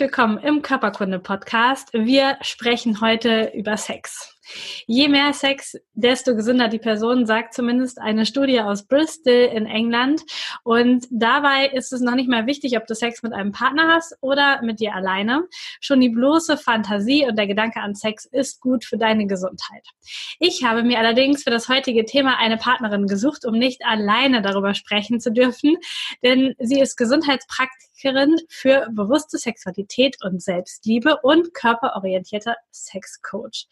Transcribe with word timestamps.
Willkommen 0.00 0.38
im 0.38 0.62
Körperkunde 0.62 1.18
Podcast. 1.18 1.92
Wir 1.92 2.38
sprechen 2.40 3.02
heute 3.02 3.52
über 3.54 3.76
Sex. 3.76 4.34
Je 4.86 5.08
mehr 5.08 5.34
Sex, 5.34 5.76
desto 5.92 6.34
gesünder 6.34 6.68
die 6.68 6.78
Person, 6.78 7.26
sagt 7.26 7.52
zumindest 7.52 8.00
eine 8.00 8.24
Studie 8.24 8.62
aus 8.62 8.86
Bristol 8.86 9.50
in 9.54 9.66
England. 9.66 10.22
Und 10.64 11.06
dabei 11.10 11.66
ist 11.66 11.92
es 11.92 12.00
noch 12.00 12.14
nicht 12.14 12.30
mal 12.30 12.46
wichtig, 12.46 12.78
ob 12.78 12.86
du 12.86 12.94
Sex 12.94 13.22
mit 13.22 13.34
einem 13.34 13.52
Partner 13.52 13.88
hast 13.88 14.16
oder 14.22 14.62
mit 14.62 14.80
dir 14.80 14.94
alleine. 14.94 15.46
Schon 15.80 16.00
die 16.00 16.08
bloße 16.08 16.56
Fantasie 16.56 17.26
und 17.26 17.36
der 17.36 17.46
Gedanke 17.46 17.80
an 17.80 17.94
Sex 17.94 18.24
ist 18.24 18.62
gut 18.62 18.86
für 18.86 18.96
deine 18.96 19.26
Gesundheit. 19.26 19.86
Ich 20.38 20.64
habe 20.64 20.82
mir 20.82 20.98
allerdings 20.98 21.42
für 21.42 21.50
das 21.50 21.68
heutige 21.68 22.06
Thema 22.06 22.38
eine 22.38 22.56
Partnerin 22.56 23.06
gesucht, 23.06 23.44
um 23.44 23.58
nicht 23.58 23.84
alleine 23.84 24.40
darüber 24.40 24.72
sprechen 24.72 25.20
zu 25.20 25.30
dürfen, 25.30 25.76
denn 26.24 26.54
sie 26.58 26.80
ist 26.80 26.96
Gesundheitspraktikerin 26.96 27.89
für 28.48 28.88
bewusste 28.92 29.38
Sexualität 29.38 30.16
und 30.22 30.42
Selbstliebe 30.42 31.18
und 31.22 31.54
körperorientierter 31.54 32.56
Sexcoach. 32.72 33.66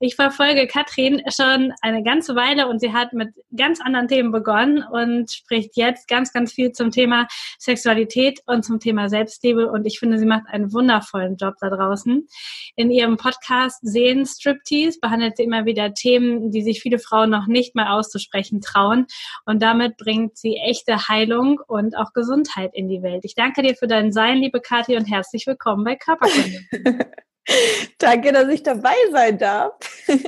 Ich 0.00 0.16
verfolge 0.16 0.66
Katrin 0.66 1.22
schon 1.34 1.72
eine 1.80 2.02
ganze 2.02 2.34
Weile 2.34 2.68
und 2.68 2.80
sie 2.80 2.92
hat 2.92 3.12
mit 3.12 3.34
ganz 3.56 3.80
anderen 3.80 4.08
Themen 4.08 4.32
begonnen 4.32 4.82
und 4.82 5.30
spricht 5.30 5.76
jetzt 5.76 6.08
ganz, 6.08 6.32
ganz 6.32 6.52
viel 6.52 6.72
zum 6.72 6.90
Thema 6.90 7.26
Sexualität 7.58 8.40
und 8.46 8.64
zum 8.64 8.80
Thema 8.80 9.08
Selbstliebe. 9.08 9.70
Und 9.70 9.86
ich 9.86 9.98
finde, 9.98 10.18
sie 10.18 10.26
macht 10.26 10.44
einen 10.48 10.72
wundervollen 10.72 11.36
Job 11.36 11.54
da 11.60 11.70
draußen. 11.70 12.26
In 12.76 12.90
ihrem 12.90 13.16
Podcast 13.16 13.78
Sehen 13.82 14.26
Striptease 14.26 14.98
behandelt 15.00 15.36
sie 15.36 15.44
immer 15.44 15.64
wieder 15.64 15.94
Themen, 15.94 16.50
die 16.50 16.62
sich 16.62 16.80
viele 16.80 16.98
Frauen 16.98 17.30
noch 17.30 17.46
nicht 17.46 17.74
mal 17.74 17.96
auszusprechen 17.96 18.60
trauen. 18.60 19.06
Und 19.44 19.62
damit 19.62 19.96
bringt 19.96 20.36
sie 20.36 20.56
echte 20.56 21.08
Heilung 21.08 21.60
und 21.66 21.96
auch 21.96 22.12
Gesundheit 22.12 22.72
in 22.74 22.88
die 22.88 23.02
Welt. 23.02 23.24
Ich 23.24 23.34
danke 23.34 23.62
dir 23.62 23.73
für 23.74 23.86
dein 23.86 24.12
Sein, 24.12 24.38
liebe 24.38 24.60
Kathi, 24.60 24.96
und 24.96 25.06
herzlich 25.06 25.46
willkommen 25.46 25.84
bei 25.84 25.96
Körperkunde. 25.96 26.60
Danke, 27.98 28.32
dass 28.32 28.48
ich 28.48 28.62
dabei 28.62 28.94
sein 29.12 29.38
darf. 29.38 29.72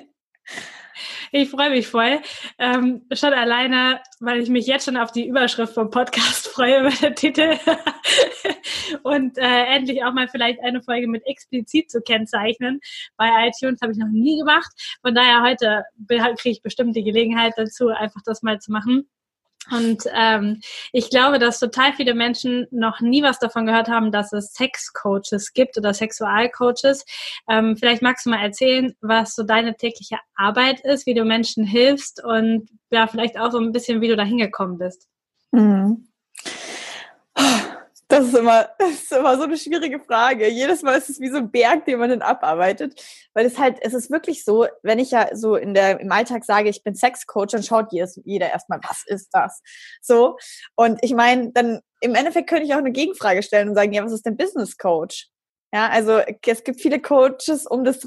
Ich 1.33 1.51
freue 1.51 1.71
mich 1.71 1.89
voll. 1.89 2.21
Ähm, 2.59 3.03
schon 3.13 3.33
alleine, 3.33 4.01
weil 4.21 4.41
ich 4.41 4.49
mich 4.49 4.67
jetzt 4.67 4.87
schon 4.87 4.97
auf 4.97 5.13
die 5.13 5.27
Überschrift 5.27 5.75
vom 5.75 5.91
Podcast 5.91 6.49
freue 6.55 6.81
über 6.81 6.91
den 6.91 7.15
Titel. 7.15 7.59
und 9.03 9.37
äh, 9.37 9.65
endlich 9.75 10.03
auch 10.05 10.13
mal 10.13 10.29
vielleicht 10.29 10.61
eine 10.61 10.83
Folge 10.83 11.09
mit 11.09 11.27
explizit 11.27 11.91
zu 11.91 12.01
kennzeichnen. 12.01 12.81
Bei 13.17 13.49
iTunes 13.49 13.81
habe 13.83 13.93
ich 13.93 13.99
noch 13.99 14.09
nie 14.09 14.39
gemacht. 14.39 14.71
Von 15.03 15.15
daher 15.15 15.43
heute 15.43 15.85
kriege 16.09 16.53
ich 16.53 16.63
bestimmt 16.63 16.97
die 16.97 17.05
Gelegenheit 17.05 17.55
dazu, 17.57 17.89
einfach 17.89 18.23
das 18.25 18.43
mal 18.43 18.59
zu 18.59 18.73
machen. 18.73 19.09
Und 19.71 20.05
ähm, 20.15 20.61
ich 20.93 21.11
glaube, 21.11 21.39
dass 21.39 21.59
total 21.59 21.93
viele 21.95 22.15
Menschen 22.15 22.67
noch 22.71 23.01
nie 23.01 23.23
was 23.23 23.39
davon 23.39 23.67
gehört 23.67 23.89
haben, 23.89 24.13
dass 24.13 24.33
es 24.33 24.53
Sexcoaches 24.53 25.53
gibt 25.53 25.77
oder 25.77 25.93
Sexualcoaches. 25.93 27.05
Ähm, 27.49 27.77
vielleicht 27.77 28.03
magst 28.03 28.27
du 28.27 28.31
mal 28.31 28.43
erzählen, 28.43 28.95
was 29.01 29.35
so 29.35 29.43
deine 29.43 29.77
tägliche 29.77 30.19
Arbeit 30.37 30.81
ist, 30.81 31.07
wie 31.07 31.15
du 31.15 31.25
Menschen 31.25 31.65
hilfst 31.65 32.23
und 32.23 32.69
ja, 32.91 33.07
vielleicht 33.07 33.39
auch 33.39 33.51
so 33.51 33.59
ein 33.59 33.73
bisschen, 33.73 34.01
wie 34.01 34.09
du 34.09 34.17
da 34.17 34.25
hingekommen 34.25 34.79
bist. 34.79 35.09
Mhm. 35.53 36.09
Das 38.09 38.27
ist, 38.27 38.37
immer, 38.37 38.69
das 38.79 38.91
ist 38.91 39.13
immer 39.13 39.37
so 39.37 39.45
eine 39.45 39.57
schwierige 39.57 40.01
Frage. 40.01 40.49
Jedes 40.49 40.83
Mal 40.83 40.97
ist 40.97 41.11
es 41.11 41.21
wie 41.21 41.29
so 41.29 41.39
ein 41.39 41.51
Berg, 41.51 41.87
den 41.87 41.99
man 41.99 42.11
dann 42.11 42.23
abarbeitet. 42.23 43.01
Weil 43.35 43.47
es 43.47 43.59
halt, 43.59 43.79
es 43.81 43.95
ist 43.95 44.11
wirklich 44.11 44.45
so, 44.45 44.67
wenn 44.83 44.99
ich 44.99 45.11
ja 45.11 45.29
so 45.35 45.57
in 45.57 45.75
der, 45.75 46.01
im 46.01 46.13
Alltag 46.13 46.45
sage, 46.45 46.69
ich 46.69 46.85
bin 46.85 46.95
Sexcoach, 46.95 47.49
dann 47.51 47.63
schaut 47.63 47.93
jeder 47.93 48.51
erstmal, 48.51 48.81
was 48.83 49.03
ist 49.07 49.31
das? 49.33 49.61
So. 50.01 50.37
Und 50.77 50.99
ich 51.03 51.15
meine, 51.15 51.53
dann 51.53 51.81
im 52.01 52.15
Endeffekt 52.15 52.49
könnte 52.49 52.65
ich 52.65 52.75
auch 52.75 52.79
eine 52.79 52.93
Gegenfrage 52.93 53.43
stellen 53.43 53.69
und 53.69 53.75
sagen, 53.75 53.93
ja, 53.93 54.05
was 54.05 54.13
ist 54.13 54.27
denn 54.27 54.37
Business 54.37 54.77
Coach? 54.77 55.29
Ja, 55.73 55.89
also 55.89 56.21
es 56.47 56.65
gibt 56.65 56.81
viele 56.81 57.01
Coaches 57.01 57.67
um 57.69 57.85
das, 57.85 57.99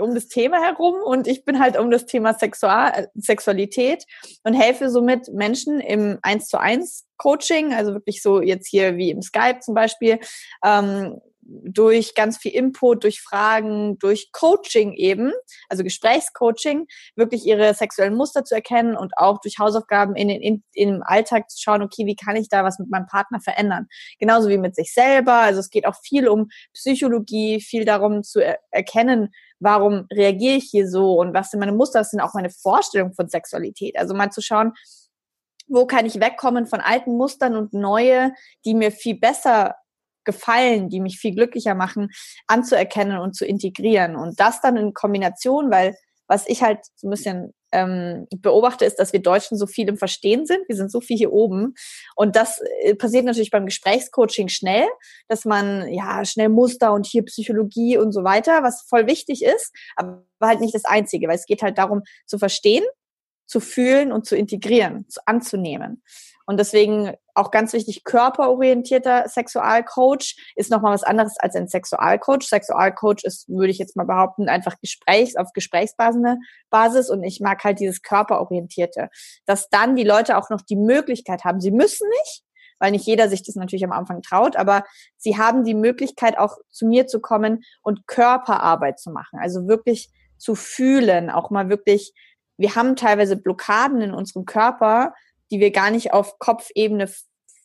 um 0.00 0.14
das 0.14 0.28
Thema 0.28 0.62
herum 0.62 0.94
und 1.04 1.26
ich 1.26 1.44
bin 1.44 1.58
halt 1.58 1.76
um 1.76 1.90
das 1.90 2.06
Thema 2.06 2.32
Sexual, 2.34 3.10
Sexualität 3.16 4.04
und 4.44 4.54
helfe 4.54 4.88
somit 4.88 5.28
Menschen 5.32 5.80
im 5.80 6.18
1 6.22 6.46
zu 6.46 6.58
1 6.58 7.06
Coaching, 7.16 7.74
also 7.74 7.92
wirklich 7.92 8.22
so 8.22 8.40
jetzt 8.40 8.68
hier 8.68 8.96
wie 8.96 9.10
im 9.10 9.20
Skype 9.20 9.58
zum 9.60 9.74
Beispiel, 9.74 10.20
ähm, 10.64 11.20
durch 11.48 12.14
ganz 12.14 12.36
viel 12.36 12.52
Input, 12.52 13.04
durch 13.04 13.22
Fragen, 13.22 13.98
durch 13.98 14.30
Coaching 14.32 14.92
eben, 14.92 15.32
also 15.68 15.82
Gesprächscoaching, 15.82 16.86
wirklich 17.16 17.46
ihre 17.46 17.72
sexuellen 17.74 18.14
Muster 18.14 18.44
zu 18.44 18.54
erkennen 18.54 18.96
und 18.96 19.12
auch 19.16 19.40
durch 19.40 19.58
Hausaufgaben 19.58 20.14
in 20.14 20.28
den 20.28 20.42
in, 20.42 20.62
im 20.74 21.02
Alltag 21.02 21.50
zu 21.50 21.58
schauen, 21.60 21.82
okay, 21.82 22.04
wie 22.06 22.16
kann 22.16 22.36
ich 22.36 22.48
da 22.48 22.64
was 22.64 22.78
mit 22.78 22.90
meinem 22.90 23.06
Partner 23.06 23.40
verändern? 23.40 23.86
Genauso 24.18 24.48
wie 24.48 24.58
mit 24.58 24.74
sich 24.74 24.92
selber. 24.92 25.34
Also 25.34 25.60
es 25.60 25.70
geht 25.70 25.86
auch 25.86 25.96
viel 26.02 26.28
um 26.28 26.48
Psychologie, 26.74 27.60
viel 27.60 27.84
darum 27.84 28.22
zu 28.22 28.40
er 28.40 28.58
erkennen, 28.70 29.30
warum 29.58 30.06
reagiere 30.12 30.56
ich 30.56 30.68
hier 30.70 30.88
so 30.88 31.14
und 31.14 31.34
was 31.34 31.50
sind 31.50 31.60
meine 31.60 31.72
Muster, 31.72 32.00
was 32.00 32.10
sind 32.10 32.20
auch 32.20 32.34
meine 32.34 32.50
Vorstellungen 32.50 33.14
von 33.14 33.28
Sexualität. 33.28 33.98
Also 33.98 34.14
mal 34.14 34.30
zu 34.30 34.42
schauen, 34.42 34.72
wo 35.66 35.86
kann 35.86 36.06
ich 36.06 36.20
wegkommen 36.20 36.66
von 36.66 36.80
alten 36.80 37.16
Mustern 37.16 37.56
und 37.56 37.72
neue, 37.72 38.32
die 38.64 38.74
mir 38.74 38.90
viel 38.90 39.18
besser 39.18 39.74
gefallen, 40.28 40.90
die 40.90 41.00
mich 41.00 41.18
viel 41.18 41.34
glücklicher 41.34 41.74
machen, 41.74 42.10
anzuerkennen 42.46 43.18
und 43.18 43.34
zu 43.34 43.46
integrieren. 43.46 44.14
Und 44.14 44.38
das 44.38 44.60
dann 44.60 44.76
in 44.76 44.92
Kombination, 44.92 45.70
weil 45.70 45.96
was 46.26 46.46
ich 46.46 46.62
halt 46.62 46.80
so 46.94 47.08
ein 47.08 47.10
bisschen 47.10 47.54
ähm, 47.72 48.26
beobachte, 48.36 48.84
ist, 48.84 48.98
dass 48.98 49.14
wir 49.14 49.20
Deutschen 49.20 49.56
so 49.56 49.66
viel 49.66 49.88
im 49.88 49.96
Verstehen 49.96 50.44
sind. 50.44 50.68
Wir 50.68 50.76
sind 50.76 50.92
so 50.92 51.00
viel 51.00 51.16
hier 51.16 51.32
oben. 51.32 51.74
Und 52.16 52.36
das 52.36 52.60
äh, 52.82 52.94
passiert 52.94 53.24
natürlich 53.24 53.50
beim 53.50 53.64
Gesprächscoaching 53.64 54.48
schnell, 54.48 54.86
dass 55.28 55.46
man 55.46 55.90
ja 55.90 56.24
schnell 56.26 56.50
Muster 56.50 56.92
und 56.92 57.06
hier 57.06 57.24
Psychologie 57.24 57.96
und 57.96 58.12
so 58.12 58.24
weiter, 58.24 58.62
was 58.62 58.82
voll 58.82 59.06
wichtig 59.06 59.42
ist, 59.42 59.74
aber 59.96 60.22
halt 60.42 60.60
nicht 60.60 60.74
das 60.74 60.84
Einzige, 60.84 61.28
weil 61.28 61.36
es 61.36 61.46
geht 61.46 61.62
halt 61.62 61.78
darum 61.78 62.02
zu 62.26 62.38
verstehen, 62.38 62.84
zu 63.46 63.60
fühlen 63.60 64.12
und 64.12 64.26
zu 64.26 64.36
integrieren, 64.36 65.08
zu 65.08 65.20
anzunehmen. 65.26 66.02
Und 66.48 66.58
deswegen 66.58 67.12
auch 67.34 67.50
ganz 67.50 67.74
wichtig, 67.74 68.04
körperorientierter 68.04 69.28
Sexualcoach 69.28 70.34
ist 70.56 70.70
nochmal 70.70 70.94
was 70.94 71.02
anderes 71.02 71.36
als 71.38 71.54
ein 71.54 71.68
Sexualcoach. 71.68 72.44
Sexualcoach 72.44 73.22
ist, 73.24 73.50
würde 73.50 73.68
ich 73.68 73.76
jetzt 73.76 73.96
mal 73.96 74.06
behaupten, 74.06 74.48
einfach 74.48 74.76
Gesprächs, 74.80 75.36
auf 75.36 75.52
Gesprächsbasis 75.52 77.10
und 77.10 77.22
ich 77.22 77.40
mag 77.40 77.62
halt 77.64 77.80
dieses 77.80 78.00
körperorientierte, 78.00 79.10
dass 79.44 79.68
dann 79.68 79.94
die 79.94 80.04
Leute 80.04 80.38
auch 80.38 80.48
noch 80.48 80.62
die 80.62 80.76
Möglichkeit 80.76 81.44
haben, 81.44 81.60
sie 81.60 81.70
müssen 81.70 82.08
nicht, 82.08 82.44
weil 82.78 82.92
nicht 82.92 83.04
jeder 83.04 83.28
sich 83.28 83.44
das 83.44 83.54
natürlich 83.54 83.84
am 83.84 83.92
Anfang 83.92 84.22
traut, 84.22 84.56
aber 84.56 84.84
sie 85.18 85.36
haben 85.36 85.64
die 85.64 85.74
Möglichkeit 85.74 86.38
auch 86.38 86.56
zu 86.70 86.86
mir 86.86 87.06
zu 87.08 87.20
kommen 87.20 87.62
und 87.82 88.06
Körperarbeit 88.06 88.98
zu 88.98 89.10
machen, 89.10 89.38
also 89.38 89.68
wirklich 89.68 90.08
zu 90.38 90.54
fühlen, 90.54 91.28
auch 91.28 91.50
mal 91.50 91.68
wirklich, 91.68 92.14
wir 92.56 92.74
haben 92.74 92.96
teilweise 92.96 93.36
Blockaden 93.36 94.00
in 94.00 94.14
unserem 94.14 94.46
Körper, 94.46 95.12
die 95.50 95.60
wir 95.60 95.70
gar 95.70 95.90
nicht 95.90 96.12
auf 96.12 96.38
Kopfebene 96.38 97.10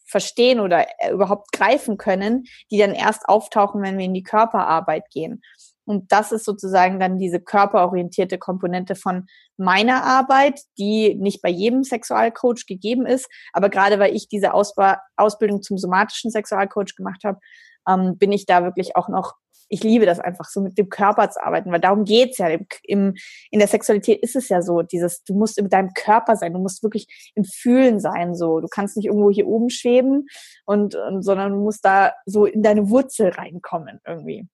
verstehen 0.05 0.59
oder 0.59 0.85
äh, 0.99 1.11
überhaupt 1.11 1.51
greifen 1.51 1.97
können, 1.97 2.43
die 2.71 2.77
dann 2.77 2.93
erst 2.93 3.27
auftauchen, 3.27 3.81
wenn 3.81 3.97
wir 3.97 4.05
in 4.05 4.13
die 4.13 4.23
Körperarbeit 4.23 5.09
gehen. 5.09 5.41
Und 5.85 6.11
das 6.11 6.31
ist 6.31 6.45
sozusagen 6.45 6.99
dann 6.99 7.17
diese 7.17 7.41
körperorientierte 7.41 8.37
Komponente 8.37 8.95
von 8.95 9.25
meiner 9.57 10.03
Arbeit, 10.03 10.61
die 10.77 11.15
nicht 11.15 11.41
bei 11.41 11.49
jedem 11.49 11.83
Sexualcoach 11.83 12.65
gegeben 12.67 13.05
ist. 13.05 13.27
Aber 13.51 13.69
gerade 13.69 13.99
weil 13.99 14.15
ich 14.15 14.29
diese 14.29 14.53
Ausba 14.53 15.01
Ausbildung 15.17 15.61
zum 15.61 15.77
somatischen 15.77 16.31
Sexualcoach 16.31 16.95
gemacht 16.95 17.23
habe, 17.25 17.39
ähm, 17.87 18.17
bin 18.17 18.31
ich 18.31 18.45
da 18.45 18.63
wirklich 18.63 18.95
auch 18.95 19.09
noch 19.09 19.33
ich 19.73 19.83
liebe 19.83 20.05
das 20.05 20.19
einfach, 20.19 20.45
so 20.45 20.61
mit 20.61 20.77
dem 20.77 20.89
Körper 20.89 21.31
zu 21.31 21.43
arbeiten, 21.43 21.71
weil 21.71 21.79
darum 21.79 22.03
geht's 22.03 22.37
ja. 22.37 22.47
Im, 22.47 22.67
im, 22.83 23.15
in 23.49 23.57
der 23.57 23.67
Sexualität 23.67 24.21
ist 24.21 24.35
es 24.35 24.47
ja 24.49 24.61
so, 24.61 24.83
dieses, 24.83 25.23
du 25.23 25.33
musst 25.33 25.59
mit 25.59 25.73
deinem 25.73 25.93
Körper 25.93 26.35
sein, 26.35 26.53
du 26.53 26.59
musst 26.59 26.83
wirklich 26.83 27.07
im 27.33 27.43
Fühlen 27.43 27.99
sein, 27.99 28.35
so. 28.35 28.59
Du 28.59 28.67
kannst 28.67 28.95
nicht 28.97 29.07
irgendwo 29.07 29.31
hier 29.31 29.47
oben 29.47 29.71
schweben 29.71 30.27
und, 30.65 30.93
und 30.93 31.23
sondern 31.23 31.53
du 31.53 31.57
musst 31.57 31.83
da 31.83 32.13
so 32.27 32.45
in 32.45 32.61
deine 32.61 32.89
Wurzel 32.89 33.29
reinkommen 33.29 33.99
irgendwie, 34.05 34.47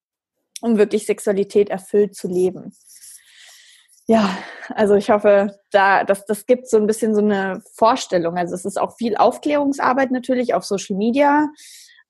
um 0.62 0.78
wirklich 0.78 1.06
Sexualität 1.06 1.70
erfüllt 1.70 2.16
zu 2.16 2.30
leben. 2.30 2.72
Ja, 4.08 4.38
also 4.70 4.96
ich 4.96 5.12
hoffe, 5.12 5.60
da, 5.70 6.04
das, 6.04 6.26
das 6.26 6.46
gibt 6.46 6.68
so 6.68 6.78
ein 6.78 6.88
bisschen 6.88 7.14
so 7.14 7.22
eine 7.22 7.62
Vorstellung. 7.76 8.38
Also 8.38 8.56
es 8.56 8.66
ist 8.66 8.80
auch 8.80 8.96
viel 8.98 9.18
Aufklärungsarbeit 9.18 10.12
natürlich 10.12 10.54
auf 10.54 10.64
Social 10.64 10.96
Media 10.96 11.50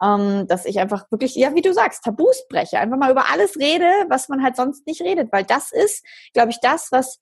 ähm, 0.01 0.47
dass 0.47 0.65
ich 0.65 0.79
einfach 0.79 1.09
wirklich, 1.11 1.35
ja, 1.35 1.53
wie 1.55 1.61
du 1.61 1.73
sagst, 1.73 2.03
Tabus 2.03 2.45
breche, 2.49 2.79
einfach 2.79 2.97
mal 2.97 3.11
über 3.11 3.29
alles 3.29 3.57
rede, 3.57 3.89
was 4.07 4.29
man 4.29 4.43
halt 4.43 4.55
sonst 4.55 4.87
nicht 4.87 5.01
redet, 5.01 5.31
weil 5.31 5.43
das 5.43 5.71
ist, 5.71 6.05
glaube 6.33 6.51
ich, 6.51 6.59
das, 6.61 6.91
was 6.91 7.19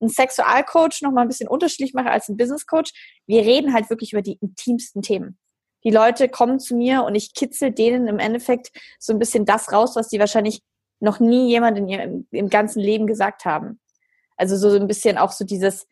ein 0.00 0.08
Sexualcoach 0.08 1.02
noch 1.02 1.12
mal 1.12 1.22
ein 1.22 1.28
bisschen 1.28 1.48
unterschiedlich 1.48 1.94
mache 1.94 2.10
als 2.10 2.28
ein 2.28 2.36
Business 2.36 2.66
Coach. 2.66 2.92
Wir 3.26 3.42
reden 3.42 3.74
halt 3.74 3.90
wirklich 3.90 4.12
über 4.12 4.22
die 4.22 4.38
intimsten 4.40 5.02
Themen. 5.02 5.38
Die 5.84 5.90
Leute 5.90 6.28
kommen 6.30 6.58
zu 6.60 6.76
mir 6.76 7.04
und 7.04 7.14
ich 7.14 7.34
kitzel 7.34 7.70
denen 7.70 8.08
im 8.08 8.18
Endeffekt 8.18 8.70
so 8.98 9.12
ein 9.12 9.18
bisschen 9.18 9.44
das 9.44 9.70
raus, 9.72 9.96
was 9.96 10.08
die 10.08 10.18
wahrscheinlich 10.18 10.62
noch 11.00 11.20
nie 11.20 11.48
jemand 11.48 11.76
in 11.76 11.88
ihrem 11.88 12.26
im 12.30 12.48
ganzen 12.48 12.80
Leben 12.80 13.06
gesagt 13.06 13.44
haben. 13.44 13.80
Also 14.36 14.56
so 14.56 14.74
ein 14.74 14.86
bisschen 14.86 15.18
auch 15.18 15.32
so 15.32 15.44
dieses, 15.44 15.86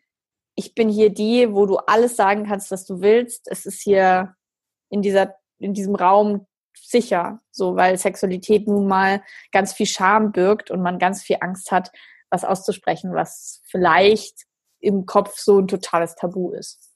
ich 0.55 0.73
bin 0.73 0.89
hier 0.89 1.11
die, 1.11 1.53
wo 1.53 1.65
du 1.65 1.77
alles 1.77 2.15
sagen 2.15 2.45
kannst, 2.45 2.71
was 2.71 2.85
du 2.85 3.01
willst. 3.01 3.47
Es 3.49 3.65
ist 3.65 3.81
hier 3.81 4.35
in 4.89 5.01
dieser, 5.01 5.35
in 5.63 5.73
diesem 5.73 5.95
Raum 5.95 6.45
sicher, 6.75 7.39
so, 7.51 7.75
weil 7.75 7.97
Sexualität 7.97 8.67
nun 8.67 8.87
mal 8.87 9.23
ganz 9.51 9.73
viel 9.73 9.85
Scham 9.85 10.31
birgt 10.31 10.71
und 10.71 10.81
man 10.81 10.99
ganz 10.99 11.23
viel 11.23 11.37
Angst 11.39 11.71
hat, 11.71 11.91
was 12.29 12.43
auszusprechen, 12.43 13.13
was 13.13 13.61
vielleicht 13.65 14.45
im 14.79 15.05
Kopf 15.05 15.37
so 15.37 15.59
ein 15.59 15.67
totales 15.67 16.15
Tabu 16.15 16.51
ist. 16.51 16.92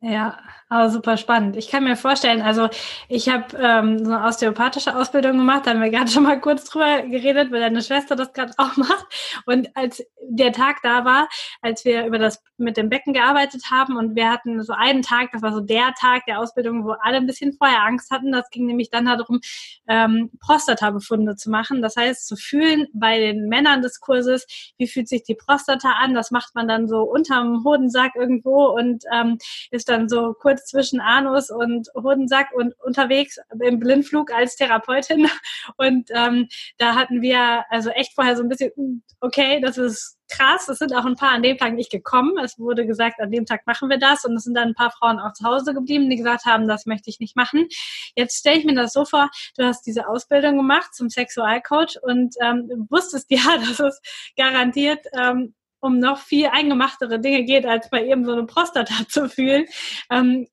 Ja, 0.00 0.38
aber 0.68 0.90
super 0.90 1.16
spannend. 1.16 1.56
Ich 1.56 1.68
kann 1.70 1.82
mir 1.82 1.96
vorstellen, 1.96 2.40
also 2.40 2.68
ich 3.08 3.28
habe 3.28 3.56
ähm, 3.60 4.04
so 4.04 4.12
eine 4.12 4.24
osteopathische 4.24 4.94
Ausbildung 4.94 5.38
gemacht, 5.38 5.66
da 5.66 5.70
haben 5.70 5.82
wir 5.82 5.90
gerade 5.90 6.08
schon 6.08 6.22
mal 6.22 6.40
kurz 6.40 6.66
drüber 6.66 7.02
geredet, 7.02 7.50
weil 7.50 7.58
deine 7.58 7.82
Schwester 7.82 8.14
das 8.14 8.32
gerade 8.32 8.52
auch 8.58 8.76
macht. 8.76 9.06
Und 9.44 9.76
als 9.76 10.04
der 10.30 10.52
Tag 10.52 10.82
da 10.84 11.04
war, 11.04 11.28
als 11.62 11.84
wir 11.84 12.06
über 12.06 12.18
das 12.18 12.40
mit 12.58 12.76
dem 12.76 12.90
Becken 12.90 13.12
gearbeitet 13.12 13.64
haben 13.72 13.96
und 13.96 14.14
wir 14.14 14.30
hatten 14.30 14.62
so 14.62 14.72
einen 14.72 15.02
Tag, 15.02 15.32
das 15.32 15.42
war 15.42 15.52
so 15.52 15.60
der 15.60 15.94
Tag 15.98 16.26
der 16.26 16.38
Ausbildung, 16.38 16.84
wo 16.84 16.90
alle 17.00 17.16
ein 17.16 17.26
bisschen 17.26 17.54
vorher 17.54 17.82
Angst 17.82 18.12
hatten. 18.12 18.30
Das 18.30 18.50
ging 18.50 18.66
nämlich 18.66 18.90
dann 18.90 19.06
darum, 19.06 19.40
ähm, 19.88 20.30
Prostata-Befunde 20.40 21.34
zu 21.34 21.50
machen. 21.50 21.82
Das 21.82 21.96
heißt, 21.96 22.28
zu 22.28 22.36
fühlen 22.36 22.86
bei 22.92 23.18
den 23.18 23.48
Männern 23.48 23.82
des 23.82 23.98
Kurses, 23.98 24.46
wie 24.76 24.86
fühlt 24.86 25.08
sich 25.08 25.24
die 25.24 25.34
Prostata 25.34 25.92
an? 26.00 26.14
Das 26.14 26.30
macht 26.30 26.54
man 26.54 26.68
dann 26.68 26.86
so 26.86 27.02
unterm 27.02 27.64
Hodensack 27.64 28.12
irgendwo 28.14 28.66
und 28.66 29.02
ähm, 29.12 29.38
ist 29.72 29.87
dann 29.88 30.08
so 30.08 30.34
kurz 30.34 30.66
zwischen 30.66 31.00
Anus 31.00 31.50
und 31.50 31.88
Hodensack 31.94 32.48
und 32.54 32.74
unterwegs 32.80 33.38
im 33.60 33.78
Blindflug 33.78 34.32
als 34.32 34.56
Therapeutin. 34.56 35.28
Und 35.76 36.10
ähm, 36.14 36.48
da 36.78 36.94
hatten 36.94 37.22
wir 37.22 37.64
also 37.70 37.90
echt 37.90 38.14
vorher 38.14 38.36
so 38.36 38.42
ein 38.42 38.48
bisschen, 38.48 38.70
hm, 38.74 39.02
okay, 39.20 39.60
das 39.60 39.78
ist 39.78 40.18
krass. 40.28 40.68
Es 40.68 40.78
sind 40.78 40.94
auch 40.94 41.04
ein 41.04 41.16
paar 41.16 41.32
an 41.32 41.42
dem 41.42 41.56
Tag 41.56 41.74
nicht 41.74 41.90
gekommen. 41.90 42.36
Es 42.42 42.58
wurde 42.58 42.86
gesagt, 42.86 43.20
an 43.20 43.30
dem 43.30 43.46
Tag 43.46 43.66
machen 43.66 43.88
wir 43.88 43.98
das. 43.98 44.24
Und 44.24 44.36
es 44.36 44.44
sind 44.44 44.54
dann 44.54 44.68
ein 44.68 44.74
paar 44.74 44.90
Frauen 44.90 45.18
auch 45.18 45.32
zu 45.32 45.44
Hause 45.44 45.74
geblieben, 45.74 46.08
die 46.10 46.16
gesagt 46.16 46.44
haben, 46.44 46.68
das 46.68 46.86
möchte 46.86 47.10
ich 47.10 47.20
nicht 47.20 47.36
machen. 47.36 47.66
Jetzt 48.14 48.38
stelle 48.38 48.58
ich 48.58 48.64
mir 48.64 48.74
das 48.74 48.92
so 48.92 49.04
vor, 49.04 49.30
du 49.56 49.64
hast 49.64 49.82
diese 49.86 50.08
Ausbildung 50.08 50.56
gemacht 50.56 50.94
zum 50.94 51.08
Sexualcoach 51.08 51.98
und 52.02 52.34
ähm, 52.40 52.86
wusstest 52.90 53.26
ja, 53.30 53.56
dass 53.58 53.80
es 53.80 54.00
garantiert 54.36 55.06
ähm, 55.18 55.54
um 55.80 55.98
noch 55.98 56.18
viel 56.18 56.46
eingemachtere 56.46 57.20
Dinge 57.20 57.44
geht, 57.44 57.66
als 57.66 57.90
bei 57.90 58.04
eben 58.04 58.24
so 58.24 58.32
eine 58.32 58.44
Prostata 58.46 58.94
zu 59.08 59.28
fühlen. 59.28 59.66
Ähm, 60.10 60.46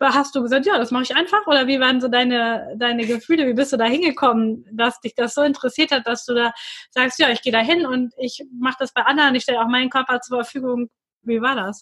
hast 0.00 0.34
du 0.34 0.42
gesagt, 0.42 0.66
ja, 0.66 0.78
das 0.78 0.90
mache 0.90 1.04
ich 1.04 1.16
einfach? 1.16 1.46
Oder 1.46 1.66
wie 1.66 1.80
waren 1.80 2.00
so 2.00 2.08
deine, 2.08 2.74
deine 2.76 3.06
Gefühle? 3.06 3.46
Wie 3.46 3.54
bist 3.54 3.72
du 3.72 3.76
da 3.76 3.86
hingekommen, 3.86 4.66
dass 4.72 5.00
dich 5.00 5.14
das 5.14 5.34
so 5.34 5.42
interessiert 5.42 5.90
hat, 5.90 6.06
dass 6.06 6.24
du 6.24 6.34
da 6.34 6.52
sagst, 6.90 7.18
ja, 7.18 7.30
ich 7.30 7.42
gehe 7.42 7.52
da 7.52 7.60
hin 7.60 7.86
und 7.86 8.12
ich 8.16 8.44
mache 8.58 8.76
das 8.78 8.92
bei 8.92 9.02
anderen, 9.02 9.34
ich 9.34 9.42
stelle 9.42 9.60
auch 9.60 9.68
meinen 9.68 9.90
Körper 9.90 10.20
zur 10.20 10.38
Verfügung. 10.38 10.90
Wie 11.22 11.40
war 11.40 11.56
das? 11.56 11.80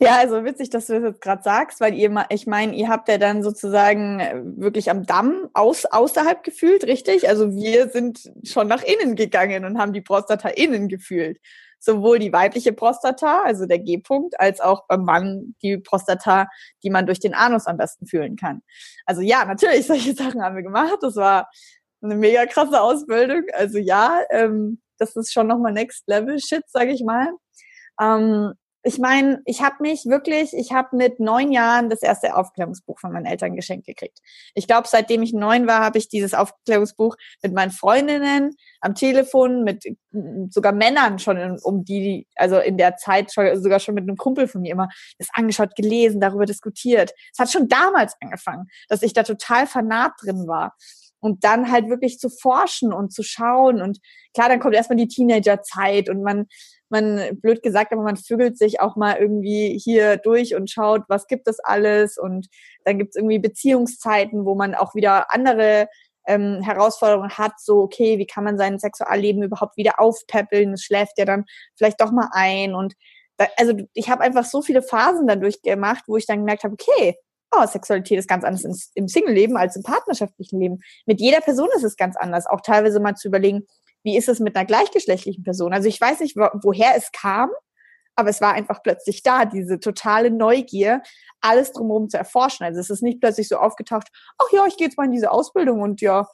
Ja, 0.00 0.16
also 0.16 0.44
witzig, 0.44 0.70
dass 0.70 0.86
du 0.86 0.94
das 0.94 1.12
jetzt 1.12 1.20
gerade 1.20 1.42
sagst, 1.42 1.80
weil 1.80 1.94
ihr, 1.94 2.26
ich 2.30 2.46
meine, 2.46 2.74
ihr 2.74 2.88
habt 2.88 3.08
ja 3.08 3.18
dann 3.18 3.44
sozusagen 3.44 4.18
äh, 4.18 4.42
wirklich 4.44 4.90
am 4.90 5.06
Damm 5.06 5.48
aus, 5.54 5.84
außerhalb 5.84 6.42
gefühlt, 6.42 6.84
richtig? 6.84 7.28
Also 7.28 7.54
wir 7.54 7.88
sind 7.88 8.32
schon 8.42 8.66
nach 8.66 8.82
innen 8.82 9.14
gegangen 9.14 9.64
und 9.64 9.78
haben 9.78 9.92
die 9.92 10.00
Prostata 10.00 10.48
innen 10.48 10.88
gefühlt 10.88 11.38
sowohl 11.84 12.18
die 12.18 12.32
weibliche 12.32 12.72
Prostata, 12.72 13.42
also 13.42 13.66
der 13.66 13.78
G-Punkt, 13.78 14.38
als 14.40 14.60
auch 14.60 14.86
beim 14.88 15.04
Mann 15.04 15.54
die 15.62 15.78
Prostata, 15.78 16.48
die 16.82 16.90
man 16.90 17.06
durch 17.06 17.20
den 17.20 17.34
Anus 17.34 17.66
am 17.66 17.76
besten 17.76 18.06
fühlen 18.06 18.36
kann. 18.36 18.62
Also 19.06 19.20
ja, 19.20 19.44
natürlich, 19.44 19.86
solche 19.86 20.14
Sachen 20.14 20.42
haben 20.42 20.56
wir 20.56 20.62
gemacht. 20.62 20.98
Das 21.02 21.16
war 21.16 21.50
eine 22.02 22.16
mega 22.16 22.46
krasse 22.46 22.80
Ausbildung. 22.80 23.42
Also 23.52 23.78
ja, 23.78 24.20
ähm, 24.30 24.80
das 24.98 25.16
ist 25.16 25.32
schon 25.32 25.46
nochmal 25.46 25.72
Next 25.72 26.04
Level 26.06 26.38
Shit, 26.38 26.64
sage 26.68 26.92
ich 26.92 27.02
mal. 27.02 27.28
Ähm, 28.00 28.54
ich 28.86 28.98
meine, 28.98 29.40
ich 29.46 29.62
habe 29.62 29.76
mich 29.80 30.04
wirklich, 30.04 30.52
ich 30.52 30.72
habe 30.72 30.94
mit 30.94 31.18
neun 31.18 31.50
Jahren 31.52 31.88
das 31.88 32.02
erste 32.02 32.36
Aufklärungsbuch 32.36 33.00
von 33.00 33.12
meinen 33.12 33.24
Eltern 33.24 33.56
geschenkt 33.56 33.86
gekriegt. 33.86 34.18
Ich 34.54 34.66
glaube, 34.66 34.86
seitdem 34.88 35.22
ich 35.22 35.32
neun 35.32 35.66
war, 35.66 35.80
habe 35.80 35.96
ich 35.96 36.08
dieses 36.08 36.34
Aufklärungsbuch 36.34 37.16
mit 37.42 37.54
meinen 37.54 37.70
Freundinnen 37.70 38.54
am 38.82 38.94
Telefon, 38.94 39.64
mit 39.64 39.84
sogar 40.50 40.72
Männern 40.72 41.18
schon 41.18 41.58
um 41.62 41.86
die, 41.86 42.28
also 42.36 42.58
in 42.58 42.76
der 42.76 42.96
Zeit 42.96 43.32
schon, 43.32 43.60
sogar 43.62 43.80
schon 43.80 43.94
mit 43.94 44.02
einem 44.02 44.18
Kumpel 44.18 44.46
von 44.48 44.60
mir 44.60 44.72
immer 44.72 44.90
das 45.18 45.28
angeschaut, 45.32 45.74
gelesen, 45.76 46.20
darüber 46.20 46.44
diskutiert. 46.44 47.14
Es 47.32 47.38
hat 47.38 47.50
schon 47.50 47.68
damals 47.68 48.14
angefangen, 48.20 48.66
dass 48.88 49.02
ich 49.02 49.14
da 49.14 49.22
total 49.22 49.66
fanat 49.66 50.12
drin 50.22 50.46
war 50.46 50.76
und 51.20 51.42
dann 51.42 51.72
halt 51.72 51.88
wirklich 51.88 52.18
zu 52.18 52.28
forschen 52.28 52.92
und 52.92 53.14
zu 53.14 53.22
schauen 53.22 53.80
und 53.80 53.98
klar, 54.34 54.50
dann 54.50 54.60
kommt 54.60 54.74
erstmal 54.74 54.98
die 54.98 55.08
Teenagerzeit 55.08 56.10
und 56.10 56.22
man 56.22 56.46
man, 56.94 57.40
blöd 57.40 57.62
gesagt, 57.62 57.92
aber 57.92 58.02
man 58.02 58.16
vögelt 58.16 58.56
sich 58.56 58.80
auch 58.80 58.96
mal 58.96 59.16
irgendwie 59.16 59.78
hier 59.82 60.16
durch 60.16 60.54
und 60.54 60.70
schaut, 60.70 61.02
was 61.08 61.26
gibt 61.26 61.48
es 61.48 61.58
alles 61.60 62.16
und 62.16 62.46
dann 62.84 62.98
gibt 62.98 63.10
es 63.10 63.16
irgendwie 63.16 63.38
Beziehungszeiten, 63.38 64.44
wo 64.44 64.54
man 64.54 64.74
auch 64.74 64.94
wieder 64.94 65.32
andere 65.32 65.88
ähm, 66.26 66.62
Herausforderungen 66.62 67.30
hat, 67.30 67.52
so, 67.58 67.80
okay, 67.80 68.18
wie 68.18 68.26
kann 68.26 68.44
man 68.44 68.56
sein 68.56 68.78
Sexualleben 68.78 69.42
überhaupt 69.42 69.76
wieder 69.76 70.00
aufpäppeln? 70.00 70.72
Es 70.72 70.82
schläft 70.82 71.18
ja 71.18 71.24
dann 71.24 71.44
vielleicht 71.76 72.00
doch 72.00 72.12
mal 72.12 72.28
ein. 72.32 72.74
Und 72.74 72.94
da, 73.36 73.46
also 73.56 73.74
ich 73.92 74.08
habe 74.08 74.22
einfach 74.22 74.44
so 74.44 74.62
viele 74.62 74.82
Phasen 74.82 75.26
dann 75.26 75.40
durchgemacht, 75.40 76.04
wo 76.06 76.16
ich 76.16 76.26
dann 76.26 76.38
gemerkt 76.38 76.64
habe, 76.64 76.74
okay, 76.74 77.16
oh, 77.56 77.66
Sexualität 77.66 78.18
ist 78.18 78.28
ganz 78.28 78.44
anders 78.44 78.90
im 78.94 79.08
Single-Leben 79.08 79.56
als 79.56 79.76
im 79.76 79.82
partnerschaftlichen 79.82 80.60
Leben. 80.60 80.80
Mit 81.06 81.20
jeder 81.20 81.40
Person 81.40 81.68
ist 81.76 81.84
es 81.84 81.96
ganz 81.96 82.16
anders. 82.16 82.46
Auch 82.46 82.60
teilweise 82.60 83.00
mal 83.00 83.14
zu 83.14 83.28
überlegen, 83.28 83.66
wie 84.04 84.16
ist 84.16 84.28
es 84.28 84.38
mit 84.38 84.54
einer 84.54 84.66
gleichgeschlechtlichen 84.66 85.42
Person? 85.42 85.72
Also 85.72 85.88
ich 85.88 86.00
weiß 86.00 86.20
nicht, 86.20 86.36
wo, 86.36 86.48
woher 86.62 86.94
es 86.96 87.10
kam, 87.10 87.50
aber 88.14 88.30
es 88.30 88.40
war 88.40 88.52
einfach 88.52 88.82
plötzlich 88.82 89.22
da, 89.22 89.44
diese 89.44 89.80
totale 89.80 90.30
Neugier, 90.30 91.02
alles 91.40 91.72
drumherum 91.72 92.08
zu 92.08 92.16
erforschen. 92.16 92.64
Also 92.64 92.80
es 92.80 92.90
ist 92.90 93.02
nicht 93.02 93.20
plötzlich 93.20 93.48
so 93.48 93.56
aufgetaucht, 93.56 94.08
ach 94.38 94.52
ja, 94.52 94.66
ich 94.66 94.76
gehe 94.76 94.86
jetzt 94.86 94.96
mal 94.96 95.06
in 95.06 95.12
diese 95.12 95.32
Ausbildung 95.32 95.80
und 95.80 96.00
ja, 96.00 96.28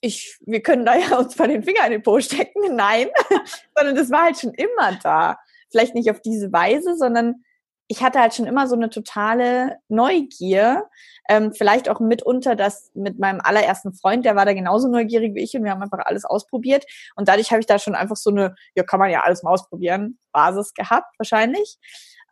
ich, 0.00 0.38
wir 0.40 0.62
können 0.62 0.84
da 0.84 0.96
ja 0.96 1.18
uns 1.18 1.38
mal 1.38 1.48
den 1.48 1.62
Finger 1.62 1.84
in 1.86 1.92
den 1.92 2.02
Po 2.02 2.20
stecken. 2.20 2.60
Nein, 2.74 3.08
sondern 3.76 3.94
das 3.94 4.10
war 4.10 4.22
halt 4.22 4.38
schon 4.38 4.54
immer 4.54 4.98
da. 5.02 5.38
Vielleicht 5.70 5.94
nicht 5.94 6.10
auf 6.10 6.20
diese 6.20 6.52
Weise, 6.52 6.96
sondern 6.96 7.44
ich 7.88 8.02
hatte 8.02 8.20
halt 8.20 8.34
schon 8.34 8.46
immer 8.46 8.66
so 8.66 8.74
eine 8.74 8.90
totale 8.90 9.78
Neugier. 9.88 10.88
Ähm, 11.28 11.52
vielleicht 11.52 11.88
auch 11.88 12.00
mitunter 12.00 12.56
das 12.56 12.90
mit 12.94 13.18
meinem 13.18 13.40
allerersten 13.40 13.92
Freund, 13.94 14.24
der 14.24 14.36
war 14.36 14.44
da 14.44 14.54
genauso 14.54 14.88
neugierig 14.88 15.34
wie 15.34 15.42
ich 15.42 15.56
und 15.56 15.64
wir 15.64 15.70
haben 15.70 15.82
einfach 15.82 16.04
alles 16.04 16.24
ausprobiert. 16.24 16.84
Und 17.16 17.28
dadurch 17.28 17.50
habe 17.50 17.60
ich 17.60 17.66
da 17.66 17.78
schon 17.78 17.94
einfach 17.94 18.16
so 18.16 18.30
eine, 18.30 18.54
ja, 18.74 18.82
kann 18.82 19.00
man 19.00 19.10
ja 19.10 19.22
alles 19.22 19.42
mal 19.42 19.52
ausprobieren, 19.52 20.18
Basis 20.32 20.74
gehabt, 20.74 21.14
wahrscheinlich. 21.18 21.78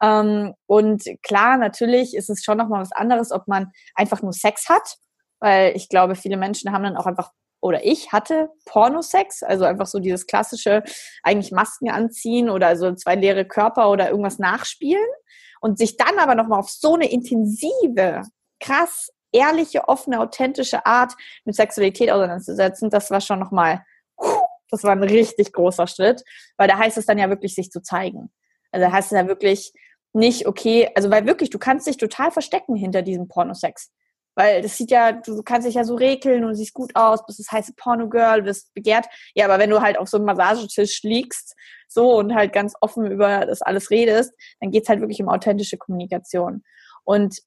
Ähm, 0.02 0.54
und 0.66 1.04
klar, 1.22 1.56
natürlich 1.56 2.14
ist 2.14 2.30
es 2.30 2.42
schon 2.44 2.58
nochmal 2.58 2.80
was 2.80 2.92
anderes, 2.92 3.30
ob 3.30 3.46
man 3.46 3.70
einfach 3.94 4.22
nur 4.22 4.32
Sex 4.32 4.68
hat, 4.68 4.96
weil 5.40 5.76
ich 5.76 5.88
glaube, 5.88 6.16
viele 6.16 6.36
Menschen 6.36 6.72
haben 6.72 6.84
dann 6.84 6.96
auch 6.96 7.06
einfach 7.06 7.30
oder 7.60 7.82
ich 7.82 8.12
hatte 8.12 8.50
Pornosex, 8.66 9.42
also 9.42 9.64
einfach 9.64 9.86
so 9.86 9.98
dieses 9.98 10.26
klassische, 10.26 10.82
eigentlich 11.22 11.50
Masken 11.50 11.90
anziehen 11.90 12.50
oder 12.50 12.76
so 12.76 12.92
zwei 12.94 13.14
leere 13.14 13.46
Körper 13.46 13.88
oder 13.90 14.10
irgendwas 14.10 14.38
nachspielen 14.38 15.06
und 15.64 15.78
sich 15.78 15.96
dann 15.96 16.18
aber 16.18 16.34
nochmal 16.34 16.58
auf 16.58 16.68
so 16.68 16.92
eine 16.92 17.10
intensive, 17.10 18.20
krass 18.60 19.10
ehrliche, 19.32 19.88
offene, 19.88 20.20
authentische 20.20 20.84
Art 20.84 21.14
mit 21.46 21.54
Sexualität 21.54 22.10
auseinanderzusetzen, 22.10 22.90
das 22.90 23.10
war 23.10 23.22
schon 23.22 23.38
nochmal, 23.38 23.82
das 24.68 24.84
war 24.84 24.92
ein 24.92 25.02
richtig 25.02 25.54
großer 25.54 25.86
Schritt, 25.86 26.22
weil 26.58 26.68
da 26.68 26.76
heißt 26.76 26.98
es 26.98 27.06
dann 27.06 27.16
ja 27.16 27.30
wirklich, 27.30 27.54
sich 27.54 27.70
zu 27.70 27.80
zeigen. 27.80 28.30
Also 28.72 28.86
da 28.86 28.92
heißt 28.92 29.10
es 29.10 29.18
ja 29.18 29.26
wirklich 29.26 29.72
nicht, 30.12 30.46
okay, 30.46 30.90
also 30.94 31.10
weil 31.10 31.24
wirklich, 31.24 31.48
du 31.48 31.58
kannst 31.58 31.86
dich 31.86 31.96
total 31.96 32.30
verstecken 32.30 32.76
hinter 32.76 33.00
diesem 33.00 33.26
Pornosex. 33.26 33.90
Weil 34.34 34.60
das 34.60 34.76
sieht 34.76 34.90
ja, 34.90 35.12
du 35.12 35.42
kannst 35.42 35.66
dich 35.66 35.76
ja 35.76 35.84
so 35.84 35.94
rekeln 35.94 36.44
und 36.44 36.56
siehst 36.56 36.74
gut 36.74 36.94
aus, 36.94 37.24
bist 37.24 37.38
das 37.38 37.50
heiße 37.50 37.72
Porno-Girl, 37.74 38.42
bist 38.42 38.74
begehrt. 38.74 39.06
Ja, 39.34 39.46
aber 39.46 39.58
wenn 39.58 39.70
du 39.70 39.80
halt 39.80 39.96
auf 39.96 40.08
so 40.08 40.18
einem 40.18 40.26
Massagetisch 40.26 41.02
liegst, 41.04 41.54
so 41.94 42.16
und 42.18 42.34
halt 42.34 42.52
ganz 42.52 42.74
offen 42.80 43.10
über 43.10 43.46
das 43.46 43.62
alles 43.62 43.90
redest, 43.90 44.32
dann 44.60 44.70
geht's 44.70 44.88
halt 44.88 45.00
wirklich 45.00 45.22
um 45.22 45.28
authentische 45.28 45.78
Kommunikation. 45.78 46.62
Und 47.04 47.38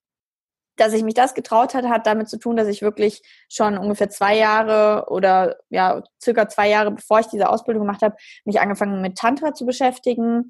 dass 0.77 0.93
ich 0.93 1.03
mich 1.03 1.15
das 1.15 1.33
getraut 1.33 1.73
hatte, 1.73 1.89
hat 1.89 2.07
damit 2.07 2.29
zu 2.29 2.37
tun, 2.37 2.55
dass 2.55 2.67
ich 2.67 2.81
wirklich 2.81 3.21
schon 3.49 3.77
ungefähr 3.77 4.09
zwei 4.09 4.37
Jahre 4.37 5.07
oder 5.09 5.57
ja, 5.69 6.03
circa 6.23 6.47
zwei 6.47 6.69
Jahre, 6.69 6.91
bevor 6.91 7.19
ich 7.19 7.27
diese 7.27 7.49
Ausbildung 7.49 7.83
gemacht 7.83 8.03
habe, 8.03 8.15
mich 8.45 8.59
angefangen 8.61 9.01
mit 9.01 9.17
Tantra 9.17 9.53
zu 9.53 9.65
beschäftigen. 9.65 10.49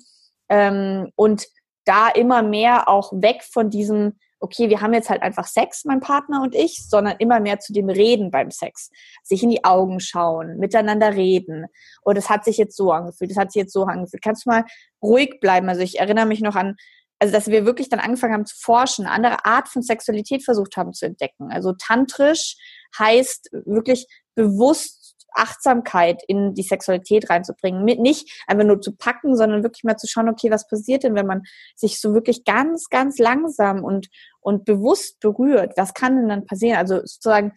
Ähm, 0.49 1.11
und 1.15 1.47
da 1.87 2.09
immer 2.09 2.43
mehr 2.43 2.87
auch 2.89 3.11
weg 3.13 3.43
von 3.43 3.69
diesem, 3.69 4.13
okay, 4.39 4.69
wir 4.69 4.81
haben 4.81 4.93
jetzt 4.93 5.09
halt 5.09 5.21
einfach 5.21 5.45
Sex, 5.45 5.85
mein 5.85 5.99
Partner 5.99 6.41
und 6.41 6.53
ich, 6.53 6.87
sondern 6.87 7.15
immer 7.19 7.39
mehr 7.39 7.59
zu 7.59 7.73
dem 7.73 7.89
Reden 7.89 8.29
beim 8.29 8.51
Sex. 8.51 8.91
Sich 9.23 9.41
in 9.43 9.49
die 9.49 9.63
Augen 9.63 9.99
schauen, 9.99 10.57
miteinander 10.57 11.13
reden. 11.13 11.65
Und 12.01 12.17
es 12.17 12.29
hat 12.29 12.45
sich 12.45 12.57
jetzt 12.57 12.75
so 12.75 12.91
angefühlt, 12.91 13.31
es 13.31 13.37
hat 13.37 13.51
sich 13.51 13.61
jetzt 13.61 13.73
so 13.73 13.83
angefühlt. 13.83 14.21
Kannst 14.21 14.45
du 14.45 14.49
mal 14.49 14.65
ruhig 15.01 15.39
bleiben? 15.39 15.69
Also 15.69 15.81
ich 15.81 15.99
erinnere 15.99 16.25
mich 16.25 16.41
noch 16.41 16.55
an, 16.55 16.75
also 17.19 17.33
dass 17.33 17.47
wir 17.47 17.65
wirklich 17.65 17.89
dann 17.89 17.99
angefangen 17.99 18.33
haben 18.33 18.45
zu 18.45 18.55
forschen, 18.59 19.07
andere 19.07 19.45
Art 19.45 19.69
von 19.69 19.81
Sexualität 19.81 20.43
versucht 20.43 20.77
haben 20.77 20.93
zu 20.93 21.05
entdecken. 21.05 21.51
Also 21.51 21.73
tantrisch 21.73 22.57
heißt 22.97 23.49
wirklich 23.65 24.07
bewusst 24.35 24.96
Achtsamkeit 25.33 26.23
in 26.27 26.53
die 26.53 26.63
Sexualität 26.63 27.29
reinzubringen. 27.29 27.83
Mit 27.83 27.99
nicht 27.99 28.43
einfach 28.47 28.65
nur 28.65 28.81
zu 28.81 28.95
packen, 28.95 29.35
sondern 29.35 29.63
wirklich 29.63 29.83
mal 29.83 29.97
zu 29.97 30.07
schauen, 30.07 30.29
okay, 30.29 30.51
was 30.51 30.67
passiert 30.67 31.03
denn, 31.03 31.15
wenn 31.15 31.27
man 31.27 31.43
sich 31.75 31.99
so 31.99 32.13
wirklich 32.13 32.43
ganz, 32.43 32.89
ganz 32.89 33.17
langsam 33.19 33.83
und, 33.83 34.07
und 34.39 34.65
bewusst 34.65 35.19
berührt? 35.19 35.73
Was 35.77 35.93
kann 35.93 36.15
denn 36.15 36.29
dann 36.29 36.45
passieren? 36.45 36.77
Also 36.77 36.99
sozusagen 36.99 37.53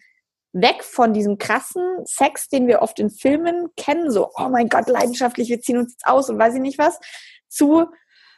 weg 0.53 0.83
von 0.83 1.13
diesem 1.13 1.37
krassen 1.37 1.83
Sex, 2.05 2.49
den 2.49 2.67
wir 2.67 2.81
oft 2.81 2.99
in 2.99 3.09
Filmen 3.09 3.69
kennen, 3.77 4.11
so, 4.11 4.29
oh 4.35 4.49
mein 4.49 4.67
Gott, 4.67 4.87
leidenschaftlich, 4.87 5.49
wir 5.49 5.61
ziehen 5.61 5.77
uns 5.77 5.93
jetzt 5.93 6.05
aus 6.05 6.29
und 6.29 6.37
weiß 6.37 6.55
ich 6.55 6.61
nicht 6.61 6.77
was, 6.77 6.99
zu 7.47 7.87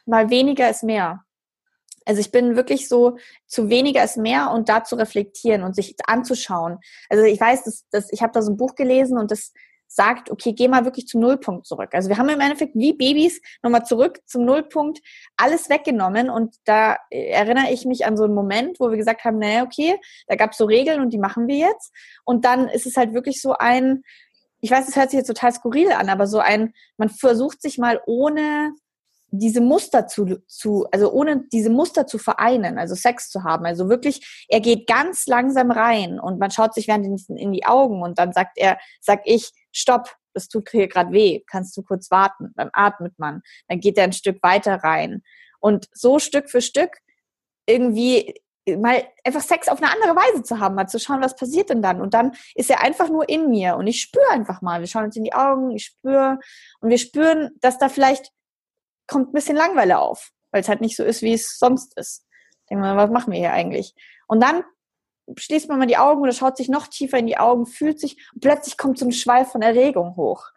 mal 0.05 0.29
weniger 0.29 0.69
ist 0.69 0.83
mehr. 0.83 1.23
Also 2.05 2.22
ich 2.22 2.31
bin 2.31 2.55
wirklich 2.55 2.88
so 2.88 3.17
zu 3.48 3.69
weniger 3.69 4.03
ist 4.03 4.17
mehr 4.17 4.51
und 4.51 4.69
da 4.69 4.83
zu 4.83 4.95
reflektieren 4.95 5.63
und 5.63 5.75
sich 5.75 5.95
anzuschauen. 6.05 6.79
Also 7.10 7.24
ich 7.24 7.39
weiß, 7.39 7.63
dass, 7.63 7.86
dass 7.89 8.12
ich 8.12 8.22
habe 8.22 8.33
da 8.33 8.41
so 8.41 8.51
ein 8.51 8.57
Buch 8.57 8.75
gelesen 8.75 9.17
und 9.17 9.31
das 9.31 9.53
sagt, 9.93 10.31
okay, 10.31 10.53
geh 10.53 10.67
mal 10.67 10.86
wirklich 10.86 11.07
zum 11.07 11.22
Nullpunkt 11.22 11.67
zurück. 11.67 11.89
Also 11.93 12.10
wir 12.10 12.17
haben 12.17 12.29
im 12.29 12.39
Endeffekt 12.39 12.74
wie 12.75 12.93
Babys 12.93 13.39
nochmal 13.62 13.86
zurück 13.86 14.19
zum 14.25 14.43
Nullpunkt 14.43 15.00
alles 15.38 15.69
weggenommen 15.69 16.29
und 16.31 16.55
da 16.65 16.98
erinnere 17.12 17.72
ich 17.72 17.86
mich 17.86 18.05
an 18.05 18.17
so 18.17 18.24
einen 18.24 18.33
Moment, 18.33 18.79
wo 18.79 18.89
wir 18.89 18.98
gesagt 18.98 19.24
haben, 19.24 19.38
naja, 19.38 19.63
okay, 19.63 20.00
da 20.27 20.36
gab 20.36 20.51
es 20.51 20.57
so 20.57 20.65
Regeln 20.65 21.00
und 21.00 21.12
die 21.12 21.19
machen 21.19 21.48
wir 21.48 21.57
jetzt. 21.57 21.91
Und 22.25 22.43
dann 22.43 22.67
ist 22.69 22.88
es 22.88 22.98
halt 22.98 23.13
wirklich 23.13 23.39
so 23.39 23.53
ein, 23.53 24.03
ich 24.62 24.72
weiß, 24.72 24.88
es 24.88 24.95
hört 24.95 25.12
sich 25.12 25.19
jetzt 25.19 25.27
total 25.27 25.51
skurril 25.51 25.91
an, 25.91 26.10
aber 26.10 26.25
so 26.25 26.39
ein, 26.39 26.74
man 26.98 27.10
versucht 27.10 27.62
sich 27.62 27.77
mal 27.77 28.01
ohne 28.07 28.74
diese 29.39 29.61
Muster 29.61 30.07
zu, 30.07 30.37
zu, 30.47 30.85
also 30.91 31.11
ohne 31.11 31.45
diese 31.51 31.71
Muster 31.71 32.05
zu 32.05 32.19
vereinen, 32.19 32.77
also 32.77 32.93
Sex 32.93 33.29
zu 33.29 33.43
haben. 33.43 33.65
Also 33.65 33.89
wirklich, 33.89 34.45
er 34.47 34.59
geht 34.59 34.87
ganz 34.87 35.25
langsam 35.25 35.71
rein 35.71 36.19
und 36.19 36.39
man 36.39 36.51
schaut 36.51 36.73
sich 36.75 36.87
während 36.87 37.29
in 37.29 37.51
die 37.51 37.65
Augen 37.65 38.03
und 38.03 38.19
dann 38.19 38.31
sagt 38.31 38.57
er, 38.57 38.77
sag 39.01 39.21
ich, 39.25 39.51
stopp, 39.71 40.15
das 40.33 40.49
tut 40.49 40.69
hier 40.69 40.87
gerade 40.87 41.11
weh, 41.11 41.41
kannst 41.47 41.75
du 41.75 41.81
kurz 41.81 42.11
warten, 42.11 42.53
dann 42.55 42.69
atmet 42.73 43.17
man, 43.17 43.41
dann 43.67 43.79
geht 43.79 43.97
er 43.97 44.03
ein 44.03 44.13
Stück 44.13 44.41
weiter 44.43 44.75
rein. 44.75 45.23
Und 45.59 45.87
so 45.93 46.19
Stück 46.19 46.49
für 46.49 46.61
Stück 46.61 46.97
irgendwie 47.65 48.35
mal 48.77 49.03
einfach 49.23 49.41
Sex 49.41 49.67
auf 49.67 49.81
eine 49.81 49.91
andere 49.91 50.15
Weise 50.15 50.43
zu 50.43 50.59
haben, 50.59 50.75
mal 50.75 50.87
zu 50.87 50.99
schauen, 50.99 51.21
was 51.21 51.35
passiert 51.35 51.69
denn 51.69 51.81
dann. 51.81 52.01
Und 52.01 52.13
dann 52.13 52.33
ist 52.55 52.69
er 52.69 52.81
einfach 52.81 53.09
nur 53.09 53.27
in 53.27 53.49
mir 53.49 53.75
und 53.77 53.87
ich 53.87 53.99
spüre 54.01 54.29
einfach 54.31 54.61
mal. 54.61 54.79
Wir 54.79 54.87
schauen 54.87 55.05
uns 55.05 55.15
in 55.15 55.23
die 55.23 55.33
Augen, 55.33 55.71
ich 55.71 55.85
spüre 55.85 56.39
und 56.79 56.89
wir 56.89 56.97
spüren, 56.97 57.51
dass 57.61 57.77
da 57.77 57.89
vielleicht 57.89 58.31
kommt 59.07 59.29
ein 59.29 59.33
bisschen 59.33 59.55
Langweile 59.55 60.00
auf, 60.00 60.31
weil 60.51 60.62
es 60.62 60.69
halt 60.69 60.81
nicht 60.81 60.95
so 60.95 61.03
ist, 61.03 61.22
wie 61.22 61.33
es 61.33 61.57
sonst 61.57 61.98
ist. 61.98 62.25
Denken 62.69 62.83
wir, 62.83 62.95
was 62.95 63.12
machen 63.12 63.31
wir 63.31 63.39
hier 63.39 63.53
eigentlich? 63.53 63.93
Und 64.27 64.41
dann 64.41 64.63
schließt 65.38 65.69
man 65.69 65.79
mal 65.79 65.86
die 65.86 65.98
Augen 65.98 66.22
oder 66.22 66.33
schaut 66.33 66.57
sich 66.57 66.69
noch 66.69 66.88
tiefer 66.88 67.17
in 67.17 67.27
die 67.27 67.38
Augen, 67.38 67.65
fühlt 67.65 68.00
sich 68.00 68.17
und 68.33 68.41
plötzlich 68.41 68.77
kommt 68.77 68.98
so 68.98 69.05
ein 69.05 69.12
Schwall 69.12 69.45
von 69.45 69.62
Erregung 69.62 70.15
hoch. 70.15 70.48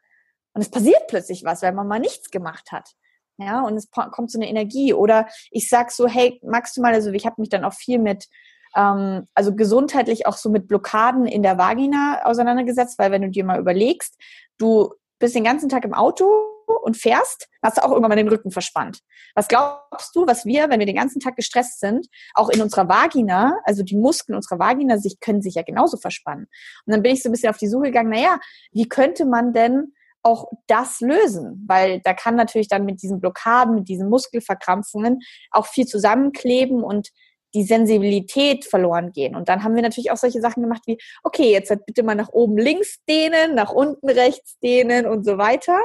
Und 0.54 0.62
es 0.62 0.70
passiert 0.70 1.06
plötzlich 1.08 1.44
was, 1.44 1.62
weil 1.62 1.72
man 1.72 1.86
mal 1.86 2.00
nichts 2.00 2.30
gemacht 2.30 2.72
hat. 2.72 2.94
Ja, 3.38 3.62
und 3.62 3.76
es 3.76 3.90
kommt 3.90 4.30
so 4.30 4.38
eine 4.38 4.48
Energie. 4.48 4.94
Oder 4.94 5.28
ich 5.50 5.68
sag 5.68 5.92
so, 5.92 6.08
hey, 6.08 6.40
magst 6.42 6.76
du 6.76 6.80
mal, 6.80 6.94
also 6.94 7.10
ich 7.10 7.26
habe 7.26 7.40
mich 7.40 7.50
dann 7.50 7.64
auch 7.64 7.74
viel 7.74 7.98
mit, 7.98 8.26
ähm, 8.74 9.26
also 9.34 9.54
gesundheitlich 9.54 10.26
auch 10.26 10.38
so 10.38 10.48
mit 10.48 10.68
Blockaden 10.68 11.26
in 11.26 11.42
der 11.42 11.58
Vagina 11.58 12.22
auseinandergesetzt, 12.24 12.98
weil 12.98 13.10
wenn 13.10 13.22
du 13.22 13.28
dir 13.28 13.44
mal 13.44 13.60
überlegst, 13.60 14.18
du 14.56 14.94
bist 15.18 15.34
den 15.34 15.44
ganzen 15.44 15.68
Tag 15.68 15.84
im 15.84 15.92
Auto 15.92 16.55
und 16.66 16.96
fährst, 16.96 17.48
hast 17.62 17.78
du 17.78 17.82
auch 17.82 17.90
irgendwann 17.90 18.10
mal 18.10 18.16
den 18.16 18.28
Rücken 18.28 18.50
verspannt. 18.50 19.00
Was 19.34 19.48
glaubst 19.48 20.14
du, 20.14 20.26
was 20.26 20.44
wir, 20.44 20.68
wenn 20.70 20.80
wir 20.80 20.86
den 20.86 20.96
ganzen 20.96 21.20
Tag 21.20 21.36
gestresst 21.36 21.80
sind, 21.80 22.06
auch 22.34 22.48
in 22.48 22.60
unserer 22.60 22.88
Vagina, 22.88 23.58
also 23.64 23.82
die 23.82 23.96
Muskeln 23.96 24.36
unserer 24.36 24.58
Vagina, 24.58 24.98
sich, 24.98 25.20
können 25.20 25.42
sich 25.42 25.54
ja 25.54 25.62
genauso 25.62 25.96
verspannen. 25.96 26.46
Und 26.86 26.92
dann 26.92 27.02
bin 27.02 27.12
ich 27.12 27.22
so 27.22 27.28
ein 27.28 27.32
bisschen 27.32 27.50
auf 27.50 27.58
die 27.58 27.68
Suche 27.68 27.86
gegangen, 27.86 28.10
naja, 28.10 28.38
wie 28.72 28.88
könnte 28.88 29.24
man 29.24 29.52
denn 29.52 29.92
auch 30.22 30.50
das 30.66 31.00
lösen, 31.00 31.64
weil 31.68 32.00
da 32.00 32.12
kann 32.12 32.34
natürlich 32.34 32.66
dann 32.66 32.84
mit 32.84 33.00
diesen 33.00 33.20
Blockaden, 33.20 33.76
mit 33.76 33.88
diesen 33.88 34.08
Muskelverkrampfungen 34.08 35.20
auch 35.52 35.66
viel 35.66 35.86
zusammenkleben 35.86 36.82
und 36.82 37.10
die 37.54 37.64
Sensibilität 37.64 38.64
verloren 38.64 39.12
gehen. 39.12 39.34
Und 39.34 39.48
dann 39.48 39.62
haben 39.62 39.74
wir 39.74 39.82
natürlich 39.82 40.10
auch 40.10 40.16
solche 40.16 40.40
Sachen 40.40 40.62
gemacht 40.62 40.82
wie, 40.86 40.98
okay, 41.22 41.50
jetzt 41.52 41.72
bitte 41.86 42.02
mal 42.02 42.14
nach 42.14 42.28
oben 42.30 42.58
links 42.58 43.02
dehnen, 43.08 43.54
nach 43.54 43.72
unten 43.72 44.08
rechts 44.08 44.58
dehnen 44.58 45.06
und 45.06 45.24
so 45.24 45.38
weiter. 45.38 45.78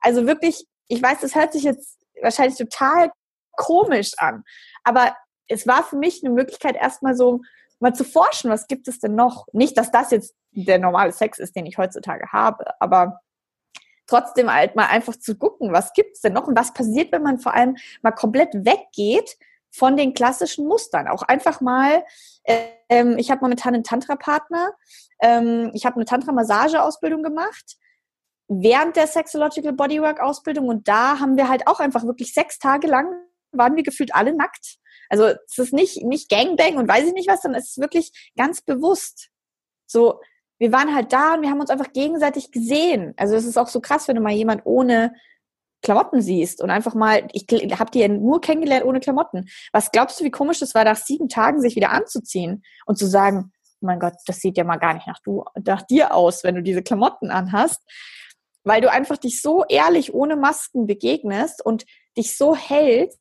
Also 0.00 0.26
wirklich, 0.26 0.66
ich 0.88 1.02
weiß, 1.02 1.20
das 1.20 1.34
hört 1.34 1.52
sich 1.52 1.62
jetzt 1.62 1.98
wahrscheinlich 2.20 2.58
total 2.58 3.10
komisch 3.52 4.12
an, 4.18 4.44
aber 4.84 5.16
es 5.48 5.66
war 5.66 5.84
für 5.84 5.96
mich 5.96 6.22
eine 6.22 6.34
Möglichkeit, 6.34 6.76
erstmal 6.76 7.14
so 7.14 7.40
mal 7.78 7.94
zu 7.94 8.04
forschen, 8.04 8.50
was 8.50 8.66
gibt 8.66 8.88
es 8.88 8.98
denn 8.98 9.14
noch? 9.14 9.46
Nicht, 9.52 9.76
dass 9.78 9.90
das 9.90 10.10
jetzt 10.10 10.34
der 10.52 10.78
normale 10.78 11.12
Sex 11.12 11.38
ist, 11.38 11.54
den 11.56 11.66
ich 11.66 11.78
heutzutage 11.78 12.32
habe, 12.32 12.64
aber 12.80 13.20
trotzdem 14.06 14.52
halt 14.52 14.76
mal 14.76 14.86
einfach 14.86 15.16
zu 15.16 15.36
gucken, 15.36 15.72
was 15.72 15.92
gibt 15.92 16.14
es 16.14 16.20
denn 16.20 16.32
noch 16.32 16.46
und 16.46 16.56
was 16.56 16.72
passiert, 16.72 17.12
wenn 17.12 17.22
man 17.22 17.38
vor 17.38 17.54
allem 17.54 17.76
mal 18.02 18.12
komplett 18.12 18.54
weggeht 18.54 19.36
von 19.70 19.96
den 19.96 20.14
klassischen 20.14 20.66
Mustern. 20.66 21.08
Auch 21.08 21.22
einfach 21.22 21.60
mal, 21.60 22.04
ähm, 22.44 23.18
ich 23.18 23.30
habe 23.30 23.42
momentan 23.42 23.74
einen 23.74 23.84
Tantra-Partner, 23.84 24.72
ähm, 25.20 25.70
ich 25.74 25.84
habe 25.84 25.96
eine 25.96 26.04
Tantra-Massage-Ausbildung 26.04 27.22
gemacht 27.22 27.76
während 28.48 28.96
der 28.96 29.06
Sexological 29.06 29.72
Bodywork 29.72 30.20
Ausbildung 30.20 30.68
und 30.68 30.86
da 30.88 31.18
haben 31.18 31.36
wir 31.36 31.48
halt 31.48 31.66
auch 31.66 31.80
einfach 31.80 32.04
wirklich 32.04 32.32
sechs 32.32 32.58
Tage 32.58 32.86
lang 32.86 33.06
waren 33.52 33.76
wir 33.76 33.82
gefühlt 33.82 34.14
alle 34.14 34.34
nackt. 34.34 34.76
Also 35.08 35.24
es 35.24 35.58
ist 35.58 35.72
nicht, 35.72 36.04
nicht 36.04 36.28
Gangbang 36.28 36.76
und 36.76 36.88
weiß 36.88 37.06
ich 37.06 37.14
nicht 37.14 37.28
was, 37.28 37.42
sondern 37.42 37.60
es 37.60 37.70
ist 37.70 37.78
wirklich 37.78 38.30
ganz 38.36 38.60
bewusst. 38.60 39.30
So, 39.86 40.20
wir 40.58 40.72
waren 40.72 40.94
halt 40.94 41.12
da 41.12 41.34
und 41.34 41.42
wir 41.42 41.50
haben 41.50 41.60
uns 41.60 41.70
einfach 41.70 41.92
gegenseitig 41.92 42.50
gesehen. 42.50 43.14
Also 43.16 43.34
es 43.36 43.44
ist 43.44 43.56
auch 43.56 43.68
so 43.68 43.80
krass, 43.80 44.08
wenn 44.08 44.16
du 44.16 44.22
mal 44.22 44.32
jemand 44.32 44.62
ohne 44.64 45.14
Klamotten 45.86 46.20
siehst 46.20 46.60
und 46.60 46.70
einfach 46.70 46.94
mal, 46.94 47.28
ich 47.32 47.46
habe 47.78 47.90
die 47.92 48.00
ja 48.00 48.08
nur 48.08 48.40
kennengelernt 48.40 48.84
ohne 48.84 49.00
Klamotten. 49.00 49.48
Was 49.72 49.92
glaubst 49.92 50.18
du, 50.20 50.24
wie 50.24 50.30
komisch 50.30 50.58
das 50.58 50.74
war, 50.74 50.84
nach 50.84 50.96
sieben 50.96 51.28
Tagen 51.28 51.60
sich 51.60 51.76
wieder 51.76 51.92
anzuziehen 51.92 52.64
und 52.86 52.98
zu 52.98 53.06
sagen, 53.06 53.52
oh 53.80 53.86
mein 53.86 54.00
Gott, 54.00 54.14
das 54.26 54.38
sieht 54.40 54.58
ja 54.58 54.64
mal 54.64 54.78
gar 54.78 54.94
nicht 54.94 55.06
nach, 55.06 55.20
du, 55.20 55.44
nach 55.64 55.82
dir 55.82 56.12
aus, 56.12 56.42
wenn 56.42 56.56
du 56.56 56.62
diese 56.62 56.82
Klamotten 56.82 57.30
anhast 57.30 57.80
weil 58.66 58.80
du 58.80 58.90
einfach 58.90 59.16
dich 59.16 59.40
so 59.40 59.64
ehrlich 59.68 60.12
ohne 60.12 60.34
Masken 60.34 60.88
begegnest 60.88 61.64
und 61.64 61.86
dich 62.18 62.36
so 62.36 62.56
hältst 62.56 63.20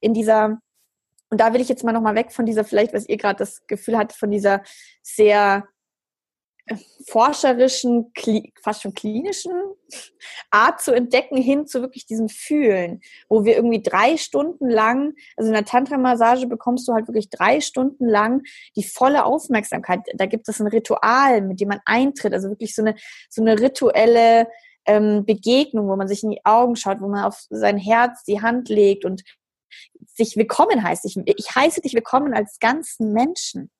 in 0.00 0.12
dieser 0.12 0.58
und 1.30 1.40
da 1.40 1.54
will 1.54 1.62
ich 1.62 1.70
jetzt 1.70 1.82
mal 1.84 1.92
noch 1.92 2.02
mal 2.02 2.14
weg 2.14 2.32
von 2.32 2.44
dieser 2.44 2.64
vielleicht 2.64 2.92
was 2.92 3.08
ihr 3.08 3.16
gerade 3.16 3.38
das 3.38 3.66
Gefühl 3.66 3.96
hattet 3.96 4.18
von 4.18 4.30
dieser 4.30 4.62
sehr 5.02 5.66
forscherischen, 7.08 8.12
fast 8.62 8.82
schon 8.82 8.94
klinischen 8.94 9.52
Art 10.50 10.80
zu 10.80 10.92
entdecken, 10.92 11.36
hin 11.36 11.66
zu 11.66 11.82
wirklich 11.82 12.06
diesem 12.06 12.28
Fühlen, 12.28 13.00
wo 13.28 13.44
wir 13.44 13.56
irgendwie 13.56 13.82
drei 13.82 14.16
Stunden 14.16 14.68
lang, 14.70 15.14
also 15.36 15.48
in 15.48 15.54
der 15.54 15.66
Tantra-Massage 15.66 16.46
bekommst 16.46 16.88
du 16.88 16.94
halt 16.94 17.06
wirklich 17.06 17.28
drei 17.28 17.60
Stunden 17.60 18.08
lang 18.08 18.42
die 18.76 18.84
volle 18.84 19.24
Aufmerksamkeit. 19.24 20.00
Da 20.14 20.26
gibt 20.26 20.48
es 20.48 20.60
ein 20.60 20.66
Ritual, 20.66 21.42
mit 21.42 21.60
dem 21.60 21.68
man 21.68 21.80
eintritt, 21.84 22.32
also 22.32 22.48
wirklich 22.48 22.74
so 22.74 22.82
eine, 22.82 22.94
so 23.28 23.42
eine 23.42 23.60
rituelle 23.60 24.48
ähm, 24.86 25.24
Begegnung, 25.26 25.88
wo 25.88 25.96
man 25.96 26.08
sich 26.08 26.22
in 26.22 26.30
die 26.30 26.44
Augen 26.44 26.76
schaut, 26.76 27.00
wo 27.00 27.08
man 27.08 27.24
auf 27.24 27.44
sein 27.50 27.78
Herz 27.78 28.24
die 28.24 28.40
Hand 28.40 28.68
legt 28.68 29.04
und 29.04 29.22
sich 30.14 30.36
willkommen 30.36 30.82
heißt. 30.82 31.04
Ich, 31.04 31.16
ich 31.24 31.54
heiße 31.54 31.80
dich 31.80 31.94
willkommen 31.94 32.34
als 32.34 32.58
ganzen 32.58 33.12
Menschen. 33.12 33.70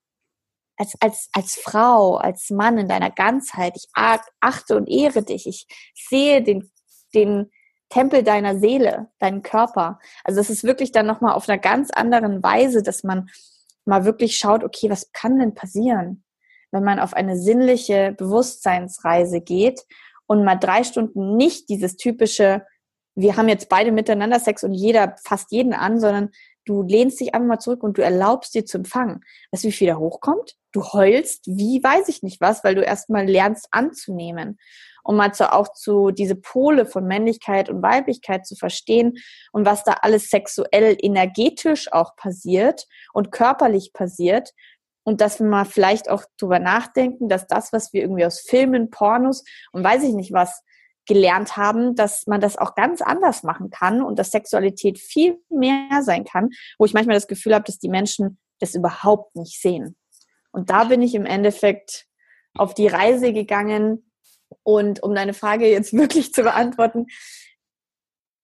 Als, 0.76 0.94
als, 1.00 1.28
als 1.32 1.54
Frau, 1.54 2.16
als 2.16 2.50
Mann 2.50 2.78
in 2.78 2.88
deiner 2.88 3.10
Ganzheit. 3.10 3.74
Ich 3.76 3.88
achte 3.94 4.76
und 4.76 4.88
ehre 4.88 5.22
dich. 5.22 5.46
Ich 5.46 5.66
sehe 5.94 6.42
den, 6.42 6.70
den 7.14 7.50
Tempel 7.90 8.24
deiner 8.24 8.58
Seele, 8.58 9.08
deinen 9.20 9.42
Körper. 9.42 10.00
Also 10.24 10.40
es 10.40 10.50
ist 10.50 10.64
wirklich 10.64 10.90
dann 10.90 11.06
nochmal 11.06 11.34
auf 11.34 11.48
einer 11.48 11.58
ganz 11.58 11.90
anderen 11.90 12.42
Weise, 12.42 12.82
dass 12.82 13.04
man 13.04 13.28
mal 13.84 14.04
wirklich 14.04 14.36
schaut, 14.36 14.64
okay, 14.64 14.90
was 14.90 15.12
kann 15.12 15.38
denn 15.38 15.54
passieren, 15.54 16.24
wenn 16.72 16.82
man 16.82 16.98
auf 16.98 17.14
eine 17.14 17.38
sinnliche 17.38 18.12
Bewusstseinsreise 18.18 19.40
geht 19.40 19.84
und 20.26 20.44
mal 20.44 20.56
drei 20.56 20.84
Stunden 20.84 21.36
nicht 21.36 21.68
dieses 21.68 21.96
typische, 21.96 22.66
wir 23.14 23.36
haben 23.36 23.48
jetzt 23.48 23.68
beide 23.68 23.92
miteinander 23.92 24.40
Sex 24.40 24.64
und 24.64 24.72
jeder 24.72 25.14
fasst 25.24 25.52
jeden 25.52 25.74
an, 25.74 26.00
sondern 26.00 26.30
du 26.64 26.82
lehnst 26.82 27.20
dich 27.20 27.34
einfach 27.34 27.46
mal 27.48 27.58
zurück 27.58 27.82
und 27.82 27.98
du 27.98 28.02
erlaubst 28.02 28.54
dir 28.54 28.64
zu 28.64 28.78
empfangen. 28.78 29.24
Weißt 29.50 29.64
du, 29.64 29.68
wie 29.68 29.72
viel 29.72 29.88
da 29.88 29.96
hochkommt? 29.96 30.56
Du 30.72 30.82
heulst, 30.82 31.46
wie 31.46 31.82
weiß 31.82 32.08
ich 32.08 32.22
nicht 32.22 32.40
was, 32.40 32.64
weil 32.64 32.74
du 32.74 32.82
erstmal 32.82 33.26
lernst 33.26 33.68
anzunehmen. 33.70 34.58
um 35.04 35.16
mal 35.16 35.34
zu, 35.34 35.52
auch 35.52 35.72
zu 35.72 36.10
diese 36.10 36.34
Pole 36.34 36.86
von 36.86 37.06
Männlichkeit 37.06 37.68
und 37.68 37.82
Weiblichkeit 37.82 38.46
zu 38.46 38.56
verstehen 38.56 39.18
und 39.52 39.66
was 39.66 39.84
da 39.84 39.98
alles 40.00 40.30
sexuell, 40.30 40.96
energetisch 40.98 41.92
auch 41.92 42.16
passiert 42.16 42.86
und 43.12 43.30
körperlich 43.30 43.92
passiert. 43.92 44.52
Und 45.04 45.20
dass 45.20 45.38
wir 45.38 45.46
mal 45.46 45.66
vielleicht 45.66 46.08
auch 46.08 46.24
drüber 46.38 46.58
nachdenken, 46.58 47.28
dass 47.28 47.46
das, 47.46 47.74
was 47.74 47.92
wir 47.92 48.00
irgendwie 48.00 48.24
aus 48.24 48.40
Filmen, 48.40 48.90
Pornos 48.90 49.44
und 49.72 49.84
weiß 49.84 50.02
ich 50.04 50.14
nicht 50.14 50.32
was 50.32 50.62
gelernt 51.06 51.56
haben, 51.56 51.94
dass 51.94 52.26
man 52.26 52.40
das 52.40 52.56
auch 52.56 52.74
ganz 52.74 53.02
anders 53.02 53.42
machen 53.42 53.70
kann 53.70 54.02
und 54.02 54.18
dass 54.18 54.30
Sexualität 54.30 54.98
viel 54.98 55.38
mehr 55.50 56.02
sein 56.02 56.24
kann, 56.24 56.50
wo 56.78 56.84
ich 56.84 56.94
manchmal 56.94 57.16
das 57.16 57.28
Gefühl 57.28 57.54
habe, 57.54 57.64
dass 57.64 57.78
die 57.78 57.88
Menschen 57.88 58.38
das 58.60 58.74
überhaupt 58.74 59.36
nicht 59.36 59.60
sehen. 59.60 59.96
Und 60.52 60.70
da 60.70 60.84
bin 60.84 61.02
ich 61.02 61.14
im 61.14 61.26
Endeffekt 61.26 62.06
auf 62.56 62.74
die 62.74 62.86
Reise 62.86 63.32
gegangen, 63.32 64.04
und 64.62 65.02
um 65.02 65.14
deine 65.14 65.34
Frage 65.34 65.68
jetzt 65.68 65.92
wirklich 65.96 66.32
zu 66.32 66.42
beantworten, 66.42 67.06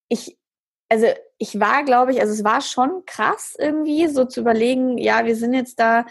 ich, 0.09 0.39
also 0.89 1.07
ich 1.39 1.61
war, 1.61 1.85
glaube 1.85 2.13
ich, 2.13 2.21
also 2.21 2.33
es 2.33 2.45
war 2.45 2.61
schon 2.61 3.05
krass 3.07 3.55
irgendwie, 3.59 4.09
so 4.09 4.25
zu 4.25 4.41
überlegen, 4.41 4.99
ja, 4.99 5.25
wir 5.25 5.37
sind 5.37 5.55
jetzt 5.55 5.79
da, 5.79 6.05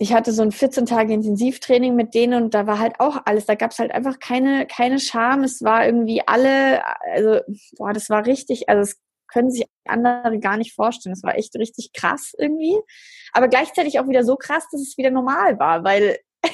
ich 0.00 0.12
hatte 0.12 0.32
so 0.32 0.42
ein 0.42 0.52
14 0.52 0.86
Tage 0.86 1.12
Intensivtraining 1.12 1.94
mit 1.94 2.14
denen 2.14 2.42
und 2.42 2.54
da 2.54 2.66
war 2.66 2.78
halt 2.78 3.00
auch 3.00 3.22
alles, 3.24 3.46
da 3.46 3.54
gab 3.54 3.72
es 3.72 3.78
halt 3.78 3.90
einfach 3.92 4.18
keine, 4.20 4.66
keine 4.66 5.00
Scham. 5.00 5.42
Es 5.42 5.62
war 5.62 5.84
irgendwie 5.84 6.22
alle, 6.26 6.82
also, 7.12 7.40
boah, 7.76 7.92
das 7.92 8.08
war 8.08 8.24
richtig, 8.26 8.68
also 8.68 8.82
es 8.82 9.00
können 9.26 9.50
sich 9.50 9.66
andere 9.86 10.38
gar 10.38 10.56
nicht 10.56 10.74
vorstellen. 10.74 11.12
Es 11.12 11.22
war 11.22 11.36
echt 11.36 11.54
richtig 11.56 11.92
krass 11.92 12.32
irgendwie. 12.38 12.78
Aber 13.32 13.48
gleichzeitig 13.48 13.98
auch 14.00 14.08
wieder 14.08 14.24
so 14.24 14.36
krass, 14.36 14.66
dass 14.72 14.80
es 14.80 14.96
wieder 14.96 15.10
normal 15.10 15.58
war, 15.58 15.84
weil 15.84 16.18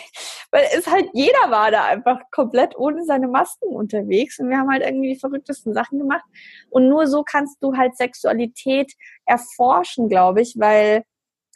weil 0.50 0.64
es 0.76 0.86
halt 0.86 1.10
jeder 1.12 1.50
war 1.50 1.70
da 1.70 1.84
einfach 1.84 2.20
komplett 2.30 2.76
ohne 2.78 3.04
seine 3.04 3.28
Masken 3.28 3.68
unterwegs 3.68 4.38
und 4.38 4.48
wir 4.48 4.56
haben 4.56 4.70
halt 4.70 4.82
irgendwie 4.82 5.12
die 5.12 5.20
verrücktesten 5.20 5.74
Sachen 5.74 5.98
gemacht 5.98 6.24
und 6.70 6.88
nur 6.88 7.06
so 7.06 7.22
kannst 7.22 7.62
du 7.62 7.76
halt 7.76 7.96
Sexualität 7.96 8.94
erforschen, 9.26 10.08
glaube 10.08 10.40
ich, 10.40 10.54
weil 10.58 11.04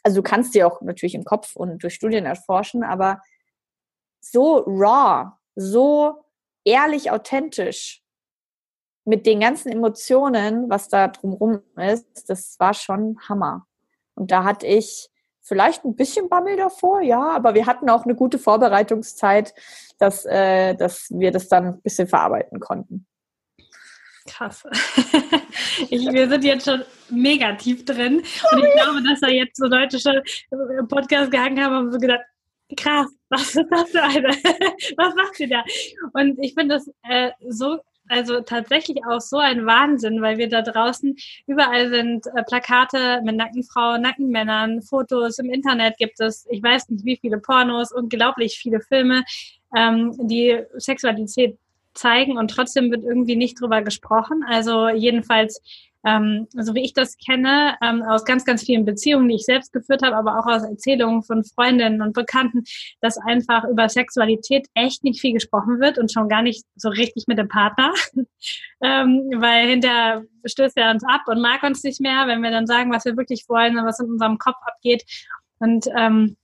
also 0.03 0.17
du 0.17 0.23
kannst 0.23 0.53
sie 0.53 0.63
auch 0.63 0.81
natürlich 0.81 1.15
im 1.15 1.25
Kopf 1.25 1.55
und 1.55 1.83
durch 1.83 1.95
Studien 1.95 2.25
erforschen, 2.25 2.83
aber 2.83 3.21
so 4.21 4.63
raw, 4.65 5.31
so 5.55 6.23
ehrlich 6.63 7.11
authentisch 7.11 8.03
mit 9.05 9.25
den 9.25 9.39
ganzen 9.39 9.71
Emotionen, 9.71 10.69
was 10.69 10.89
da 10.89 11.07
drumrum 11.07 11.61
ist, 11.77 12.29
das 12.29 12.59
war 12.59 12.73
schon 12.73 13.17
Hammer. 13.27 13.65
Und 14.15 14.31
da 14.31 14.43
hatte 14.43 14.67
ich 14.67 15.09
vielleicht 15.41 15.83
ein 15.83 15.95
bisschen 15.95 16.29
Bammel 16.29 16.57
davor, 16.57 17.01
ja, 17.01 17.31
aber 17.31 17.55
wir 17.55 17.65
hatten 17.65 17.89
auch 17.89 18.05
eine 18.05 18.15
gute 18.15 18.37
Vorbereitungszeit, 18.37 19.55
dass, 19.97 20.25
äh, 20.25 20.75
dass 20.75 21.07
wir 21.09 21.31
das 21.31 21.47
dann 21.47 21.65
ein 21.65 21.81
bisschen 21.81 22.07
verarbeiten 22.07 22.59
konnten. 22.59 23.07
Krass. 24.29 24.63
Ich, 25.89 26.05
wir 26.11 26.27
sind 26.27 26.43
jetzt 26.43 26.65
schon 26.65 26.83
mega 27.09 27.53
tief 27.53 27.85
drin 27.85 28.17
und 28.17 28.63
ich 28.63 28.73
glaube, 28.73 29.01
dass 29.07 29.21
da 29.21 29.27
jetzt 29.27 29.57
so 29.57 29.65
Leute 29.65 29.99
schon 29.99 30.21
im 30.51 30.87
Podcast 30.87 31.31
gehangen 31.31 31.63
haben 31.63 31.77
und 31.77 31.91
so 31.93 31.99
gedacht, 31.99 32.21
krass, 32.75 33.07
was 33.29 33.55
ist 33.55 33.67
das 33.69 33.89
für 33.89 34.03
eine? 34.03 34.27
Was 34.97 35.15
macht 35.15 35.39
ihr 35.39 35.49
da? 35.49 35.63
Und 36.13 36.37
ich 36.43 36.53
finde 36.53 36.75
das 36.75 36.89
äh, 37.03 37.31
so 37.47 37.79
also 38.09 38.41
tatsächlich 38.41 38.97
auch 39.07 39.21
so 39.21 39.37
ein 39.37 39.65
Wahnsinn, 39.65 40.21
weil 40.21 40.37
wir 40.37 40.49
da 40.49 40.61
draußen 40.63 41.15
überall 41.45 41.89
sind 41.89 42.25
äh, 42.35 42.43
Plakate 42.43 43.21
mit 43.23 43.35
nackten 43.35 43.63
Frauen, 43.63 44.01
nackten 44.01 44.29
Männern, 44.29 44.81
Fotos 44.81 45.37
im 45.37 45.49
Internet 45.49 45.97
gibt 45.97 46.19
es, 46.19 46.45
ich 46.49 46.61
weiß 46.61 46.89
nicht 46.89 47.05
wie 47.05 47.17
viele 47.17 47.37
Pornos, 47.37 47.91
unglaublich 47.91 48.57
viele 48.57 48.81
Filme, 48.81 49.23
ähm, 49.75 50.15
die 50.27 50.59
Sexualität 50.77 51.57
zeigen 51.93 52.37
und 52.37 52.49
trotzdem 52.49 52.91
wird 52.91 53.03
irgendwie 53.03 53.35
nicht 53.35 53.59
drüber 53.59 53.81
gesprochen. 53.81 54.43
Also 54.47 54.89
jedenfalls 54.89 55.61
ähm, 56.05 56.47
so 56.53 56.73
wie 56.75 56.83
ich 56.83 56.93
das 56.93 57.17
kenne, 57.17 57.75
ähm, 57.81 58.01
aus 58.03 58.23
ganz, 58.23 58.45
ganz 58.45 58.63
vielen 58.63 58.85
Beziehungen, 58.85 59.27
die 59.27 59.35
ich 59.35 59.45
selbst 59.45 59.73
geführt 59.73 60.01
habe, 60.01 60.15
aber 60.15 60.39
auch 60.39 60.45
aus 60.45 60.63
Erzählungen 60.63 61.23
von 61.23 61.43
Freundinnen 61.43 62.01
und 62.01 62.13
Bekannten, 62.13 62.63
dass 63.01 63.17
einfach 63.17 63.65
über 63.65 63.89
Sexualität 63.89 64.67
echt 64.73 65.03
nicht 65.03 65.19
viel 65.19 65.33
gesprochen 65.33 65.79
wird 65.79 65.97
und 65.97 66.11
schon 66.11 66.29
gar 66.29 66.41
nicht 66.41 66.65
so 66.75 66.89
richtig 66.89 67.25
mit 67.27 67.37
dem 67.37 67.49
Partner, 67.49 67.93
ähm, 68.81 69.29
weil 69.35 69.67
hinterher 69.67 70.23
stößt 70.45 70.77
er 70.77 70.91
uns 70.91 71.03
ab 71.03 71.21
und 71.27 71.41
mag 71.41 71.63
uns 71.63 71.83
nicht 71.83 71.99
mehr, 71.99 72.27
wenn 72.27 72.41
wir 72.41 72.51
dann 72.51 72.67
sagen, 72.67 72.91
was 72.91 73.05
wir 73.05 73.17
wirklich 73.17 73.45
wollen 73.49 73.77
und 73.77 73.85
was 73.85 73.99
in 73.99 74.07
unserem 74.07 74.37
Kopf 74.37 74.57
abgeht. 74.61 75.03
Und 75.59 75.85
ähm, 75.97 76.37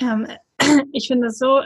ähm, 0.00 0.26
ich 0.92 1.08
finde 1.08 1.28
es 1.28 1.38
so 1.38 1.62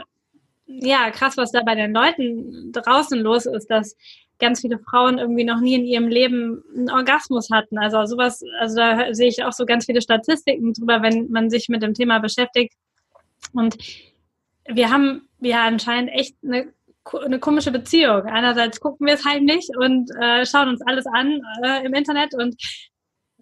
ja, 0.65 1.11
krass, 1.11 1.37
was 1.37 1.51
da 1.51 1.61
bei 1.61 1.75
den 1.75 1.93
Leuten 1.93 2.71
draußen 2.71 3.19
los 3.19 3.45
ist, 3.45 3.67
dass 3.67 3.95
ganz 4.39 4.61
viele 4.61 4.79
Frauen 4.79 5.19
irgendwie 5.19 5.43
noch 5.43 5.59
nie 5.59 5.75
in 5.75 5.85
ihrem 5.85 6.07
Leben 6.07 6.63
einen 6.75 6.89
Orgasmus 6.89 7.49
hatten. 7.51 7.77
Also 7.77 8.05
sowas, 8.05 8.43
also 8.59 8.75
da 8.75 9.13
sehe 9.13 9.29
ich 9.29 9.43
auch 9.43 9.53
so 9.53 9.65
ganz 9.65 9.85
viele 9.85 10.01
Statistiken 10.01 10.73
drüber, 10.73 11.01
wenn 11.01 11.29
man 11.31 11.49
sich 11.49 11.69
mit 11.69 11.81
dem 11.81 11.93
Thema 11.93 12.19
beschäftigt. 12.19 12.73
Und 13.53 13.77
wir 14.67 14.89
haben 14.89 15.27
ja 15.39 15.65
anscheinend 15.65 16.11
echt 16.11 16.35
eine, 16.43 16.73
eine 17.25 17.39
komische 17.39 17.71
Beziehung. 17.71 18.23
Einerseits 18.23 18.79
gucken 18.79 19.07
wir 19.07 19.13
es 19.13 19.25
halt 19.25 19.43
nicht 19.43 19.69
und 19.77 20.09
äh, 20.19 20.45
schauen 20.45 20.69
uns 20.69 20.81
alles 20.81 21.05
an 21.05 21.41
äh, 21.63 21.85
im 21.85 21.93
Internet 21.93 22.33
und 22.33 22.55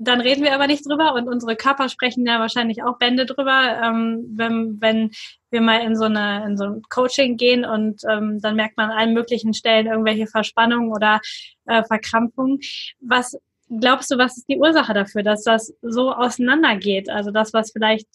dann 0.03 0.19
reden 0.19 0.43
wir 0.43 0.55
aber 0.55 0.65
nicht 0.65 0.83
drüber 0.87 1.13
und 1.13 1.27
unsere 1.27 1.55
Körper 1.55 1.87
sprechen 1.87 2.25
ja 2.25 2.39
wahrscheinlich 2.39 2.81
auch 2.83 2.97
Bände 2.97 3.27
drüber, 3.27 3.79
ähm, 3.83 4.25
wenn, 4.35 4.81
wenn 4.81 5.11
wir 5.51 5.61
mal 5.61 5.81
in 5.81 5.95
so 5.95 6.05
eine 6.05 6.43
in 6.45 6.57
so 6.57 6.63
ein 6.65 6.81
Coaching 6.89 7.37
gehen 7.37 7.65
und 7.65 8.01
ähm, 8.09 8.39
dann 8.41 8.55
merkt 8.55 8.77
man 8.77 8.89
an 8.89 8.97
allen 8.97 9.13
möglichen 9.13 9.53
Stellen 9.53 9.85
irgendwelche 9.85 10.25
Verspannungen 10.25 10.91
oder 10.91 11.21
äh, 11.67 11.83
Verkrampfungen. 11.83 12.59
Was 12.99 13.37
glaubst 13.69 14.09
du, 14.09 14.17
was 14.17 14.37
ist 14.37 14.49
die 14.49 14.57
Ursache 14.57 14.93
dafür, 14.95 15.21
dass 15.21 15.43
das 15.43 15.71
so 15.83 16.11
auseinandergeht? 16.11 17.09
Also 17.09 17.29
das, 17.29 17.53
was 17.53 17.71
vielleicht 17.71 18.07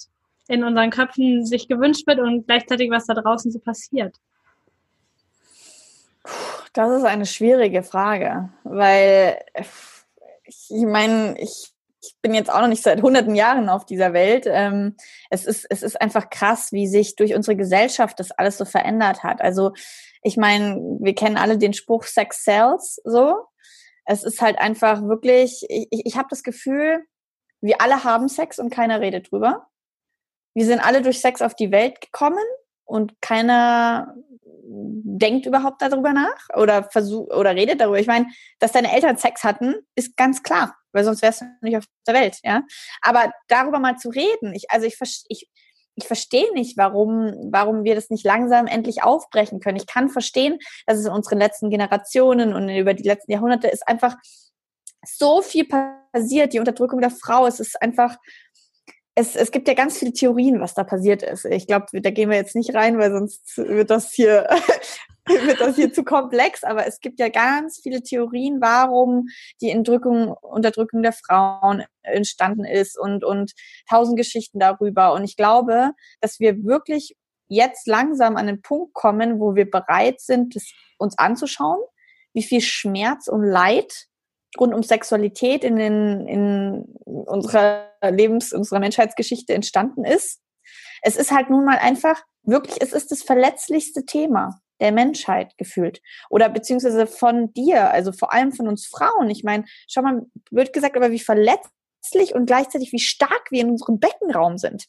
in 0.49 0.65
unseren 0.65 0.91
Köpfen 0.91 1.47
sich 1.47 1.69
gewünscht 1.69 2.07
wird 2.09 2.19
und 2.19 2.47
gleichzeitig 2.47 2.91
was 2.91 3.07
da 3.07 3.15
draußen 3.15 3.53
so 3.53 3.61
passiert? 3.61 4.17
Das 6.73 6.91
ist 6.99 7.05
eine 7.05 7.27
schwierige 7.27 7.85
Frage, 7.85 8.51
weil 8.65 9.39
ich 10.45 10.85
meine, 10.85 11.39
ich 11.39 11.76
ich 12.07 12.17
bin 12.23 12.35
jetzt 12.35 12.51
auch 12.51 12.61
noch 12.61 12.69
nicht 12.69 12.83
seit 12.83 13.03
hunderten 13.03 13.35
Jahren 13.35 13.69
auf 13.69 13.87
dieser 13.87 14.13
Welt. 14.13 14.47
Ähm, 14.47 14.97
es, 15.31 15.47
ist, 15.47 15.67
es 15.71 15.83
ist 15.83 16.01
einfach 16.01 16.31
krass, 16.31 16.73
wie 16.73 16.87
sich 16.87 17.17
durch 17.17 17.35
unsere 17.35 17.57
Gesellschaft 17.57 18.19
das 18.21 18.31
alles 18.33 18.59
so 18.59 18.65
verändert 18.65 19.23
hat. 19.23 19.41
Also 19.41 19.73
ich 20.23 20.37
meine, 20.37 20.77
wir 21.01 21.15
kennen 21.15 21.37
alle 21.37 21.59
den 21.59 21.73
Spruch 21.73 22.05
Sex 22.05 22.45
Sells 22.45 23.01
so. 23.05 23.37
Es 24.05 24.23
ist 24.23 24.41
halt 24.41 24.59
einfach 24.59 25.03
wirklich, 25.03 25.65
ich, 25.69 25.89
ich 25.91 26.17
habe 26.17 26.29
das 26.31 26.43
Gefühl, 26.43 27.05
wir 27.61 27.81
alle 27.81 28.05
haben 28.05 28.29
Sex 28.29 28.59
und 28.59 28.71
keiner 28.71 29.01
redet 29.01 29.31
drüber. 29.31 29.67
Wir 30.55 30.65
sind 30.65 30.81
alle 30.81 31.03
durch 31.03 31.21
Sex 31.21 31.43
auf 31.43 31.55
die 31.55 31.71
Welt 31.71 32.01
gekommen 32.01 32.45
und 32.85 33.21
keiner 33.21 34.15
denkt 34.69 35.47
überhaupt 35.47 35.81
darüber 35.81 36.13
nach 36.13 36.49
oder 36.55 36.85
versucht 36.85 37.33
oder 37.33 37.55
redet 37.55 37.81
darüber. 37.81 37.99
Ich 37.99 38.07
meine, 38.07 38.27
dass 38.59 38.73
deine 38.73 38.93
Eltern 38.93 39.17
Sex 39.17 39.45
hatten, 39.45 39.75
ist 39.95 40.17
ganz 40.17 40.43
klar, 40.43 40.77
weil 40.97 41.05
sonst 41.05 41.23
wärst 41.23 41.43
du 41.43 41.45
nicht 41.61 41.77
auf 41.77 41.85
der 42.07 42.15
Welt, 42.15 42.39
ja. 42.43 42.63
Aber 43.03 43.33
darüber 43.49 43.79
mal 43.79 43.97
zu 43.97 44.09
reden, 44.09 44.55
ich, 44.55 44.71
also 44.71 44.87
ich, 44.87 44.97
ich, 45.29 45.49
ich 45.95 46.07
verstehe 46.07 46.53
nicht, 46.55 46.77
warum, 46.77 47.35
warum 47.51 47.85
wir 47.85 47.95
das 47.95 48.11
nicht 48.11 48.25
langsam 48.25 48.67
endlich 48.67 49.03
aufbrechen 49.03 49.61
können. 49.61 49.77
Ich 49.77 49.87
kann 49.87 50.09
verstehen, 50.09 50.59
dass 50.87 50.99
es 50.99 51.07
in 51.07 51.13
unseren 51.13 51.39
letzten 51.39 51.71
Generationen 51.71 52.55
und 52.55 52.69
über 52.69 52.95
die 52.95 53.05
letzten 53.09 53.33
Jahrhunderte 53.33 53.69
ist 53.69 53.87
einfach 53.87 54.17
so 55.07 55.43
viel 55.43 55.69
passiert, 55.69 56.53
die 56.53 56.59
Unterdrückung 56.59 57.01
der 57.01 57.11
Frau. 57.11 57.47
Es 57.47 57.61
ist 57.61 57.81
einfach 57.81 58.17
es, 59.19 59.35
es 59.35 59.51
gibt 59.51 59.67
ja 59.67 59.75
ganz 59.75 59.99
viele 59.99 60.13
Theorien, 60.13 60.61
was 60.61 60.75
da 60.75 60.85
passiert 60.85 61.23
ist. 61.23 61.47
Ich 61.47 61.67
glaube, 61.67 61.87
da 61.93 62.11
gehen 62.11 62.29
wir 62.29 62.37
jetzt 62.37 62.55
nicht 62.55 62.75
rein, 62.75 62.99
weil 62.99 63.11
sonst 63.11 63.57
wird 63.57 63.91
das 63.91 64.13
hier 64.13 64.47
wird 65.27 65.61
das 65.61 65.77
hier 65.77 65.93
zu 65.93 66.05
komplex. 66.05 66.65
Aber 66.65 66.87
es 66.87 67.01
gibt 67.01 67.21
ja 67.21 67.29
ganz 67.29 67.81
viele 67.83 68.03
Theorien, 68.03 68.61
warum 68.61 69.27
die 69.61 69.71
Entrückung, 69.71 70.33
Unterdrückung 70.41 71.03
der 71.03 71.13
Frauen 71.13 71.85
entstanden 72.03 72.65
ist 72.65 72.99
und 72.99 73.25
und 73.25 73.53
tausend 73.89 74.17
Geschichten 74.17 74.59
darüber. 74.59 75.13
Und 75.13 75.25
ich 75.25 75.37
glaube, 75.37 75.93
dass 76.21 76.41
wir 76.41 76.65
wirklich 76.65 77.17
jetzt 77.49 77.87
langsam 77.87 78.37
an 78.37 78.47
den 78.47 78.63
Punkt 78.63 78.95
kommen, 78.95 79.41
wo 79.41 79.55
wir 79.55 79.71
bereit 79.71 80.21
sind, 80.21 80.57
uns 80.99 81.17
anzuschauen, 81.19 81.81
wie 82.33 82.43
viel 82.43 82.61
Schmerz 82.61 83.29
und 83.29 83.45
Leid 83.45 84.07
rund 84.59 84.75
um 84.75 84.83
Sexualität 84.83 85.65
in, 85.65 85.77
den, 85.77 86.27
in 86.27 86.85
unserer 87.05 87.91
Lebens-, 88.03 88.53
unserer 88.53 88.81
Menschheitsgeschichte 88.81 89.55
entstanden 89.55 90.05
ist. 90.05 90.41
Es 91.03 91.17
ist 91.17 91.31
halt 91.31 91.51
nun 91.51 91.65
mal 91.65 91.79
einfach, 91.79 92.21
wirklich, 92.43 92.81
es 92.81 92.93
ist 92.93 93.11
das 93.11 93.23
verletzlichste 93.23 94.05
Thema 94.05 94.61
der 94.81 94.93
Menschheit 94.93 95.57
gefühlt. 95.59 96.01
Oder 96.31 96.49
beziehungsweise 96.49 97.07
von 97.07 97.53
dir, 97.55 97.91
also 97.91 98.13
vor 98.13 98.33
allem 98.33 98.53
von 98.53 98.69
uns 98.69 98.87
Frauen. 98.87 99.31
Ich 99.31 99.45
meine, 99.45 99.65
schau 99.89 100.03
mal, 100.03 100.23
wird 100.51 100.73
gesagt, 100.73 100.97
aber 100.97 101.11
wie 101.11 101.19
verletzlich 101.19 102.35
und 102.35 102.47
gleichzeitig 102.47 102.93
wie 102.93 102.99
stark 102.99 103.51
wir 103.51 103.63
in 103.63 103.71
unserem 103.71 103.99
Beckenraum 103.99 104.59
sind. 104.59 104.87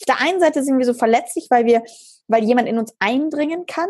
Auf 0.00 0.06
der 0.06 0.20
einen 0.20 0.40
Seite 0.40 0.62
sind 0.62 0.78
wir 0.78 0.86
so 0.86 0.94
verletzlich, 0.94 1.46
weil 1.50 1.66
wir, 1.66 1.82
weil 2.26 2.44
jemand 2.44 2.68
in 2.68 2.78
uns 2.78 2.94
eindringen 2.98 3.66
kann 3.66 3.88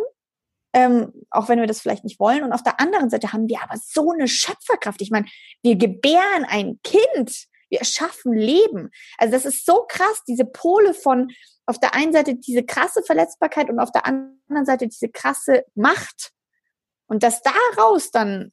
ähm, 0.73 1.13
auch 1.31 1.49
wenn 1.49 1.61
wir 1.61 1.67
das 1.67 1.81
vielleicht 1.81 2.05
nicht 2.05 2.21
wollen. 2.21 2.45
Und 2.45 2.53
auf 2.53 2.63
der 2.63 2.81
anderen 2.81 3.11
Seite 3.11 3.33
haben 3.33 3.49
wir 3.49 3.63
aber 3.63 3.77
so 3.77 4.13
eine 4.13 4.29
Schöpferkraft. 4.29 5.03
Ich 5.03 5.11
meine, 5.11 5.27
wir 5.63 5.77
gebären 5.77 6.45
ein 6.49 6.79
Kind, 6.85 7.47
wir 7.69 7.79
erschaffen 7.81 8.33
Leben. 8.33 8.91
Also 9.19 9.33
das 9.33 9.45
ist 9.45 9.67
so 9.67 9.85
krass, 9.89 10.23
diese 10.27 10.45
Pole 10.45 10.95
von 10.95 11.31
auf 11.71 11.79
der 11.79 11.95
einen 11.95 12.13
Seite 12.13 12.35
diese 12.35 12.65
krasse 12.65 13.03
Verletzbarkeit 13.03 13.71
und 13.71 13.79
auf 13.79 13.93
der 13.93 14.07
anderen 14.07 14.67
Seite 14.67 14.89
diese 14.89 15.09
krasse 15.09 15.65
Macht. 15.75 16.33
Und 17.07 17.23
dass 17.23 17.43
daraus 17.43 18.11
dann 18.11 18.51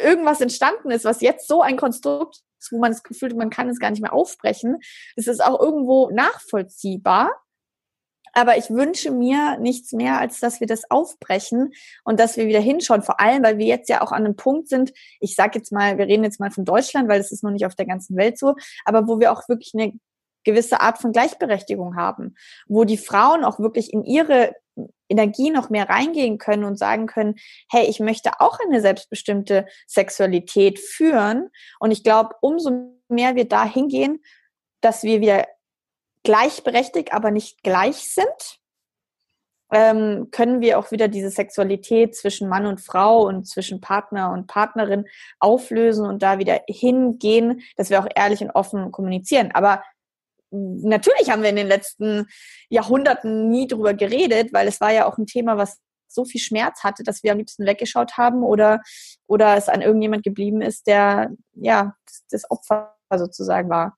irgendwas 0.00 0.40
entstanden 0.40 0.90
ist, 0.90 1.04
was 1.04 1.20
jetzt 1.20 1.46
so 1.46 1.60
ein 1.60 1.76
Konstrukt 1.76 2.40
ist, 2.58 2.72
wo 2.72 2.78
man 2.78 2.92
das 2.92 3.02
Gefühl 3.02 3.30
hat, 3.30 3.36
man 3.36 3.50
kann 3.50 3.68
es 3.68 3.78
gar 3.78 3.90
nicht 3.90 4.00
mehr 4.00 4.12
aufbrechen, 4.12 4.78
ist 5.16 5.44
auch 5.44 5.60
irgendwo 5.60 6.10
nachvollziehbar. 6.10 7.32
Aber 8.36 8.56
ich 8.56 8.70
wünsche 8.70 9.12
mir 9.12 9.58
nichts 9.58 9.92
mehr, 9.92 10.18
als 10.18 10.40
dass 10.40 10.58
wir 10.58 10.66
das 10.66 10.90
aufbrechen 10.90 11.72
und 12.02 12.18
dass 12.18 12.36
wir 12.36 12.46
wieder 12.46 12.60
hinschauen. 12.60 13.02
Vor 13.02 13.20
allem, 13.20 13.44
weil 13.44 13.58
wir 13.58 13.66
jetzt 13.66 13.88
ja 13.88 14.02
auch 14.02 14.10
an 14.10 14.24
einem 14.24 14.34
Punkt 14.34 14.68
sind, 14.68 14.92
ich 15.20 15.36
sage 15.36 15.58
jetzt 15.58 15.70
mal, 15.70 15.98
wir 15.98 16.06
reden 16.06 16.24
jetzt 16.24 16.40
mal 16.40 16.50
von 16.50 16.64
Deutschland, 16.64 17.08
weil 17.08 17.18
das 17.18 17.30
ist 17.30 17.44
noch 17.44 17.52
nicht 17.52 17.64
auf 17.64 17.76
der 17.76 17.86
ganzen 17.86 18.16
Welt 18.16 18.36
so, 18.36 18.56
aber 18.84 19.06
wo 19.06 19.20
wir 19.20 19.30
auch 19.30 19.48
wirklich 19.48 19.72
eine 19.74 19.92
gewisse 20.44 20.80
Art 20.80 20.98
von 20.98 21.12
Gleichberechtigung 21.12 21.96
haben, 21.96 22.36
wo 22.66 22.84
die 22.84 22.98
Frauen 22.98 23.44
auch 23.44 23.58
wirklich 23.58 23.92
in 23.92 24.04
ihre 24.04 24.54
Energie 25.08 25.50
noch 25.50 25.70
mehr 25.70 25.88
reingehen 25.88 26.38
können 26.38 26.64
und 26.64 26.78
sagen 26.78 27.06
können, 27.06 27.36
hey, 27.70 27.86
ich 27.86 28.00
möchte 28.00 28.40
auch 28.40 28.58
eine 28.60 28.80
selbstbestimmte 28.80 29.66
Sexualität 29.86 30.78
führen. 30.78 31.50
Und 31.78 31.90
ich 31.90 32.02
glaube, 32.02 32.34
umso 32.40 32.94
mehr 33.08 33.36
wir 33.36 33.48
da 33.48 33.64
hingehen, 33.64 34.22
dass 34.80 35.02
wir 35.02 35.20
wieder 35.20 35.46
gleichberechtigt, 36.24 37.12
aber 37.12 37.30
nicht 37.30 37.62
gleich 37.62 38.12
sind, 38.12 38.60
ähm, 39.72 40.28
können 40.30 40.60
wir 40.60 40.78
auch 40.78 40.90
wieder 40.90 41.08
diese 41.08 41.30
Sexualität 41.30 42.14
zwischen 42.14 42.48
Mann 42.48 42.66
und 42.66 42.80
Frau 42.80 43.26
und 43.26 43.46
zwischen 43.46 43.80
Partner 43.80 44.32
und 44.32 44.46
Partnerin 44.46 45.06
auflösen 45.40 46.06
und 46.06 46.22
da 46.22 46.38
wieder 46.38 46.60
hingehen, 46.68 47.62
dass 47.76 47.90
wir 47.90 48.00
auch 48.00 48.08
ehrlich 48.14 48.40
und 48.40 48.50
offen 48.50 48.92
kommunizieren. 48.92 49.50
Aber 49.52 49.82
natürlich 50.54 51.30
haben 51.30 51.42
wir 51.42 51.50
in 51.50 51.56
den 51.56 51.66
letzten 51.66 52.26
Jahrhunderten 52.68 53.48
nie 53.48 53.66
drüber 53.66 53.94
geredet, 53.94 54.52
weil 54.52 54.68
es 54.68 54.80
war 54.80 54.92
ja 54.92 55.06
auch 55.06 55.18
ein 55.18 55.26
Thema, 55.26 55.56
was 55.56 55.78
so 56.08 56.24
viel 56.24 56.40
Schmerz 56.40 56.84
hatte, 56.84 57.02
dass 57.02 57.22
wir 57.22 57.32
am 57.32 57.38
liebsten 57.38 57.66
weggeschaut 57.66 58.16
haben 58.16 58.42
oder, 58.42 58.80
oder 59.26 59.56
es 59.56 59.68
an 59.68 59.82
irgendjemand 59.82 60.22
geblieben 60.22 60.62
ist, 60.62 60.86
der 60.86 61.32
ja 61.54 61.94
das 62.30 62.48
Opfer 62.50 62.94
sozusagen 63.14 63.68
war. 63.68 63.96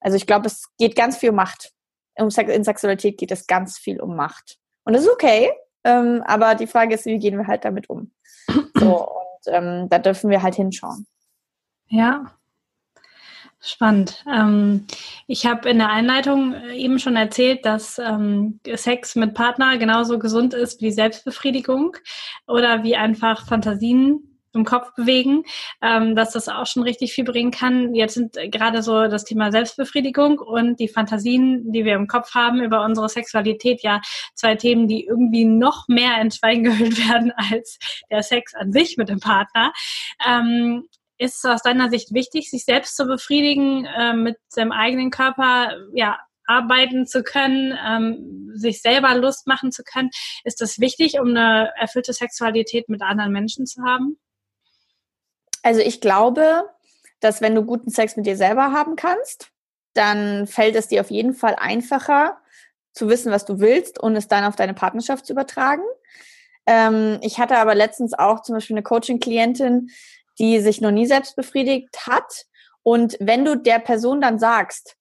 Also 0.00 0.16
ich 0.16 0.26
glaube, 0.26 0.46
es 0.46 0.64
geht 0.78 0.96
ganz 0.96 1.16
viel 1.16 1.30
um 1.30 1.36
Macht. 1.36 1.72
in 2.16 2.64
Sexualität 2.64 3.18
geht 3.18 3.30
es 3.30 3.46
ganz 3.46 3.78
viel 3.78 4.00
um 4.00 4.16
Macht. 4.16 4.58
Und 4.84 4.94
das 4.94 5.02
ist 5.02 5.10
okay, 5.10 5.52
ähm, 5.84 6.22
aber 6.26 6.54
die 6.54 6.66
Frage 6.66 6.94
ist, 6.94 7.06
wie 7.06 7.18
gehen 7.18 7.38
wir 7.38 7.46
halt 7.46 7.64
damit 7.64 7.88
um? 7.88 8.12
So, 8.74 9.08
und 9.08 9.46
ähm, 9.46 9.88
da 9.88 9.98
dürfen 9.98 10.30
wir 10.30 10.42
halt 10.42 10.54
hinschauen. 10.54 11.06
Ja, 11.86 12.34
Spannend. 13.64 14.24
Ähm, 14.28 14.88
ich 15.28 15.46
habe 15.46 15.70
in 15.70 15.78
der 15.78 15.90
Einleitung 15.90 16.52
äh, 16.52 16.74
eben 16.74 16.98
schon 16.98 17.14
erzählt, 17.14 17.64
dass 17.64 17.96
ähm, 17.98 18.58
Sex 18.74 19.14
mit 19.14 19.34
Partner 19.34 19.78
genauso 19.78 20.18
gesund 20.18 20.52
ist 20.52 20.82
wie 20.82 20.90
Selbstbefriedigung 20.90 21.96
oder 22.48 22.82
wie 22.82 22.96
einfach 22.96 23.46
Fantasien 23.46 24.32
im 24.52 24.64
Kopf 24.64 24.92
bewegen, 24.96 25.44
ähm, 25.80 26.16
dass 26.16 26.32
das 26.32 26.48
auch 26.48 26.66
schon 26.66 26.82
richtig 26.82 27.12
viel 27.12 27.24
bringen 27.24 27.52
kann. 27.52 27.94
Jetzt 27.94 28.14
sind 28.14 28.36
gerade 28.50 28.82
so 28.82 29.06
das 29.06 29.24
Thema 29.24 29.52
Selbstbefriedigung 29.52 30.40
und 30.40 30.80
die 30.80 30.88
Fantasien, 30.88 31.70
die 31.70 31.84
wir 31.84 31.94
im 31.94 32.08
Kopf 32.08 32.34
haben 32.34 32.62
über 32.62 32.84
unsere 32.84 33.08
Sexualität, 33.08 33.82
ja 33.82 34.00
zwei 34.34 34.56
Themen, 34.56 34.88
die 34.88 35.04
irgendwie 35.06 35.44
noch 35.44 35.86
mehr 35.86 36.20
in 36.20 36.32
Schweigen 36.32 36.64
gehüllt 36.64 36.98
werden 37.08 37.32
als 37.36 37.78
der 38.10 38.24
Sex 38.24 38.54
an 38.54 38.72
sich 38.72 38.96
mit 38.96 39.08
dem 39.08 39.20
Partner. 39.20 39.72
Ist 41.22 41.36
es 41.36 41.44
aus 41.44 41.62
deiner 41.62 41.88
Sicht 41.88 42.12
wichtig, 42.12 42.50
sich 42.50 42.64
selbst 42.64 42.96
zu 42.96 43.06
befriedigen, 43.06 43.84
äh, 43.84 44.12
mit 44.12 44.38
seinem 44.48 44.72
eigenen 44.72 45.10
Körper, 45.10 45.72
ja, 45.94 46.18
arbeiten 46.46 47.06
zu 47.06 47.22
können, 47.22 47.78
ähm, 47.86 48.50
sich 48.54 48.82
selber 48.82 49.14
Lust 49.14 49.46
machen 49.46 49.70
zu 49.70 49.84
können? 49.84 50.10
Ist 50.42 50.60
das 50.60 50.80
wichtig, 50.80 51.20
um 51.20 51.28
eine 51.28 51.72
erfüllte 51.78 52.12
Sexualität 52.12 52.88
mit 52.88 53.02
anderen 53.02 53.30
Menschen 53.30 53.66
zu 53.66 53.82
haben? 53.84 54.18
Also 55.62 55.80
ich 55.80 56.00
glaube, 56.00 56.68
dass 57.20 57.40
wenn 57.40 57.54
du 57.54 57.64
guten 57.64 57.90
Sex 57.90 58.16
mit 58.16 58.26
dir 58.26 58.36
selber 58.36 58.72
haben 58.72 58.96
kannst, 58.96 59.52
dann 59.94 60.48
fällt 60.48 60.74
es 60.74 60.88
dir 60.88 61.02
auf 61.02 61.10
jeden 61.12 61.34
Fall 61.34 61.54
einfacher 61.56 62.38
zu 62.92 63.08
wissen, 63.08 63.30
was 63.30 63.44
du 63.44 63.60
willst 63.60 64.00
und 64.00 64.16
es 64.16 64.26
dann 64.26 64.42
auf 64.42 64.56
deine 64.56 64.74
Partnerschaft 64.74 65.26
zu 65.26 65.34
übertragen. 65.34 65.84
Ähm, 66.66 67.18
ich 67.22 67.38
hatte 67.38 67.58
aber 67.58 67.76
letztens 67.76 68.12
auch 68.12 68.42
zum 68.42 68.56
Beispiel 68.56 68.74
eine 68.74 68.82
Coaching-Klientin, 68.82 69.90
die 70.38 70.60
sich 70.60 70.80
noch 70.80 70.90
nie 70.90 71.06
selbst 71.06 71.36
befriedigt 71.36 72.06
hat. 72.06 72.44
Und 72.82 73.16
wenn 73.20 73.44
du 73.44 73.56
der 73.56 73.78
Person 73.78 74.20
dann 74.20 74.38
sagst, 74.38 74.96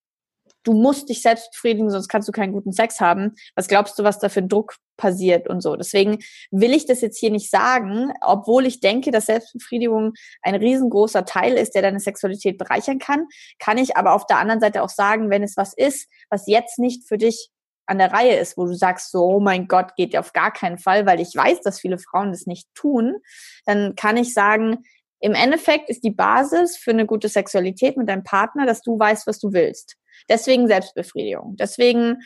du 0.64 0.74
musst 0.74 1.10
dich 1.10 1.22
selbst 1.22 1.52
befriedigen, 1.52 1.90
sonst 1.90 2.08
kannst 2.08 2.28
du 2.28 2.32
keinen 2.32 2.54
guten 2.54 2.72
Sex 2.72 3.00
haben, 3.00 3.34
was 3.56 3.68
glaubst 3.68 3.98
du, 3.98 4.04
was 4.04 4.20
da 4.20 4.30
für 4.30 4.44
Druck 4.44 4.76
passiert 4.98 5.48
und 5.50 5.62
so. 5.62 5.76
Deswegen 5.76 6.20
will 6.52 6.74
ich 6.74 6.86
das 6.86 7.02
jetzt 7.02 7.18
hier 7.18 7.32
nicht 7.32 7.50
sagen, 7.50 8.14
obwohl 8.22 8.68
ich 8.68 8.80
denke, 8.80 9.10
dass 9.10 9.26
Selbstbefriedigung 9.26 10.14
ein 10.44 10.56
riesengroßer 10.56 11.26
Teil 11.26 11.54
ist, 11.54 11.74
der 11.74 11.82
deine 11.82 12.00
Sexualität 12.00 12.60
bereichern 12.60 13.00
kann, 13.00 13.26
kann 13.58 13.80
ich 13.80 13.98
aber 13.98 14.14
auf 14.14 14.28
der 14.28 14.38
anderen 14.38 14.62
Seite 14.62 14.84
auch 14.84 14.90
sagen, 14.90 15.32
wenn 15.32 15.42
es 15.42 15.58
was 15.58 15.74
ist, 15.74 16.08
was 16.30 16.46
jetzt 16.46 16.78
nicht 16.78 17.08
für 17.08 17.18
dich 17.18 17.50
an 17.88 17.98
der 17.98 18.14
Reihe 18.14 18.38
ist, 18.38 18.58
wo 18.58 18.68
du 18.68 18.76
sagst, 18.76 19.12
so, 19.12 19.26
oh 19.26 19.40
mein 19.40 19.68
Gott, 19.68 19.96
geht 19.96 20.14
ja 20.14 20.20
auf 20.20 20.34
gar 20.34 20.54
keinen 20.54 20.78
Fall, 20.78 21.08
weil 21.08 21.20
ich 21.20 21.36
weiß, 21.36 21.62
dass 21.62 21.80
viele 21.80 21.98
Frauen 21.98 22.32
das 22.32 22.46
nicht 22.46 22.68
tun, 22.76 23.18
dann 23.66 23.96
kann 23.96 24.18
ich 24.18 24.34
sagen, 24.34 24.84
im 25.22 25.34
Endeffekt 25.34 25.90
ist 25.90 26.04
die 26.04 26.12
Basis 26.12 26.78
für 26.78 26.92
eine 26.92 27.06
gute 27.06 27.30
Sexualität 27.30 27.96
mit 27.96 28.10
deinem 28.10 28.24
Partner, 28.24 28.66
dass 28.66 28.82
du 28.82 28.98
weißt, 28.98 29.28
was 29.28 29.40
du 29.40 29.54
willst. 29.54 29.96
Deswegen 30.28 30.68
Selbstbefriedigung. 30.68 31.56
Deswegen 31.58 32.18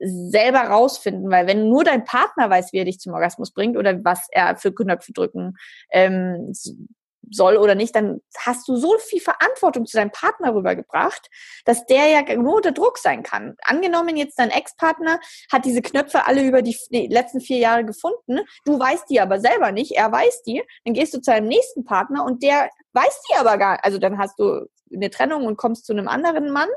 selber 0.00 0.60
rausfinden, 0.60 1.30
weil 1.30 1.46
wenn 1.46 1.68
nur 1.68 1.84
dein 1.84 2.04
Partner 2.04 2.50
weiß, 2.50 2.72
wie 2.72 2.78
er 2.78 2.84
dich 2.84 2.98
zum 2.98 3.14
Orgasmus 3.14 3.52
bringt 3.52 3.76
oder 3.76 4.04
was 4.04 4.26
er 4.30 4.56
für 4.56 4.74
Knöpfe 4.74 5.12
drücken 5.12 5.54
ähm, 5.90 6.52
soll 7.30 7.56
oder 7.56 7.74
nicht, 7.74 7.94
dann 7.94 8.20
hast 8.38 8.68
du 8.68 8.76
so 8.76 8.98
viel 8.98 9.20
Verantwortung 9.20 9.86
zu 9.86 9.96
deinem 9.96 10.10
Partner 10.10 10.54
rübergebracht, 10.54 11.28
dass 11.64 11.86
der 11.86 12.06
ja 12.06 12.36
nur 12.36 12.56
unter 12.56 12.72
Druck 12.72 12.98
sein 12.98 13.22
kann. 13.22 13.56
Angenommen 13.62 14.16
jetzt 14.16 14.38
dein 14.38 14.50
Ex-Partner 14.50 15.20
hat 15.50 15.64
diese 15.64 15.82
Knöpfe 15.82 16.26
alle 16.26 16.42
über 16.42 16.62
die, 16.62 16.76
letzten 16.90 17.40
vier 17.40 17.58
Jahre 17.58 17.84
gefunden, 17.84 18.40
du 18.64 18.78
weißt 18.78 19.08
die 19.10 19.20
aber 19.20 19.40
selber 19.40 19.72
nicht, 19.72 19.92
er 19.92 20.10
weiß 20.10 20.42
die, 20.42 20.62
dann 20.84 20.94
gehst 20.94 21.14
du 21.14 21.20
zu 21.20 21.30
deinem 21.30 21.48
nächsten 21.48 21.84
Partner 21.84 22.24
und 22.24 22.42
der 22.42 22.70
weiß 22.92 23.22
die 23.28 23.36
aber 23.36 23.58
gar, 23.58 23.84
also 23.84 23.98
dann 23.98 24.18
hast 24.18 24.38
du 24.38 24.66
eine 24.92 25.10
Trennung 25.10 25.46
und 25.46 25.56
kommst 25.56 25.86
zu 25.86 25.92
einem 25.92 26.08
anderen 26.08 26.50
Mann 26.50 26.68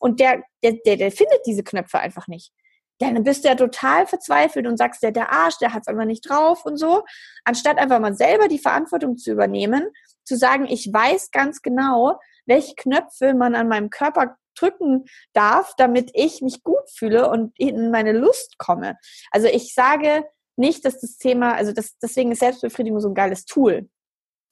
und 0.00 0.20
der, 0.20 0.42
der, 0.62 0.72
der, 0.84 0.96
der 0.96 1.12
findet 1.12 1.40
diese 1.46 1.62
Knöpfe 1.62 1.98
einfach 1.98 2.26
nicht 2.26 2.52
dann 3.00 3.24
bist 3.24 3.44
du 3.44 3.48
ja 3.48 3.54
total 3.54 4.06
verzweifelt 4.06 4.66
und 4.66 4.76
sagst, 4.76 5.02
ja, 5.02 5.10
der 5.10 5.32
Arsch, 5.32 5.58
der 5.58 5.72
hat's 5.72 5.88
einfach 5.88 6.04
nicht 6.04 6.28
drauf 6.28 6.64
und 6.66 6.76
so. 6.76 7.04
Anstatt 7.44 7.78
einfach 7.78 7.98
mal 7.98 8.14
selber 8.14 8.46
die 8.46 8.58
Verantwortung 8.58 9.16
zu 9.16 9.32
übernehmen, 9.32 9.88
zu 10.24 10.36
sagen, 10.36 10.66
ich 10.66 10.92
weiß 10.92 11.30
ganz 11.30 11.62
genau, 11.62 12.18
welche 12.46 12.74
Knöpfe 12.74 13.34
man 13.34 13.54
an 13.54 13.68
meinem 13.68 13.90
Körper 13.90 14.36
drücken 14.54 15.06
darf, 15.32 15.72
damit 15.78 16.10
ich 16.14 16.42
mich 16.42 16.62
gut 16.62 16.90
fühle 16.94 17.30
und 17.30 17.58
in 17.58 17.90
meine 17.90 18.12
Lust 18.12 18.58
komme. 18.58 18.98
Also 19.30 19.46
ich 19.46 19.74
sage 19.74 20.24
nicht, 20.56 20.84
dass 20.84 21.00
das 21.00 21.16
Thema, 21.16 21.54
also 21.54 21.72
das, 21.72 21.96
deswegen 21.98 22.32
ist 22.32 22.40
Selbstbefriedigung 22.40 23.00
so 23.00 23.08
ein 23.08 23.14
geiles 23.14 23.46
Tool, 23.46 23.88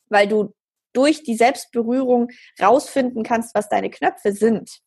weil 0.08 0.26
du 0.26 0.54
durch 0.94 1.22
die 1.22 1.36
Selbstberührung 1.36 2.30
rausfinden 2.60 3.22
kannst, 3.22 3.54
was 3.54 3.68
deine 3.68 3.90
Knöpfe 3.90 4.32
sind. 4.32 4.80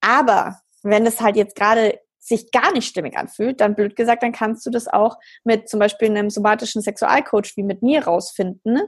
Aber 0.00 0.60
wenn 0.82 1.06
es 1.06 1.20
halt 1.20 1.36
jetzt 1.36 1.54
gerade 1.54 2.00
sich 2.28 2.50
gar 2.50 2.72
nicht 2.72 2.88
stimmig 2.88 3.16
anfühlt, 3.16 3.60
dann 3.60 3.74
blöd 3.74 3.96
gesagt, 3.96 4.22
dann 4.22 4.32
kannst 4.32 4.64
du 4.66 4.70
das 4.70 4.88
auch 4.88 5.16
mit 5.44 5.68
zum 5.68 5.80
Beispiel 5.80 6.08
einem 6.08 6.30
somatischen 6.30 6.82
Sexualcoach 6.82 7.56
wie 7.56 7.62
mit 7.62 7.82
mir 7.82 8.04
rausfinden 8.04 8.80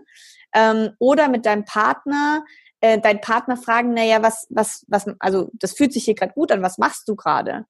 ähm, 0.55 0.91
oder 0.99 1.29
mit 1.29 1.47
deinem 1.47 1.65
Partner, 1.65 2.45
äh, 2.81 3.01
dein 3.01 3.21
Partner 3.21 3.57
fragen, 3.57 3.95
naja, 3.95 4.23
was, 4.23 4.47
was, 4.51 4.85
was, 4.89 5.07
also 5.19 5.51
das 5.55 5.73
fühlt 5.73 5.93
sich 5.93 6.05
hier 6.05 6.15
gerade 6.15 6.33
gut 6.33 6.53
an, 6.53 6.63
was 6.63 6.79
machst 6.79 7.09
du 7.09 7.17
gerade? 7.17 7.67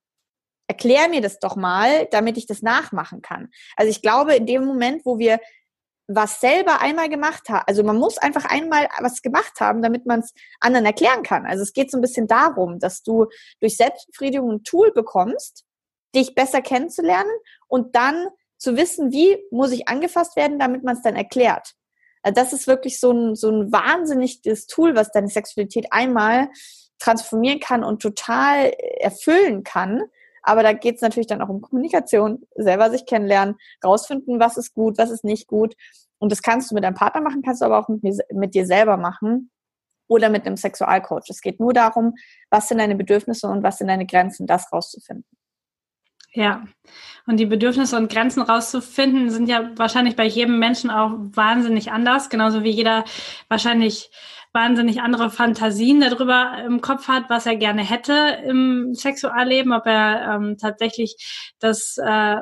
Erklär 0.68 1.08
mir 1.08 1.20
das 1.20 1.40
doch 1.40 1.56
mal, 1.56 2.06
damit 2.12 2.36
ich 2.36 2.46
das 2.46 2.62
nachmachen 2.62 3.22
kann. 3.22 3.48
Also 3.76 3.90
ich 3.90 4.02
glaube, 4.02 4.34
in 4.34 4.46
dem 4.46 4.64
Moment, 4.64 5.04
wo 5.04 5.18
wir 5.18 5.40
was 6.12 6.40
selber 6.40 6.80
einmal 6.80 7.08
gemacht 7.08 7.48
haben. 7.48 7.64
Also 7.66 7.84
man 7.84 7.96
muss 7.96 8.18
einfach 8.18 8.44
einmal 8.44 8.88
was 9.00 9.22
gemacht 9.22 9.60
haben, 9.60 9.80
damit 9.80 10.06
man 10.06 10.20
es 10.20 10.34
anderen 10.58 10.86
erklären 10.86 11.22
kann. 11.22 11.46
Also 11.46 11.62
es 11.62 11.72
geht 11.72 11.90
so 11.90 11.98
ein 11.98 12.00
bisschen 12.00 12.26
darum, 12.26 12.78
dass 12.80 13.02
du 13.02 13.26
durch 13.60 13.76
Selbstbefriedigung 13.76 14.50
ein 14.50 14.64
Tool 14.64 14.92
bekommst, 14.92 15.64
dich 16.14 16.34
besser 16.34 16.62
kennenzulernen 16.62 17.30
und 17.68 17.94
dann 17.94 18.26
zu 18.58 18.76
wissen, 18.76 19.12
wie 19.12 19.38
muss 19.50 19.70
ich 19.70 19.88
angefasst 19.88 20.36
werden, 20.36 20.58
damit 20.58 20.82
man 20.82 20.96
es 20.96 21.02
dann 21.02 21.14
erklärt. 21.14 21.74
Also 22.22 22.34
das 22.34 22.52
ist 22.52 22.66
wirklich 22.66 22.98
so 22.98 23.12
ein, 23.12 23.36
so 23.36 23.48
ein 23.48 23.72
wahnsinniges 23.72 24.66
Tool, 24.66 24.96
was 24.96 25.12
deine 25.12 25.28
Sexualität 25.28 25.86
einmal 25.92 26.48
transformieren 26.98 27.60
kann 27.60 27.84
und 27.84 28.02
total 28.02 28.72
erfüllen 28.98 29.62
kann, 29.62 30.02
Aber 30.42 30.62
da 30.62 30.72
geht 30.72 30.96
es 30.96 31.02
natürlich 31.02 31.26
dann 31.26 31.42
auch 31.42 31.48
um 31.48 31.60
Kommunikation, 31.60 32.46
selber 32.54 32.90
sich 32.90 33.06
kennenlernen, 33.06 33.56
rausfinden, 33.84 34.40
was 34.40 34.56
ist 34.56 34.74
gut, 34.74 34.98
was 34.98 35.10
ist 35.10 35.24
nicht 35.24 35.46
gut. 35.46 35.74
Und 36.18 36.32
das 36.32 36.42
kannst 36.42 36.70
du 36.70 36.74
mit 36.74 36.84
deinem 36.84 36.94
Partner 36.94 37.20
machen, 37.20 37.42
kannst 37.42 37.62
du 37.62 37.66
aber 37.66 37.78
auch 37.78 37.88
mit, 37.88 38.02
mir, 38.02 38.16
mit 38.32 38.54
dir 38.54 38.66
selber 38.66 38.96
machen 38.96 39.50
oder 40.08 40.28
mit 40.28 40.46
einem 40.46 40.56
Sexualcoach. 40.56 41.28
Es 41.28 41.40
geht 41.40 41.60
nur 41.60 41.72
darum, 41.72 42.14
was 42.50 42.68
sind 42.68 42.78
deine 42.78 42.96
Bedürfnisse 42.96 43.48
und 43.48 43.62
was 43.62 43.78
sind 43.78 43.88
deine 43.88 44.06
Grenzen, 44.06 44.46
das 44.46 44.72
rauszufinden. 44.72 45.24
Ja, 46.32 46.64
und 47.26 47.38
die 47.38 47.46
Bedürfnisse 47.46 47.96
und 47.96 48.10
Grenzen 48.10 48.42
rauszufinden, 48.42 49.30
sind 49.30 49.48
ja 49.48 49.70
wahrscheinlich 49.76 50.14
bei 50.14 50.24
jedem 50.24 50.60
Menschen 50.60 50.88
auch 50.88 51.10
wahnsinnig 51.16 51.90
anders, 51.90 52.30
genauso 52.30 52.62
wie 52.62 52.70
jeder 52.70 53.04
wahrscheinlich 53.48 54.10
wahnsinnig 54.52 55.00
andere 55.00 55.30
Fantasien 55.30 56.00
darüber 56.00 56.62
im 56.64 56.80
Kopf 56.80 57.08
hat, 57.08 57.24
was 57.28 57.46
er 57.46 57.56
gerne 57.56 57.82
hätte 57.82 58.38
im 58.46 58.94
Sexualleben, 58.94 59.72
ob 59.72 59.86
er 59.86 60.34
ähm, 60.34 60.56
tatsächlich 60.58 61.16
das 61.60 61.96
äh, 61.98 62.36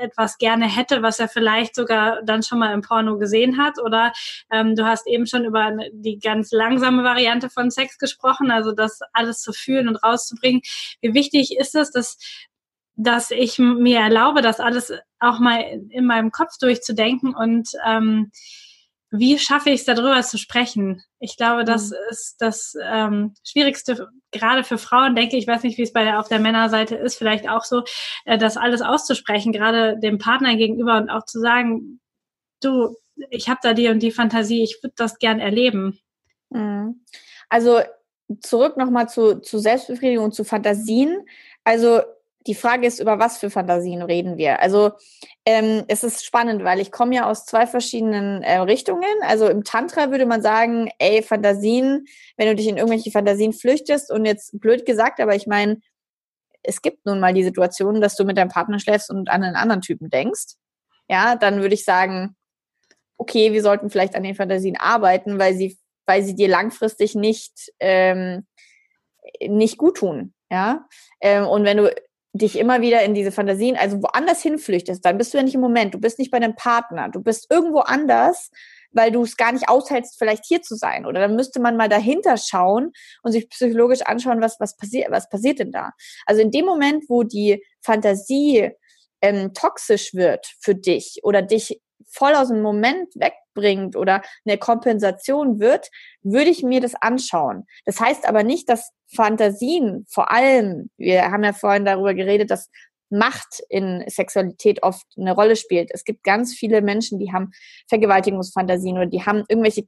etwas 0.00 0.38
gerne 0.38 0.66
hätte, 0.66 1.02
was 1.02 1.18
er 1.18 1.28
vielleicht 1.28 1.74
sogar 1.74 2.22
dann 2.22 2.42
schon 2.42 2.58
mal 2.58 2.72
im 2.72 2.80
Porno 2.80 3.18
gesehen 3.18 3.58
hat. 3.58 3.78
Oder 3.78 4.12
ähm, 4.50 4.74
du 4.74 4.86
hast 4.86 5.06
eben 5.06 5.26
schon 5.26 5.44
über 5.44 5.72
die 5.92 6.18
ganz 6.18 6.52
langsame 6.52 7.04
Variante 7.04 7.50
von 7.50 7.70
Sex 7.70 7.98
gesprochen, 7.98 8.50
also 8.50 8.72
das 8.72 9.00
alles 9.12 9.40
zu 9.42 9.52
fühlen 9.52 9.88
und 9.88 9.96
rauszubringen. 9.96 10.62
Wie 11.00 11.14
wichtig 11.14 11.56
ist 11.58 11.74
es, 11.74 11.90
dass 11.90 12.18
dass 13.02 13.30
ich 13.30 13.58
mir 13.58 13.98
erlaube, 13.98 14.42
das 14.42 14.60
alles 14.60 14.92
auch 15.20 15.38
mal 15.38 15.64
in 15.88 16.04
meinem 16.04 16.30
Kopf 16.30 16.58
durchzudenken 16.60 17.34
und 17.34 17.70
ähm, 17.86 18.30
wie 19.10 19.38
schaffe 19.38 19.70
ich 19.70 19.80
es 19.80 19.86
darüber 19.86 20.20
zu 20.22 20.38
sprechen? 20.38 21.02
Ich 21.18 21.36
glaube, 21.36 21.64
das 21.64 21.90
mhm. 21.90 21.96
ist 22.10 22.36
das 22.38 22.74
ähm, 22.82 23.34
Schwierigste, 23.44 24.08
gerade 24.30 24.62
für 24.62 24.78
Frauen, 24.78 25.16
denke 25.16 25.36
ich, 25.36 25.46
weiß 25.46 25.64
nicht, 25.64 25.78
wie 25.78 25.82
es 25.82 25.92
bei 25.92 26.04
der, 26.04 26.20
auf 26.20 26.28
der 26.28 26.38
Männerseite 26.38 26.94
ist, 26.94 27.16
vielleicht 27.16 27.48
auch 27.48 27.64
so, 27.64 27.82
äh, 28.24 28.38
das 28.38 28.56
alles 28.56 28.82
auszusprechen, 28.82 29.52
gerade 29.52 29.98
dem 29.98 30.18
Partner 30.18 30.56
gegenüber 30.56 30.96
und 30.96 31.10
auch 31.10 31.24
zu 31.24 31.40
sagen, 31.40 32.00
du, 32.62 32.96
ich 33.30 33.48
habe 33.48 33.60
da 33.62 33.74
die 33.74 33.88
und 33.88 34.00
die 34.00 34.12
Fantasie, 34.12 34.62
ich 34.62 34.78
würde 34.82 34.94
das 34.96 35.18
gern 35.18 35.40
erleben. 35.40 35.98
Mhm. 36.50 37.04
Also 37.48 37.80
zurück 38.40 38.76
nochmal 38.76 39.08
zu, 39.08 39.40
zu 39.40 39.58
Selbstbefriedigung 39.58 40.26
und 40.26 40.34
zu 40.34 40.44
Fantasien. 40.44 41.26
Also 41.64 42.00
die 42.46 42.54
Frage 42.54 42.86
ist, 42.86 43.00
über 43.00 43.18
was 43.18 43.38
für 43.38 43.50
Fantasien 43.50 44.02
reden 44.02 44.38
wir? 44.38 44.60
Also 44.60 44.92
ähm, 45.44 45.84
es 45.88 46.02
ist 46.02 46.24
spannend, 46.24 46.64
weil 46.64 46.80
ich 46.80 46.90
komme 46.90 47.14
ja 47.14 47.28
aus 47.28 47.44
zwei 47.44 47.66
verschiedenen 47.66 48.42
äh, 48.42 48.58
Richtungen. 48.58 49.04
Also 49.22 49.48
im 49.48 49.62
Tantra 49.62 50.10
würde 50.10 50.24
man 50.24 50.40
sagen, 50.40 50.90
ey, 50.98 51.22
Fantasien, 51.22 52.06
wenn 52.36 52.48
du 52.48 52.54
dich 52.54 52.68
in 52.68 52.78
irgendwelche 52.78 53.10
Fantasien 53.10 53.52
flüchtest 53.52 54.10
und 54.10 54.24
jetzt 54.24 54.58
blöd 54.58 54.86
gesagt, 54.86 55.20
aber 55.20 55.34
ich 55.34 55.46
meine, 55.46 55.80
es 56.62 56.82
gibt 56.82 57.04
nun 57.04 57.20
mal 57.20 57.34
die 57.34 57.44
Situation, 57.44 58.00
dass 58.00 58.16
du 58.16 58.24
mit 58.24 58.38
deinem 58.38 58.50
Partner 58.50 58.78
schläfst 58.78 59.10
und 59.10 59.28
an 59.30 59.42
einen 59.42 59.56
anderen 59.56 59.82
Typen 59.82 60.08
denkst. 60.08 60.56
Ja, 61.08 61.36
dann 61.36 61.60
würde 61.60 61.74
ich 61.74 61.84
sagen, 61.84 62.36
okay, 63.18 63.52
wir 63.52 63.62
sollten 63.62 63.90
vielleicht 63.90 64.14
an 64.14 64.22
den 64.22 64.34
Fantasien 64.34 64.78
arbeiten, 64.78 65.38
weil 65.38 65.54
sie, 65.54 65.78
weil 66.06 66.22
sie 66.22 66.34
dir 66.34 66.48
langfristig 66.48 67.14
nicht, 67.14 67.70
ähm, 67.80 68.46
nicht 69.42 69.76
gut 69.76 69.98
tun. 69.98 70.32
Ja, 70.50 70.88
ähm, 71.20 71.46
und 71.46 71.64
wenn 71.64 71.76
du 71.76 71.94
dich 72.32 72.58
immer 72.58 72.80
wieder 72.80 73.02
in 73.02 73.14
diese 73.14 73.32
Fantasien, 73.32 73.76
also 73.76 74.02
woanders 74.02 74.42
hinflüchtest, 74.42 75.04
dann 75.04 75.18
bist 75.18 75.32
du 75.32 75.38
ja 75.38 75.44
nicht 75.44 75.54
im 75.54 75.60
Moment, 75.60 75.94
du 75.94 75.98
bist 75.98 76.18
nicht 76.18 76.30
bei 76.30 76.38
deinem 76.38 76.54
Partner, 76.54 77.08
du 77.08 77.20
bist 77.20 77.46
irgendwo 77.50 77.80
anders, 77.80 78.50
weil 78.92 79.10
du 79.10 79.22
es 79.22 79.36
gar 79.36 79.52
nicht 79.52 79.68
aushältst, 79.68 80.18
vielleicht 80.18 80.44
hier 80.46 80.62
zu 80.62 80.74
sein. 80.74 81.06
Oder 81.06 81.20
dann 81.20 81.36
müsste 81.36 81.60
man 81.60 81.76
mal 81.76 81.88
dahinter 81.88 82.36
schauen 82.36 82.92
und 83.22 83.32
sich 83.32 83.48
psychologisch 83.48 84.02
anschauen, 84.02 84.40
was, 84.40 84.58
was 84.58 84.76
passiert, 84.76 85.10
was 85.10 85.28
passiert 85.28 85.58
denn 85.58 85.72
da? 85.72 85.90
Also 86.26 86.42
in 86.42 86.50
dem 86.50 86.66
Moment, 86.66 87.04
wo 87.08 87.22
die 87.22 87.64
Fantasie 87.80 88.70
ähm, 89.20 89.52
toxisch 89.54 90.14
wird 90.14 90.46
für 90.60 90.74
dich 90.74 91.20
oder 91.22 91.42
dich 91.42 91.80
voll 92.06 92.34
aus 92.34 92.48
dem 92.48 92.62
Moment 92.62 93.08
wegbringt 93.54 93.96
oder 93.96 94.22
eine 94.44 94.58
Kompensation 94.58 95.60
wird, 95.60 95.88
würde 96.22 96.50
ich 96.50 96.62
mir 96.62 96.80
das 96.80 96.94
anschauen. 96.94 97.64
Das 97.84 98.00
heißt 98.00 98.28
aber 98.28 98.42
nicht, 98.42 98.68
dass 98.68 98.92
Fantasien 99.14 100.06
vor 100.08 100.30
allem, 100.30 100.90
wir 100.96 101.30
haben 101.30 101.44
ja 101.44 101.52
vorhin 101.52 101.84
darüber 101.84 102.14
geredet, 102.14 102.50
dass 102.50 102.68
Macht 103.12 103.60
in 103.68 104.04
Sexualität 104.06 104.84
oft 104.84 105.04
eine 105.18 105.34
Rolle 105.34 105.56
spielt. 105.56 105.90
Es 105.92 106.04
gibt 106.04 106.22
ganz 106.22 106.54
viele 106.54 106.80
Menschen, 106.80 107.18
die 107.18 107.32
haben 107.32 107.50
Vergewaltigungsfantasien 107.88 108.96
oder 108.96 109.06
die 109.06 109.26
haben 109.26 109.42
irgendwelche, 109.48 109.82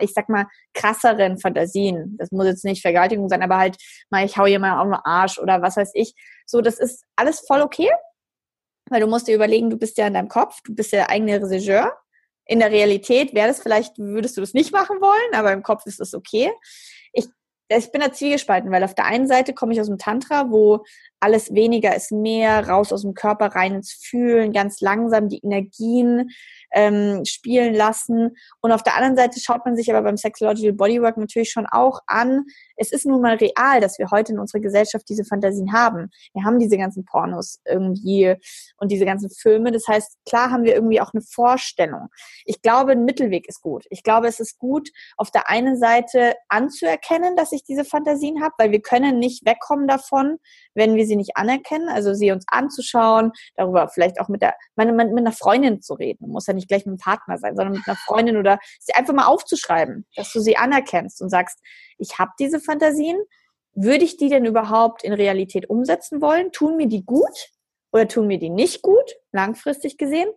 ich 0.00 0.14
sag 0.14 0.30
mal, 0.30 0.46
krasseren 0.72 1.36
Fantasien. 1.36 2.16
Das 2.18 2.32
muss 2.32 2.46
jetzt 2.46 2.64
nicht 2.64 2.80
Vergewaltigung 2.80 3.28
sein, 3.28 3.42
aber 3.42 3.58
halt 3.58 3.76
mal, 4.08 4.24
ich 4.24 4.38
hau 4.38 4.46
jemand 4.46 4.78
auf 4.78 4.86
den 4.86 4.94
Arsch 4.94 5.38
oder 5.38 5.60
was 5.60 5.76
weiß 5.76 5.90
ich. 5.92 6.14
So, 6.46 6.62
das 6.62 6.78
ist 6.78 7.04
alles 7.14 7.40
voll 7.40 7.60
okay. 7.60 7.90
Weil 8.88 9.00
du 9.00 9.06
musst 9.06 9.28
dir 9.28 9.34
überlegen, 9.34 9.68
du 9.68 9.76
bist 9.76 9.98
ja 9.98 10.06
in 10.06 10.14
deinem 10.14 10.28
Kopf, 10.28 10.60
du 10.64 10.74
bist 10.74 10.92
der 10.92 11.10
eigene 11.10 11.42
Regisseur. 11.42 11.92
In 12.46 12.60
der 12.60 12.70
Realität 12.70 13.34
wäre 13.34 13.48
das 13.48 13.60
vielleicht, 13.60 13.98
würdest 13.98 14.36
du 14.36 14.40
das 14.40 14.54
nicht 14.54 14.72
machen 14.72 15.00
wollen, 15.00 15.34
aber 15.34 15.52
im 15.52 15.62
Kopf 15.62 15.84
ist 15.86 16.00
das 16.00 16.14
okay. 16.14 16.50
Ich, 17.12 17.26
ich 17.68 17.90
bin 17.90 18.00
da 18.00 18.12
zwiegespalten, 18.12 18.70
weil 18.70 18.84
auf 18.84 18.94
der 18.94 19.06
einen 19.06 19.26
Seite 19.26 19.52
komme 19.52 19.72
ich 19.72 19.80
aus 19.80 19.88
dem 19.88 19.98
Tantra, 19.98 20.50
wo 20.50 20.84
alles 21.18 21.52
weniger 21.54 21.96
ist 21.96 22.12
mehr, 22.12 22.68
raus 22.68 22.92
aus 22.92 23.02
dem 23.02 23.14
Körper, 23.14 23.46
rein 23.46 23.74
ins 23.74 23.92
Fühlen, 23.92 24.52
ganz 24.52 24.80
langsam 24.80 25.28
die 25.28 25.40
Energien 25.42 26.30
ähm, 26.72 27.24
spielen 27.24 27.74
lassen. 27.74 28.36
Und 28.60 28.70
auf 28.70 28.82
der 28.82 28.94
anderen 28.94 29.16
Seite 29.16 29.40
schaut 29.40 29.64
man 29.64 29.76
sich 29.76 29.90
aber 29.90 30.02
beim 30.02 30.16
Sexological 30.16 30.74
Bodywork 30.74 31.16
natürlich 31.16 31.50
schon 31.50 31.66
auch 31.66 32.00
an, 32.06 32.44
es 32.76 32.92
ist 32.92 33.06
nun 33.06 33.20
mal 33.20 33.36
real, 33.36 33.80
dass 33.80 33.98
wir 33.98 34.10
heute 34.10 34.32
in 34.32 34.38
unserer 34.38 34.60
Gesellschaft 34.60 35.08
diese 35.08 35.24
Fantasien 35.24 35.72
haben. 35.72 36.10
Wir 36.34 36.44
haben 36.44 36.58
diese 36.58 36.76
ganzen 36.76 37.04
Pornos 37.04 37.60
irgendwie 37.64 38.34
und 38.78 38.90
diese 38.90 39.04
ganzen 39.04 39.30
Filme. 39.30 39.72
Das 39.72 39.88
heißt, 39.88 40.18
klar 40.28 40.50
haben 40.50 40.64
wir 40.64 40.74
irgendwie 40.74 41.00
auch 41.00 41.12
eine 41.12 41.22
Vorstellung. 41.22 42.08
Ich 42.44 42.62
glaube, 42.62 42.92
ein 42.92 43.04
Mittelweg 43.04 43.48
ist 43.48 43.62
gut. 43.62 43.84
Ich 43.90 44.02
glaube, 44.02 44.28
es 44.28 44.40
ist 44.40 44.58
gut, 44.58 44.90
auf 45.16 45.30
der 45.30 45.48
einen 45.48 45.78
Seite 45.78 46.34
anzuerkennen, 46.48 47.36
dass 47.36 47.52
ich 47.52 47.64
diese 47.64 47.84
Fantasien 47.84 48.42
habe, 48.42 48.54
weil 48.58 48.70
wir 48.70 48.80
können 48.80 49.18
nicht 49.18 49.44
wegkommen 49.46 49.88
davon, 49.88 50.38
wenn 50.74 50.96
wir 50.96 51.06
sie 51.06 51.16
nicht 51.16 51.36
anerkennen. 51.36 51.88
Also 51.88 52.14
sie 52.14 52.30
uns 52.32 52.44
anzuschauen, 52.48 53.32
darüber 53.56 53.88
vielleicht 53.88 54.20
auch 54.20 54.28
mit 54.28 54.42
der, 54.42 54.54
mit, 54.76 54.88
mit 54.94 55.18
einer 55.18 55.32
Freundin 55.32 55.82
zu 55.82 55.94
reden. 55.94 56.28
Muss 56.28 56.46
ja 56.46 56.54
nicht 56.54 56.68
gleich 56.68 56.84
mit 56.84 56.92
einem 56.92 56.98
Partner 56.98 57.38
sein, 57.38 57.56
sondern 57.56 57.74
mit 57.74 57.86
einer 57.86 57.96
Freundin 57.96 58.36
oder 58.36 58.58
sie 58.80 58.94
einfach 58.94 59.14
mal 59.14 59.26
aufzuschreiben, 59.26 60.06
dass 60.14 60.32
du 60.32 60.40
sie 60.40 60.56
anerkennst 60.56 61.22
und 61.22 61.30
sagst, 61.30 61.60
ich 61.98 62.18
habe 62.18 62.32
diese 62.38 62.60
Fantasien. 62.60 63.18
Würde 63.74 64.04
ich 64.04 64.16
die 64.16 64.28
denn 64.28 64.46
überhaupt 64.46 65.04
in 65.04 65.12
Realität 65.12 65.68
umsetzen 65.68 66.22
wollen? 66.22 66.50
Tun 66.52 66.76
mir 66.76 66.88
die 66.88 67.04
gut 67.04 67.50
oder 67.92 68.08
tun 68.08 68.26
mir 68.26 68.38
die 68.38 68.50
nicht 68.50 68.82
gut, 68.82 69.16
langfristig 69.32 69.98
gesehen? 69.98 70.30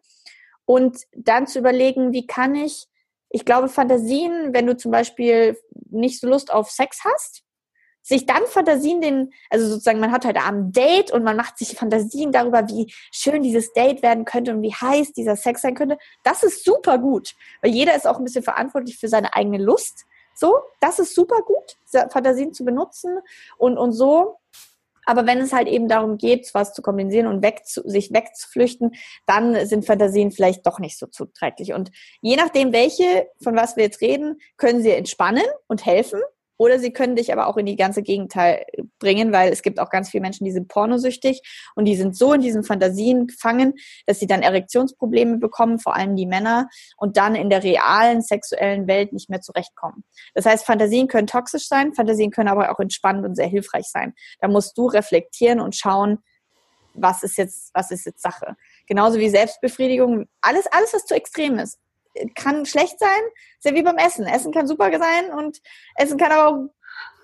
Und 0.66 1.04
dann 1.14 1.48
zu 1.48 1.60
überlegen, 1.60 2.12
wie 2.12 2.28
kann 2.28 2.54
ich, 2.54 2.88
ich 3.30 3.46
glaube, 3.46 3.70
Fantasien, 3.70 4.54
wenn 4.54 4.68
du 4.68 4.76
zum 4.76 4.92
Beispiel 4.92 5.58
nicht 5.90 6.20
so 6.20 6.28
Lust 6.28 6.52
auf 6.52 6.70
Sex 6.70 7.00
hast, 7.06 7.44
sich 8.02 8.26
dann 8.26 8.46
Fantasien 8.48 9.02
den, 9.02 9.32
also 9.50 9.68
sozusagen, 9.68 10.00
man 10.00 10.12
hat 10.12 10.26
heute 10.26 10.42
Abend 10.42 10.68
ein 10.68 10.72
Date 10.72 11.12
und 11.12 11.24
man 11.24 11.38
macht 11.38 11.58
sich 11.58 11.76
Fantasien 11.76 12.32
darüber, 12.32 12.68
wie 12.68 12.92
schön 13.12 13.44
dieses 13.44 13.72
Date 13.74 14.02
werden 14.02 14.26
könnte 14.26 14.52
und 14.54 14.62
wie 14.62 14.74
heiß 14.74 15.14
dieser 15.14 15.36
Sex 15.36 15.62
sein 15.62 15.76
könnte. 15.76 15.98
Das 16.24 16.44
ist 16.44 16.66
super 16.66 16.98
gut, 16.98 17.36
weil 17.62 17.72
jeder 17.72 17.96
ist 17.96 18.08
auch 18.08 18.18
ein 18.18 18.24
bisschen 18.24 18.44
verantwortlich 18.44 18.98
für 18.98 19.08
seine 19.08 19.34
eigene 19.34 19.58
Lust. 19.58 20.06
So, 20.40 20.60
das 20.80 21.00
ist 21.00 21.16
super 21.16 21.42
gut, 21.42 21.78
Fantasien 22.12 22.54
zu 22.54 22.64
benutzen 22.64 23.20
und, 23.58 23.78
und 23.78 23.92
so. 23.92 24.38
Aber 25.06 25.26
wenn 25.26 25.40
es 25.40 25.52
halt 25.52 25.68
eben 25.68 25.90
darum 25.90 26.18
geht, 26.18 26.54
was 26.54 26.74
zu 26.74 26.82
kompensieren 26.82 27.28
und 27.28 27.42
weg 27.42 27.66
zu, 27.66 27.82
sich 27.90 28.14
wegzuflüchten, 28.14 28.92
dann 29.26 29.66
sind 29.66 29.86
Fantasien 29.86 30.32
vielleicht 30.32 30.66
doch 30.66 30.80
nicht 30.80 30.98
so 30.98 31.08
zuträglich. 31.08 31.74
Und 31.74 31.92
je 32.22 32.38
nachdem, 32.38 32.72
welche, 32.72 33.28
von 33.44 33.56
was 33.56 33.76
wir 33.76 33.84
jetzt 33.84 34.02
reden, 34.02 34.40
können 34.56 34.82
sie 34.82 34.92
entspannen 34.92 35.44
und 35.68 35.86
helfen. 35.86 36.22
Oder 36.60 36.78
sie 36.78 36.92
können 36.92 37.16
dich 37.16 37.32
aber 37.32 37.48
auch 37.48 37.56
in 37.56 37.66
die 37.66 37.78
ganze 37.78 38.04
Gegenteil 38.04 38.66
bringen, 39.00 39.32
weil 39.32 39.50
es 39.50 39.62
gibt 39.62 39.80
auch 39.80 39.90
ganz 39.90 40.10
viele 40.10 40.22
Menschen, 40.22 40.44
die 40.44 40.52
sind 40.52 40.68
pornosüchtig 40.68 41.42
und 41.76 41.86
die 41.86 41.96
sind 41.96 42.18
so 42.18 42.34
in 42.34 42.42
diesen 42.42 42.66
Fantasien 42.66 43.28
gefangen, 43.28 43.76
dass 44.06 44.20
sie 44.20 44.28
dann 44.28 44.42
Erektionsprobleme 44.42 45.38
bekommen, 45.38 45.80
vor 45.80 45.96
allem 45.96 46.18
die 46.18 46.26
Männer, 46.26 46.68
und 46.98 47.16
dann 47.16 47.36
in 47.36 47.50
der 47.50 47.64
realen 47.64 48.22
sexuellen 48.22 48.88
Welt 48.88 49.14
nicht 49.14 49.30
mehr 49.30 49.40
zurechtkommen. 49.40 50.04
Das 50.34 50.46
heißt, 50.46 50.66
Fantasien 50.66 51.08
können 51.08 51.28
toxisch 51.28 51.70
sein, 51.70 51.94
Fantasien 51.94 52.30
können 52.30 52.50
aber 52.50 52.72
auch 52.72 52.80
entspannend 52.80 53.26
und 53.26 53.36
sehr 53.36 53.48
hilfreich 53.48 53.86
sein. 53.86 54.14
Da 54.42 54.50
musst 54.50 54.78
du 54.78 54.88
reflektieren 54.88 55.62
und 55.62 55.78
schauen, 55.78 56.18
was 56.94 57.24
ist 57.24 57.38
jetzt, 57.38 57.72
was 57.74 57.90
ist 57.92 58.06
jetzt 58.06 58.22
Sache. 58.22 58.58
Genauso 58.86 59.18
wie 59.18 59.30
Selbstbefriedigung, 59.30 60.26
alles, 60.42 60.68
alles, 60.68 60.94
was 60.94 61.06
zu 61.06 61.16
extrem 61.16 61.58
ist 61.58 61.80
kann 62.36 62.66
schlecht 62.66 63.00
sein, 63.00 63.22
ist 63.58 63.66
ja 63.66 63.74
wie 63.74 63.84
beim 63.84 63.98
Essen. 63.98 64.26
Essen 64.26 64.52
kann 64.52 64.68
super 64.68 64.90
sein 64.98 65.32
und 65.34 65.60
Essen 65.96 66.18
kann 66.18 66.32
aber 66.32 66.48
auch 66.48 66.70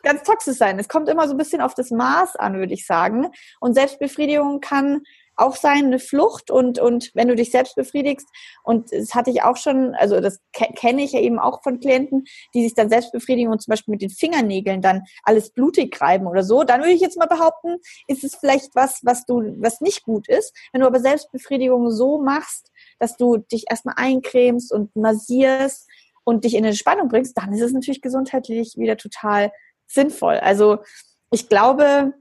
ganz 0.03 0.23
toxisch 0.23 0.57
sein. 0.57 0.79
Es 0.79 0.87
kommt 0.87 1.09
immer 1.09 1.27
so 1.27 1.33
ein 1.33 1.37
bisschen 1.37 1.61
auf 1.61 1.73
das 1.73 1.91
Maß 1.91 2.35
an, 2.35 2.57
würde 2.57 2.73
ich 2.73 2.85
sagen. 2.85 3.31
Und 3.59 3.73
Selbstbefriedigung 3.73 4.61
kann 4.61 5.01
auch 5.37 5.55
sein, 5.55 5.85
eine 5.85 5.99
Flucht 5.99 6.49
und, 6.49 6.79
und 6.79 7.11
wenn 7.13 7.27
du 7.27 7.35
dich 7.35 7.51
selbst 7.51 7.75
befriedigst, 7.75 8.27
und 8.63 8.91
das 8.91 9.13
hatte 9.13 9.31
ich 9.31 9.43
auch 9.43 9.57
schon, 9.57 9.93
also 9.95 10.21
das 10.21 10.39
ke 10.53 10.67
kenne 10.75 11.03
ich 11.03 11.11
ja 11.11 11.19
eben 11.19 11.39
auch 11.39 11.61
von 11.61 11.79
Klienten, 11.79 12.23
die 12.53 12.63
sich 12.63 12.73
dann 12.73 12.89
selbst 12.89 13.11
befriedigen 13.11 13.51
und 13.51 13.61
zum 13.61 13.71
Beispiel 13.71 13.91
mit 13.91 14.01
den 14.01 14.09
Fingernägeln 14.09 14.81
dann 14.81 15.03
alles 15.23 15.51
blutig 15.51 15.99
reiben 15.99 16.27
oder 16.27 16.43
so, 16.43 16.63
dann 16.63 16.81
würde 16.81 16.93
ich 16.93 17.01
jetzt 17.01 17.17
mal 17.17 17.25
behaupten, 17.25 17.77
ist 18.07 18.23
es 18.23 18.35
vielleicht 18.35 18.75
was, 18.75 19.01
was 19.03 19.25
du, 19.25 19.55
was 19.59 19.81
nicht 19.81 20.03
gut 20.03 20.29
ist. 20.29 20.55
Wenn 20.71 20.81
du 20.81 20.87
aber 20.87 20.99
Selbstbefriedigung 20.99 21.91
so 21.91 22.21
machst, 22.21 22.71
dass 22.99 23.17
du 23.17 23.37
dich 23.37 23.65
erstmal 23.69 23.95
eincremst 23.97 24.71
und 24.71 24.95
massierst 24.95 25.87
und 26.23 26.43
dich 26.43 26.55
in 26.55 26.65
eine 26.65 26.75
Spannung 26.75 27.07
bringst, 27.07 27.37
dann 27.37 27.53
ist 27.53 27.61
es 27.61 27.71
natürlich 27.71 28.01
gesundheitlich 28.01 28.75
wieder 28.77 28.97
total 28.97 29.51
sinnvoll. 29.87 30.35
Also 30.35 30.79
ich 31.31 31.49
glaube, 31.49 32.13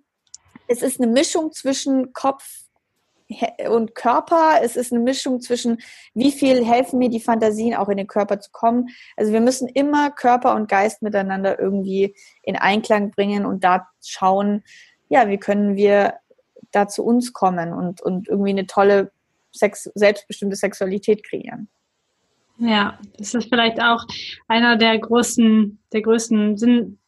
es 0.69 0.83
ist 0.83 1.01
eine 1.01 1.11
Mischung 1.11 1.53
zwischen 1.53 2.13
Kopf 2.13 2.65
und 3.69 3.95
Körper. 3.95 4.61
Es 4.63 4.77
ist 4.77 4.93
eine 4.93 5.03
Mischung 5.03 5.41
zwischen, 5.41 5.79
wie 6.15 6.31
viel 6.31 6.65
helfen 6.65 6.99
mir 6.99 7.09
die 7.09 7.21
Fantasien, 7.21 7.75
auch 7.75 7.89
in 7.89 7.97
den 7.97 8.07
Körper 8.07 8.41
zu 8.41 8.51
kommen. 8.53 8.89
Also 9.17 9.33
wir 9.33 9.41
müssen 9.41 9.69
immer 9.69 10.11
Körper 10.11 10.55
und 10.55 10.69
Geist 10.69 11.03
miteinander 11.03 11.59
irgendwie 11.59 12.15
in 12.43 12.57
Einklang 12.57 13.11
bringen 13.11 13.47
und 13.47 13.65
da 13.65 13.89
schauen, 14.03 14.63
ja, 15.09 15.29
wie 15.29 15.39
können 15.39 15.77
wir 15.77 16.15
da 16.71 16.89
zu 16.89 17.05
uns 17.05 17.33
kommen 17.33 17.73
und, 17.73 18.03
und 18.03 18.29
irgendwie 18.29 18.51
eine 18.51 18.67
tolle 18.67 19.13
Sex, 19.55 19.91
selbstbestimmte 19.95 20.57
Sexualität 20.57 21.25
kreieren. 21.25 21.69
Ja, 22.59 22.99
das 23.19 23.35
ist 23.35 23.49
vielleicht 23.49 23.81
auch 23.81 24.05
einer 24.47 24.77
der 24.77 24.99
großen, 24.99 25.79
der 25.93 26.03
größten 26.03 26.57
Sinn, 26.57 26.99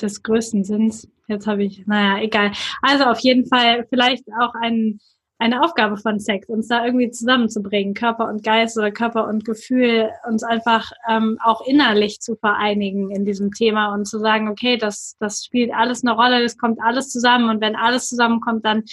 des 0.00 0.22
größten 0.22 0.64
Sinns. 0.64 1.08
Jetzt 1.26 1.46
habe 1.46 1.64
ich, 1.64 1.86
naja, 1.86 2.22
egal. 2.22 2.52
Also 2.82 3.04
auf 3.04 3.20
jeden 3.20 3.46
Fall 3.46 3.86
vielleicht 3.88 4.24
auch 4.38 4.54
ein 4.54 5.00
eine 5.38 5.62
Aufgabe 5.62 5.96
von 5.96 6.20
Sex, 6.20 6.48
uns 6.48 6.68
da 6.68 6.84
irgendwie 6.84 7.10
zusammenzubringen, 7.10 7.94
Körper 7.94 8.28
und 8.28 8.44
Geist 8.44 8.78
oder 8.78 8.92
Körper 8.92 9.26
und 9.26 9.44
Gefühl, 9.44 10.10
uns 10.28 10.44
einfach 10.44 10.90
ähm, 11.08 11.38
auch 11.42 11.66
innerlich 11.66 12.20
zu 12.20 12.36
vereinigen 12.36 13.10
in 13.10 13.24
diesem 13.24 13.50
Thema 13.50 13.92
und 13.92 14.06
zu 14.06 14.18
sagen, 14.20 14.48
okay, 14.48 14.76
das, 14.76 15.16
das 15.18 15.44
spielt 15.44 15.72
alles 15.74 16.04
eine 16.04 16.14
Rolle, 16.14 16.42
es 16.44 16.56
kommt 16.56 16.78
alles 16.80 17.10
zusammen 17.10 17.50
und 17.50 17.60
wenn 17.60 17.74
alles 17.74 18.08
zusammenkommt, 18.08 18.64
dann 18.64 18.84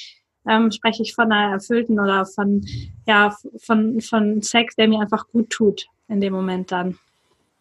ähm, 0.48 0.72
spreche 0.72 1.04
ich 1.04 1.14
von 1.14 1.32
einer 1.32 1.54
erfüllten 1.54 2.00
oder 2.00 2.26
von, 2.26 2.66
ja, 3.06 3.36
von, 3.58 4.02
von 4.02 4.42
Sex, 4.42 4.76
der 4.76 4.88
mir 4.88 5.00
einfach 5.00 5.28
gut 5.28 5.50
tut 5.50 5.88
in 6.08 6.22
dem 6.22 6.34
Moment 6.34 6.72
dann. 6.72 6.98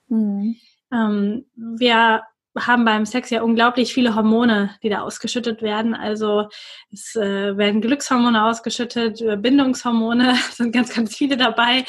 Mhm. 0.09 0.57
Ähm, 0.93 1.45
wir 1.55 2.23
haben 2.59 2.85
beim 2.85 3.07
Sex 3.07 3.31
ja 3.31 3.43
unglaublich 3.43 3.95
viele 3.95 4.15
Hormone, 4.15 4.71
die 4.83 4.89
da 4.89 5.03
ausgeschüttet 5.03 5.63
werden. 5.63 5.95
Also 5.95 6.49
es 6.93 7.15
äh, 7.15 7.57
werden 7.57 7.81
Glückshormone 7.81 8.45
ausgeschüttet, 8.45 9.21
äh, 9.21 9.37
Bindungshormone, 9.37 10.35
sind 10.53 10.73
ganz, 10.73 10.95
ganz 10.95 11.17
viele 11.17 11.37
dabei 11.37 11.85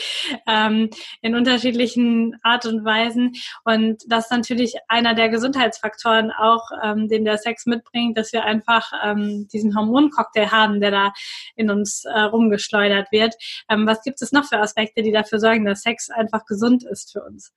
ähm, 0.48 0.90
in 1.22 1.36
unterschiedlichen 1.36 2.38
Art 2.44 2.66
und 2.66 2.86
Weisen. 2.86 3.34
Und 3.64 4.04
das 4.08 4.26
ist 4.26 4.32
natürlich 4.32 4.76
einer 4.88 5.16
der 5.16 5.30
Gesundheitsfaktoren 5.30 6.32
auch, 6.32 6.70
ähm, 6.84 7.08
den 7.08 7.26
der 7.26 7.38
Sex 7.38 7.66
mitbringt, 7.66 8.18
dass 8.18 8.32
wir 8.32 8.44
einfach 8.44 8.92
ähm, 9.04 9.48
diesen 9.52 9.76
Hormoncocktail 9.76 10.52
haben, 10.52 10.80
der 10.80 10.92
da 10.92 11.14
in 11.56 11.72
uns 11.72 12.06
äh, 12.06 12.20
rumgeschleudert 12.20 13.12
wird. 13.12 13.36
Ähm, 13.70 13.88
was 13.88 14.04
gibt 14.04 14.22
es 14.22 14.32
noch 14.32 14.46
für 14.46 14.60
Aspekte, 14.60 15.02
die 15.02 15.12
dafür 15.12 15.40
sorgen, 15.40 15.66
dass 15.66 15.82
Sex 15.82 16.10
einfach 16.10 16.46
gesund 16.46 16.84
ist 16.84 17.14
für 17.14 17.24
uns? 17.24 17.52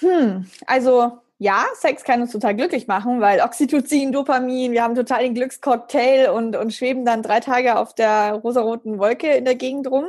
Hm, 0.00 0.46
also 0.66 1.20
ja, 1.38 1.66
Sex 1.74 2.02
kann 2.02 2.22
uns 2.22 2.32
total 2.32 2.54
glücklich 2.54 2.86
machen, 2.86 3.20
weil 3.20 3.40
Oxytocin, 3.40 4.10
Dopamin, 4.12 4.72
wir 4.72 4.82
haben 4.82 4.94
total 4.94 5.22
den 5.22 5.34
Glückscocktail 5.34 6.30
und, 6.30 6.56
und 6.56 6.72
schweben 6.72 7.04
dann 7.04 7.22
drei 7.22 7.40
Tage 7.40 7.76
auf 7.78 7.94
der 7.94 8.32
rosaroten 8.32 8.98
Wolke 8.98 9.28
in 9.34 9.44
der 9.44 9.54
Gegend 9.54 9.86
rum. 9.90 10.06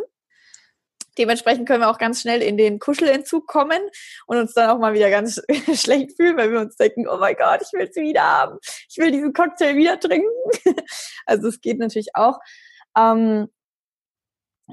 Dementsprechend 1.18 1.68
können 1.68 1.82
wir 1.82 1.90
auch 1.90 1.98
ganz 1.98 2.22
schnell 2.22 2.42
in 2.42 2.58
den 2.58 2.80
Kuschelentzug 2.80 3.48
kommen 3.48 3.80
und 4.28 4.38
uns 4.38 4.54
dann 4.54 4.70
auch 4.70 4.78
mal 4.78 4.94
wieder 4.94 5.10
ganz 5.10 5.42
schlecht 5.74 6.16
fühlen, 6.16 6.38
weil 6.38 6.52
wir 6.52 6.62
uns 6.62 6.78
denken, 6.78 7.08
oh 7.08 7.18
mein 7.18 7.36
Gott, 7.36 7.62
ich 7.62 7.74
will 7.74 7.88
es 7.90 7.96
wieder 7.96 8.22
haben. 8.22 8.60
Ich 8.88 8.98
will 8.98 9.12
diesen 9.12 9.34
Cocktail 9.34 9.76
wieder 9.76 10.00
trinken. 10.00 10.28
also 11.26 11.48
es 11.48 11.60
geht 11.60 11.80
natürlich 11.80 12.16
auch. 12.16 12.40
Ähm, 12.96 13.50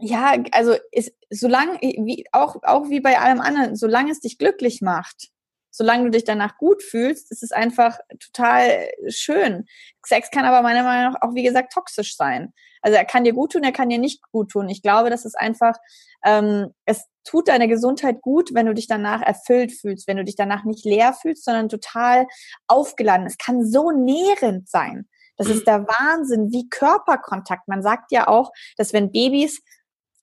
ja, 0.01 0.35
also 0.53 0.75
ist, 0.91 1.13
solange, 1.31 1.79
wie, 1.81 2.25
auch, 2.33 2.57
auch 2.63 2.89
wie 2.89 3.01
bei 3.01 3.19
allem 3.19 3.41
anderen, 3.41 3.77
solange 3.77 4.11
es 4.11 4.21
dich 4.21 4.39
glücklich 4.39 4.81
macht, 4.81 5.31
solange 5.71 6.05
du 6.05 6.11
dich 6.11 6.25
danach 6.25 6.57
gut 6.57 6.83
fühlst, 6.83 7.31
ist 7.31 7.43
es 7.43 7.53
einfach 7.53 7.99
total 8.21 8.89
schön. 9.09 9.67
Sex 10.05 10.31
kann 10.31 10.45
aber 10.45 10.63
meiner 10.63 10.85
Meinung 10.85 11.13
nach 11.13 11.23
auch, 11.23 11.35
wie 11.35 11.43
gesagt, 11.43 11.73
toxisch 11.73 12.17
sein. 12.17 12.53
Also 12.81 12.97
er 12.97 13.05
kann 13.05 13.25
dir 13.25 13.33
gut 13.33 13.53
tun, 13.53 13.65
er 13.65 13.73
kann 13.73 13.89
dir 13.89 13.99
nicht 13.99 14.21
gut 14.31 14.51
tun. 14.51 14.69
Ich 14.69 14.83
glaube, 14.83 15.11
das 15.11 15.25
ist 15.25 15.39
einfach, 15.39 15.77
ähm, 16.25 16.75
es 16.85 17.07
tut 17.25 17.49
deine 17.49 17.67
Gesundheit 17.67 18.21
gut, 18.21 18.53
wenn 18.53 18.67
du 18.67 18.75
dich 18.75 18.87
danach 18.87 19.23
erfüllt 19.23 19.73
fühlst, 19.73 20.07
wenn 20.07 20.19
du 20.19 20.25
dich 20.25 20.37
danach 20.37 20.65
nicht 20.65 20.85
leer 20.85 21.13
fühlst, 21.13 21.45
sondern 21.45 21.69
total 21.69 22.27
aufgeladen. 22.67 23.27
Es 23.27 23.39
kann 23.39 23.65
so 23.65 23.91
nährend 23.91 24.69
sein. 24.69 25.09
Das 25.37 25.49
ist 25.49 25.67
der 25.67 25.87
Wahnsinn, 25.89 26.53
wie 26.53 26.69
Körperkontakt. 26.69 27.67
Man 27.67 27.83
sagt 27.83 28.13
ja 28.13 28.29
auch, 28.29 28.53
dass 28.77 28.93
wenn 28.93 29.11
Babys 29.11 29.63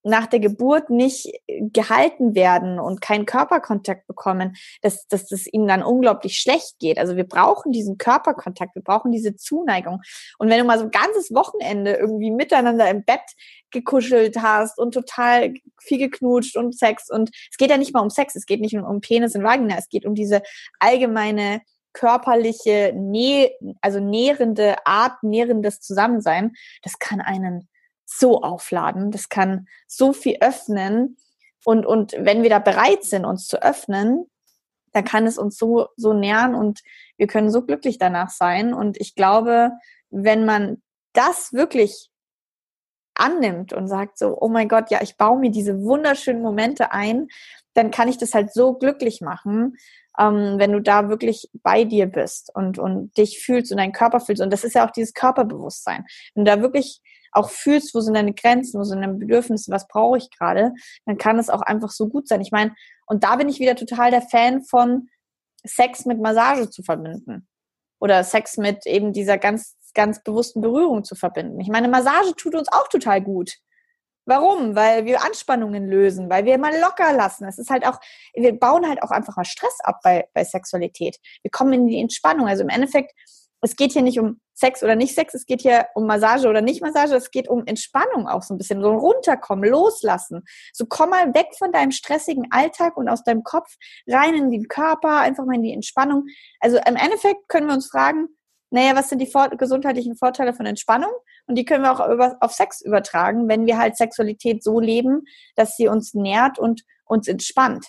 nach 0.04 0.28
der 0.28 0.40
Geburt 0.40 0.90
nicht 0.90 1.28
äh, 1.48 1.62
gehalten 1.72 2.36
werden 2.36 2.80
und 2.80 3.02
keinen 3.02 3.26
Körperkontakt 3.26 4.08
bekommen, 4.08 4.56
dass, 4.82 5.08
dass 5.08 5.32
es 5.32 5.52
ihnen 5.52 5.68
dann 5.68 5.84
unglaublich 5.84 6.38
schlecht 6.38 6.80
geht. 6.80 6.98
Also 6.98 7.16
wir 7.16 7.24
brauchen 7.24 7.72
diesen 7.72 7.98
Körperkontakt, 7.98 8.76
wir 8.76 8.84
brauchen 8.84 9.12
diese 9.12 9.36
Zuneigung. 9.36 10.02
Und 10.38 10.50
wenn 10.50 10.60
du 10.60 10.66
mal 10.66 10.80
so 10.80 10.86
ein 10.86 10.92
ganzes 10.92 11.34
Wochenende 11.34 11.94
irgendwie 11.94 12.32
miteinander 12.32 12.90
im 12.90 13.04
Bett 13.04 13.22
gekuschelt 13.72 14.38
hast 14.42 14.80
und 14.80 14.94
total 14.94 15.54
viel 15.80 15.98
geknutscht 15.98 16.58
und 16.58 16.78
Sex 16.78 17.10
und 17.10 17.30
es 17.50 17.58
geht 17.58 17.70
ja 17.70 17.78
nicht 17.78 17.94
mal 17.94 18.02
um 18.02 18.10
Sex, 18.10 18.36
es 18.36 18.46
geht 18.46 18.62
nicht 18.62 18.74
nur 18.74 18.88
um 18.88 19.02
Penis 19.02 19.36
und 19.36 19.44
Vagina, 19.44 19.76
es 19.78 19.90
geht 19.90 20.06
um 20.06 20.16
diese 20.16 20.42
allgemeine 20.80 21.62
körperliche, 21.94 22.94
näh 22.96 23.52
also 23.82 24.00
nährende 24.00 24.86
Art, 24.86 25.24
nährendes 25.24 25.82
Zusammensein. 25.82 26.54
Das 26.84 27.00
kann 27.00 27.22
einen 27.22 27.68
so 28.18 28.42
aufladen. 28.42 29.12
Das 29.12 29.30
kann 29.30 29.68
so 29.88 30.14
viel 30.14 30.38
öffnen. 30.42 31.18
Und, 31.64 31.86
und 31.86 32.14
wenn 32.18 32.44
wir 32.44 32.50
da 32.50 32.60
bereit 32.60 33.04
sind, 33.04 33.26
uns 33.26 33.48
zu 33.48 33.62
öffnen, 33.62 34.26
dann 34.94 35.06
kann 35.06 35.26
es 35.26 35.38
uns 35.38 35.58
so, 35.58 35.88
so 35.96 36.14
nähern 36.14 36.56
und 36.56 36.82
wir 37.18 37.28
können 37.28 37.52
so 37.52 37.62
glücklich 37.62 37.98
danach 37.98 38.30
sein. 38.30 38.74
Und 38.74 39.00
ich 39.00 39.16
glaube, 39.16 39.72
wenn 40.10 40.46
man 40.46 40.82
das 41.14 41.54
wirklich 41.54 42.10
annimmt 43.14 43.74
und 43.74 43.88
sagt 43.88 44.18
so, 44.18 44.38
oh 44.40 44.50
mein 44.50 44.68
Gott, 44.68 44.90
ja, 44.90 45.02
ich 45.02 45.18
baue 45.18 45.40
mir 45.40 45.52
diese 45.52 45.82
wunderschönen 45.82 46.42
Momente 46.42 46.92
ein, 46.92 47.28
dann 47.74 47.92
kann 47.92 48.08
ich 48.08 48.18
das 48.18 48.34
halt 48.34 48.54
so 48.54 48.74
glücklich 48.74 49.22
machen, 49.22 49.78
ähm, 50.20 50.56
wenn 50.58 50.72
du 50.72 50.82
da 50.82 51.10
wirklich 51.10 51.50
bei 51.54 51.84
dir 51.84 52.08
bist 52.08 52.52
und, 52.54 52.80
und 52.80 53.16
dich 53.18 53.40
fühlst 53.40 53.72
und 53.72 53.78
deinen 53.78 53.94
Körper 53.94 54.20
fühlst. 54.20 54.42
Und 54.42 54.52
das 54.52 54.64
ist 54.64 54.76
ja 54.76 54.86
auch 54.86 54.92
dieses 54.92 55.14
Körperbewusstsein. 55.14 56.06
Wenn 56.34 56.46
du 56.46 56.52
da 56.52 56.62
wirklich 56.62 57.02
auch 57.32 57.50
fühlst, 57.50 57.94
wo 57.96 58.02
sind 58.02 58.16
deine 58.16 58.34
Grenzen, 58.34 58.80
wo 58.80 58.84
sind 58.84 59.02
deine 59.02 59.14
Bedürfnisse, 59.14 59.72
was 59.72 59.88
brauche 59.88 60.18
ich 60.18 60.30
gerade, 60.32 60.74
dann 61.06 61.18
kann 61.18 61.40
es 61.40 61.50
auch 61.50 61.62
einfach 61.62 61.90
so 61.90 62.08
gut 62.08 62.28
sein. 62.28 62.42
Ich 62.42 62.52
meine, 62.52 62.74
und 63.06 63.24
da 63.24 63.36
bin 63.36 63.50
ich 63.50 63.60
wieder 63.60 63.76
total 63.76 64.12
der 64.12 64.22
Fan 64.22 64.64
von 64.64 65.10
Sex 65.64 66.06
mit 66.06 66.20
Massage 66.20 66.70
zu 66.70 66.84
verbinden. 66.84 67.48
Oder 68.00 68.24
Sex 68.24 68.58
mit 68.58 68.86
eben 68.86 69.14
dieser 69.14 69.38
ganz, 69.38 69.76
ganz 69.94 70.24
bewussten 70.24 70.62
Berührung 70.62 71.04
zu 71.04 71.16
verbinden. 71.16 71.60
Ich 71.60 71.70
meine, 71.70 71.88
Massage 71.88 72.34
tut 72.36 72.56
uns 72.56 72.68
auch 72.72 72.88
total 72.88 73.22
gut. 73.22 73.58
Warum? 74.26 74.76
Weil 74.76 75.06
wir 75.06 75.24
Anspannungen 75.24 75.88
lösen, 75.88 76.30
weil 76.30 76.46
wir 76.46 76.58
mal 76.58 76.80
locker 76.80 77.14
lassen. 77.14 77.46
Es 77.46 77.58
ist 77.58 77.70
halt 77.70 77.86
auch, 77.86 78.00
wir 78.34 78.58
bauen 78.58 78.88
halt 78.88 79.04
auch 79.04 79.12
einfach 79.12 79.36
mal 79.36 79.46
Stress 79.46 79.78
ab 79.84 80.00
bei, 80.04 80.28
bei 80.34 80.44
Sexualität. 80.44 81.18
Wir 81.42 81.52
kommen 81.52 81.74
in 81.74 81.88
die 81.88 82.00
Entspannung. 82.00 82.48
Also 82.48 82.64
im 82.64 82.70
Endeffekt 82.70 83.14
es 83.62 83.76
geht 83.76 83.94
hier 83.94 84.02
nicht 84.02 84.20
um 84.20 84.42
Sex 84.62 84.84
oder 84.84 84.96
nicht 84.96 85.16
Sex, 85.16 85.34
es 85.34 85.46
geht 85.46 85.62
hier 85.62 85.88
um 85.96 86.06
Massage 86.06 86.48
oder 86.48 86.62
nicht 86.62 86.82
Massage, 86.82 87.16
es 87.16 87.32
geht 87.32 87.50
um 87.50 87.66
Entspannung 87.66 88.28
auch 88.28 88.44
so 88.44 88.54
ein 88.54 88.58
bisschen, 88.58 88.82
so 88.82 88.92
runterkommen, 88.92 89.70
loslassen. 89.70 90.44
So 90.72 90.86
komm 90.88 91.10
mal 91.10 91.34
weg 91.34 91.48
von 91.58 91.72
deinem 91.72 91.92
stressigen 91.92 92.48
Alltag 92.52 92.96
und 92.96 93.10
aus 93.10 93.24
deinem 93.24 93.44
Kopf 93.44 93.76
rein 94.08 94.36
in 94.36 94.52
den 94.52 94.68
Körper, 94.68 95.20
einfach 95.20 95.46
mal 95.46 95.56
in 95.56 95.64
die 95.64 95.74
Entspannung. 95.74 96.28
Also 96.60 96.78
im 96.78 96.96
Endeffekt 96.96 97.50
können 97.50 97.68
wir 97.68 97.74
uns 97.74 97.90
fragen, 97.90 98.28
naja, 98.70 98.96
was 98.96 99.10
sind 99.10 99.20
die 99.20 99.32
gesundheitlichen 99.58 100.16
Vorteile 100.16 100.54
von 100.54 100.66
Entspannung? 100.66 101.12
Und 101.48 101.56
die 101.56 101.66
können 101.66 101.84
wir 101.84 101.92
auch 101.92 102.08
über, 102.08 102.38
auf 102.40 102.54
Sex 102.54 102.82
übertragen, 102.82 103.50
wenn 103.50 103.66
wir 103.66 103.78
halt 103.78 103.98
Sexualität 103.98 104.64
so 104.64 104.80
leben, 104.80 105.24
dass 105.56 105.76
sie 105.76 105.88
uns 105.88 106.14
nährt 106.14 106.58
und 106.60 106.84
uns 107.04 107.28
entspannt. 107.28 107.88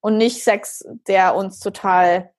Und 0.00 0.18
nicht 0.18 0.42
Sex, 0.42 0.84
der 1.06 1.36
uns 1.36 1.60
total 1.60 2.32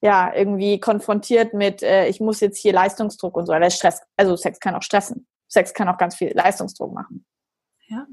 ja, 0.00 0.32
irgendwie 0.34 0.80
konfrontiert 0.80 1.54
mit, 1.54 1.82
äh, 1.82 2.08
ich 2.08 2.20
muss 2.20 2.40
jetzt 2.40 2.58
hier 2.58 2.72
Leistungsdruck 2.72 3.36
und 3.36 3.46
so. 3.46 3.52
weil 3.52 3.70
Stress, 3.70 4.00
also 4.16 4.36
Sex 4.36 4.60
kann 4.60 4.74
auch 4.74 4.82
stressen. 4.82 5.26
Sex 5.48 5.74
kann 5.74 5.88
auch 5.88 5.98
ganz 5.98 6.14
viel 6.16 6.32
Leistungsdruck 6.34 6.92
machen. 6.92 7.24
Ja. 7.88 8.06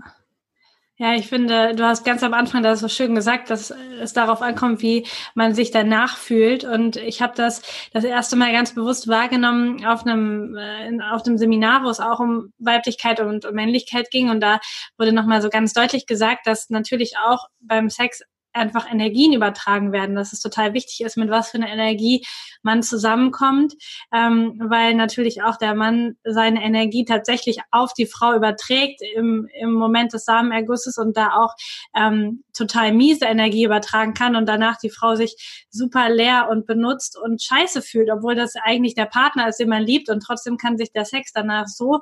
Ja, 0.98 1.14
ich 1.14 1.28
finde, 1.28 1.76
du 1.76 1.84
hast 1.84 2.06
ganz 2.06 2.24
am 2.24 2.34
Anfang 2.34 2.64
das 2.64 2.80
so 2.80 2.88
schön 2.88 3.16
gesagt, 3.16 3.50
dass 3.50 3.70
es 3.70 4.14
darauf 4.14 4.42
ankommt, 4.42 4.82
wie 4.82 5.06
man 5.34 5.54
sich 5.54 5.70
danach 5.70 6.16
fühlt. 6.16 6.64
Und 6.64 6.96
ich 6.96 7.22
habe 7.22 7.34
das 7.36 7.62
das 7.92 8.06
erste 8.06 8.38
Mal 8.38 8.54
ganz 8.54 8.74
bewusst 8.74 9.10
wahrgenommen 9.10 9.86
auf 9.86 10.06
einem 10.06 10.56
äh, 10.56 10.98
auf 11.12 11.26
einem 11.26 11.38
Seminar, 11.38 11.84
wo 11.84 11.90
es 11.90 12.00
auch 12.00 12.22
um 12.22 12.54
Weiblichkeit 12.60 13.20
und 13.20 13.44
um 13.44 13.54
Männlichkeit 13.54 14.10
ging. 14.10 14.30
Und 14.30 14.40
da 14.40 14.62
wurde 14.98 15.12
nochmal 15.12 15.42
so 15.42 15.50
ganz 15.50 15.74
deutlich 15.74 16.06
gesagt, 16.06 16.48
dass 16.48 16.70
natürlich 16.70 17.16
auch 17.18 17.50
beim 17.60 17.90
Sex 17.90 18.24
einfach 18.56 18.92
Energien 18.92 19.34
übertragen 19.34 19.92
werden, 19.92 20.16
dass 20.16 20.34
es 20.34 20.40
total 20.40 20.74
wichtig 20.74 21.02
ist, 21.02 21.18
mit 21.18 21.30
was 21.30 21.50
für 21.50 21.58
einer 21.58 21.72
Energie 21.72 22.26
man 22.62 22.84
zusammenkommt, 22.84 23.74
ähm, 24.14 24.60
weil 24.64 24.96
natürlich 24.96 25.44
auch 25.44 25.58
der 25.58 25.76
Mann 25.76 26.16
seine 26.24 26.64
Energie 26.64 27.06
tatsächlich 27.06 27.60
auf 27.72 27.94
die 27.94 28.06
Frau 28.06 28.34
überträgt 28.34 29.02
im, 29.16 29.48
im 29.60 29.74
Moment 29.74 30.14
des 30.14 30.26
Samenergusses 30.26 30.98
und 30.98 31.18
da 31.18 31.36
auch 31.36 31.54
ähm, 31.96 32.44
total 32.54 32.94
miese 32.94 33.26
Energie 33.26 33.66
übertragen 33.66 34.14
kann 34.14 34.36
und 34.36 34.48
danach 34.48 34.78
die 34.78 34.90
Frau 34.90 35.16
sich 35.16 35.66
super 35.70 36.10
leer 36.10 36.48
und 36.50 36.66
benutzt 36.66 37.18
und 37.22 37.42
scheiße 37.42 37.82
fühlt, 37.82 38.10
obwohl 38.10 38.36
das 38.36 38.54
eigentlich 38.64 38.96
der 38.96 39.06
Partner 39.06 39.48
ist, 39.48 39.60
den 39.60 39.70
man 39.70 39.84
liebt 39.84 40.10
und 40.10 40.22
trotzdem 40.22 40.58
kann 40.58 40.78
sich 40.78 40.92
der 40.92 41.06
Sex 41.06 41.32
danach 41.34 41.68
so 41.68 42.00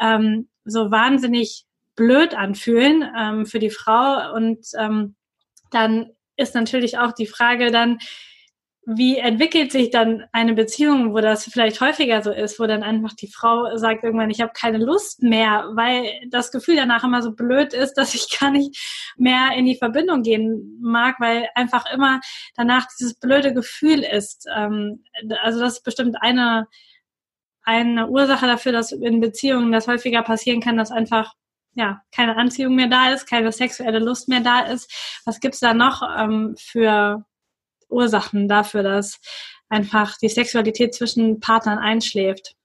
ähm, 0.00 0.48
so 0.64 0.90
wahnsinnig 0.90 1.64
blöd 1.96 2.34
anfühlen 2.34 3.04
ähm, 3.18 3.46
für 3.46 3.58
die 3.58 3.70
Frau 3.70 4.32
und 4.34 4.66
ähm, 4.78 5.16
dann 5.70 6.10
ist 6.36 6.54
natürlich 6.54 6.98
auch 6.98 7.12
die 7.12 7.26
Frage 7.26 7.70
dann, 7.70 7.98
wie 8.86 9.18
entwickelt 9.18 9.70
sich 9.72 9.90
dann 9.90 10.24
eine 10.32 10.54
Beziehung, 10.54 11.12
wo 11.12 11.20
das 11.20 11.44
vielleicht 11.44 11.80
häufiger 11.80 12.22
so 12.22 12.32
ist, 12.32 12.58
wo 12.58 12.66
dann 12.66 12.82
einfach 12.82 13.12
die 13.12 13.28
Frau 13.28 13.76
sagt 13.76 14.04
irgendwann, 14.04 14.30
ich 14.30 14.40
habe 14.40 14.52
keine 14.54 14.78
Lust 14.78 15.22
mehr, 15.22 15.68
weil 15.74 16.10
das 16.30 16.50
Gefühl 16.50 16.76
danach 16.76 17.04
immer 17.04 17.22
so 17.22 17.32
blöd 17.32 17.74
ist, 17.74 17.94
dass 17.96 18.14
ich 18.14 18.38
gar 18.38 18.50
nicht 18.50 18.76
mehr 19.16 19.50
in 19.54 19.66
die 19.66 19.76
Verbindung 19.76 20.22
gehen 20.22 20.78
mag, 20.80 21.16
weil 21.20 21.48
einfach 21.54 21.84
immer 21.92 22.20
danach 22.56 22.86
dieses 22.98 23.14
blöde 23.14 23.52
Gefühl 23.52 24.00
ist. 24.00 24.46
Ähm, 24.54 25.04
also 25.42 25.60
das 25.60 25.74
ist 25.74 25.84
bestimmt 25.84 26.16
eine, 26.20 26.66
eine 27.62 28.08
Ursache 28.08 28.46
dafür, 28.46 28.72
dass 28.72 28.92
in 28.92 29.20
Beziehungen 29.20 29.72
das 29.72 29.88
häufiger 29.88 30.22
passieren 30.22 30.60
kann, 30.60 30.78
dass 30.78 30.90
einfach 30.90 31.34
ja, 31.74 32.02
keine 32.14 32.36
Anziehung 32.36 32.74
mehr 32.74 32.88
da 32.88 33.12
ist, 33.12 33.26
keine 33.28 33.52
sexuelle 33.52 33.98
Lust 33.98 34.28
mehr 34.28 34.40
da 34.40 34.60
ist. 34.60 35.20
Was 35.24 35.40
gibt's 35.40 35.60
da 35.60 35.74
noch 35.74 36.02
ähm, 36.18 36.56
für 36.58 37.24
Ursachen 37.88 38.48
dafür, 38.48 38.82
dass 38.82 39.20
einfach 39.68 40.16
die 40.18 40.28
Sexualität 40.28 40.94
zwischen 40.94 41.40
Partnern 41.40 41.78
einschläft? 41.78 42.56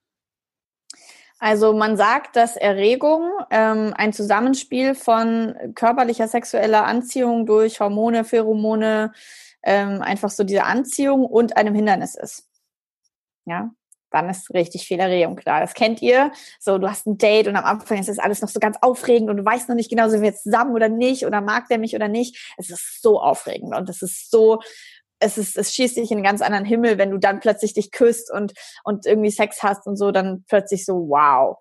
Also 1.37 1.73
man 1.73 1.97
sagt, 1.97 2.35
dass 2.35 2.55
Erregung 2.55 3.29
ähm, 3.51 3.93
ein 3.95 4.13
Zusammenspiel 4.13 4.95
von 4.95 5.55
körperlicher 5.75 6.27
sexueller 6.27 6.85
Anziehung 6.85 7.45
durch 7.45 7.79
Hormone, 7.79 8.23
Pheromone, 8.23 9.11
ähm, 9.61 10.01
einfach 10.01 10.29
so 10.29 10.43
diese 10.43 10.63
Anziehung 10.63 11.25
und 11.25 11.57
einem 11.57 11.75
Hindernis 11.75 12.15
ist. 12.15 12.49
Ja, 13.45 13.71
dann 14.15 14.29
ist 14.29 14.53
richtig 14.53 14.87
viel 14.87 14.99
Erregung 14.99 15.35
klar. 15.35 15.59
Das 15.59 15.73
kennt 15.73 16.01
ihr. 16.01 16.31
So, 16.59 16.77
du 16.77 16.89
hast 16.89 17.05
ein 17.05 17.17
Date 17.17 17.47
und 17.47 17.55
am 17.55 17.65
Anfang 17.65 17.99
ist 17.99 18.09
das 18.09 18.19
alles 18.19 18.41
noch 18.41 18.49
so 18.49 18.59
ganz 18.59 18.77
aufregend 18.81 19.29
und 19.29 19.37
du 19.37 19.45
weißt 19.45 19.69
noch 19.69 19.75
nicht 19.75 19.89
genau, 19.89 20.07
sind 20.09 20.21
wir 20.21 20.29
jetzt 20.29 20.43
zusammen 20.43 20.73
oder 20.73 20.89
nicht 20.89 21.25
oder 21.25 21.41
mag 21.41 21.67
der 21.67 21.77
mich 21.77 21.95
oder 21.95 22.07
nicht. 22.07 22.53
Es 22.57 22.69
ist 22.69 23.01
so 23.01 23.19
aufregend 23.19 23.75
und 23.75 23.89
es 23.89 24.01
ist 24.01 24.31
so, 24.31 24.59
es 25.19 25.37
ist, 25.37 25.57
es 25.57 25.73
schießt 25.73 25.97
dich 25.97 26.11
in 26.11 26.17
einen 26.17 26.23
ganz 26.23 26.41
anderen 26.41 26.65
Himmel, 26.65 26.97
wenn 26.97 27.11
du 27.11 27.17
dann 27.17 27.39
plötzlich 27.39 27.73
dich 27.73 27.91
küsst 27.91 28.31
und, 28.31 28.53
und 28.83 29.05
irgendwie 29.05 29.31
Sex 29.31 29.63
hast 29.63 29.87
und 29.87 29.97
so, 29.97 30.11
dann 30.11 30.43
plötzlich 30.47 30.85
so, 30.85 30.93
wow. 31.09 31.57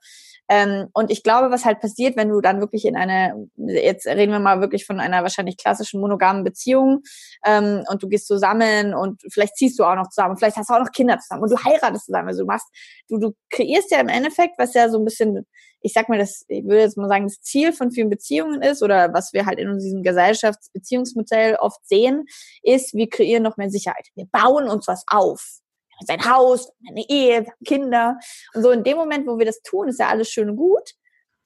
Ähm, 0.49 0.89
und 0.93 1.11
ich 1.11 1.23
glaube, 1.23 1.51
was 1.51 1.65
halt 1.65 1.81
passiert, 1.81 2.17
wenn 2.17 2.29
du 2.29 2.41
dann 2.41 2.61
wirklich 2.61 2.85
in 2.85 2.97
eine, 2.97 3.49
jetzt 3.57 4.07
reden 4.07 4.33
wir 4.33 4.41
mal 4.41 4.61
wirklich 4.61 4.85
von 4.85 5.01
einer 5.01 5.23
wahrscheinlich 5.23 5.57
klassischen 5.57 6.01
monogamen 6.01 6.45
Beziehung 6.45 7.03
ähm, 7.47 7.83
und 7.89 8.03
du 8.03 8.09
gehst 8.09 8.27
zusammen 8.27 8.95
und 8.95 9.23
vielleicht 9.33 9.57
ziehst 9.57 9.79
du 9.79 9.85
auch 9.85 9.95
noch 9.95 10.09
zusammen, 10.11 10.37
vielleicht 10.37 10.57
hast 10.57 10.69
du 10.69 10.75
auch 10.75 10.81
noch 10.81 10.93
Kinder 10.93 11.19
zusammen 11.19 11.43
und 11.45 11.51
du 11.51 11.65
heiratest 11.65 12.07
zusammen. 12.07 12.29
Also 12.29 12.43
du 12.43 12.47
machst, 12.47 12.67
du, 13.09 13.19
du 13.19 13.33
kreierst 13.51 13.91
ja 13.91 14.01
im 14.01 14.09
Endeffekt, 14.09 14.59
was 14.59 14.75
ja 14.75 14.91
so 14.91 14.99
ein 14.99 15.05
bisschen, 15.05 15.47
ich 15.81 15.95
sag 15.95 16.11
mal, 16.11 16.19
das, 16.19 16.45
ich 16.49 16.65
würde 16.65 16.81
jetzt 16.81 16.99
mal 16.99 17.09
sagen, 17.09 17.25
das 17.25 17.41
Ziel 17.41 17.73
von 17.73 17.91
vielen 17.91 18.11
Beziehungen 18.11 18.61
ist 18.61 18.83
oder 18.83 19.15
was 19.15 19.33
wir 19.33 19.47
halt 19.47 19.59
in 19.59 19.79
diesem 19.79 20.03
Gesellschaftsbeziehungsmodell 20.03 21.57
oft 21.57 21.87
sehen, 21.87 22.27
ist, 22.63 22.93
wir 22.95 23.09
kreieren 23.09 23.43
noch 23.43 23.57
mehr 23.57 23.71
Sicherheit. 23.71 24.09
Wir 24.15 24.27
bauen 24.27 24.69
uns 24.69 24.89
was 24.89 25.05
auf 25.07 25.61
sein 26.07 26.25
Haus, 26.25 26.73
eine 26.89 27.09
Ehe, 27.09 27.47
Kinder. 27.65 28.19
Und 28.55 28.63
so 28.63 28.71
in 28.71 28.85
dem 28.85 28.97
Moment, 28.97 29.27
wo 29.27 29.39
wir 29.39 29.47
das 29.47 29.63
tun, 29.63 29.89
ist 29.89 30.01
ja 30.01 30.09
alles 30.09 30.31
schön 30.31 30.51
und 30.51 30.57
gut. 30.57 30.93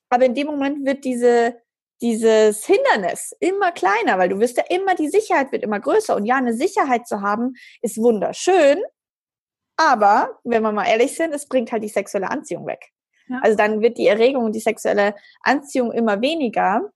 Aber 0.08 0.24
in 0.24 0.34
dem 0.34 0.46
Moment 0.46 0.86
wird 0.86 1.04
diese, 1.04 1.56
dieses 2.00 2.64
Hindernis 2.64 3.34
immer 3.40 3.72
kleiner, 3.72 4.18
weil 4.18 4.28
du 4.28 4.40
wirst 4.40 4.56
ja 4.56 4.64
immer, 4.68 4.94
die 4.94 5.08
Sicherheit 5.08 5.52
wird 5.52 5.62
immer 5.62 5.80
größer. 5.80 6.16
Und 6.16 6.24
ja, 6.24 6.36
eine 6.36 6.54
Sicherheit 6.54 7.06
zu 7.06 7.20
haben, 7.20 7.54
ist 7.82 7.98
wunderschön. 7.98 8.82
Aber, 9.76 10.38
wenn 10.44 10.62
wir 10.62 10.72
mal 10.72 10.86
ehrlich 10.86 11.14
sind, 11.14 11.32
es 11.32 11.46
bringt 11.46 11.70
halt 11.70 11.84
die 11.84 11.88
sexuelle 11.88 12.30
Anziehung 12.30 12.66
weg. 12.66 12.90
Ja. 13.28 13.40
Also 13.42 13.56
dann 13.56 13.80
wird 13.80 13.98
die 13.98 14.06
Erregung 14.08 14.44
und 14.44 14.54
die 14.54 14.60
sexuelle 14.60 15.14
Anziehung 15.42 15.92
immer 15.92 16.20
weniger. 16.20 16.90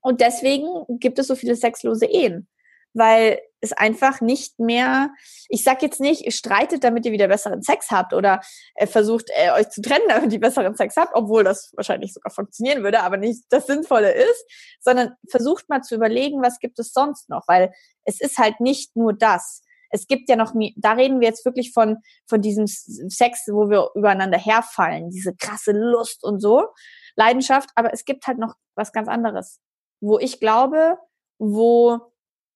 Und 0.00 0.20
deswegen 0.20 0.66
gibt 0.98 1.18
es 1.18 1.26
so 1.26 1.34
viele 1.34 1.54
sexlose 1.54 2.06
Ehen 2.06 2.48
weil 2.96 3.40
es 3.60 3.72
einfach 3.72 4.20
nicht 4.20 4.58
mehr, 4.58 5.10
ich 5.48 5.64
sag 5.64 5.82
jetzt 5.82 6.00
nicht, 6.00 6.32
streitet, 6.32 6.82
damit 6.82 7.04
ihr 7.04 7.12
wieder 7.12 7.28
besseren 7.28 7.62
Sex 7.62 7.90
habt 7.90 8.14
oder 8.14 8.40
äh, 8.74 8.86
versucht 8.86 9.26
äh, 9.34 9.50
euch 9.52 9.68
zu 9.68 9.82
trennen, 9.82 10.04
damit 10.08 10.32
ihr 10.32 10.40
besseren 10.40 10.74
Sex 10.74 10.96
habt, 10.96 11.14
obwohl 11.14 11.44
das 11.44 11.72
wahrscheinlich 11.76 12.14
sogar 12.14 12.32
funktionieren 12.32 12.82
würde, 12.82 13.02
aber 13.02 13.18
nicht 13.18 13.44
das 13.50 13.66
Sinnvolle 13.66 14.12
ist, 14.12 14.44
sondern 14.80 15.14
versucht 15.28 15.68
mal 15.68 15.82
zu 15.82 15.94
überlegen, 15.94 16.42
was 16.42 16.58
gibt 16.58 16.78
es 16.78 16.92
sonst 16.92 17.28
noch, 17.28 17.46
weil 17.48 17.72
es 18.04 18.20
ist 18.20 18.38
halt 18.38 18.60
nicht 18.60 18.96
nur 18.96 19.12
das. 19.12 19.62
Es 19.90 20.06
gibt 20.06 20.28
ja 20.28 20.36
noch, 20.36 20.52
da 20.76 20.92
reden 20.92 21.20
wir 21.20 21.28
jetzt 21.28 21.44
wirklich 21.44 21.72
von, 21.72 21.98
von 22.26 22.40
diesem 22.40 22.66
Sex, 22.66 23.44
wo 23.48 23.68
wir 23.68 23.90
übereinander 23.94 24.38
herfallen, 24.38 25.10
diese 25.10 25.34
krasse 25.34 25.72
Lust 25.72 26.24
und 26.24 26.40
so, 26.40 26.68
Leidenschaft, 27.14 27.70
aber 27.74 27.92
es 27.92 28.04
gibt 28.04 28.26
halt 28.26 28.38
noch 28.38 28.54
was 28.74 28.92
ganz 28.92 29.08
anderes, 29.08 29.60
wo 30.00 30.18
ich 30.18 30.40
glaube, 30.40 30.98
wo 31.38 32.00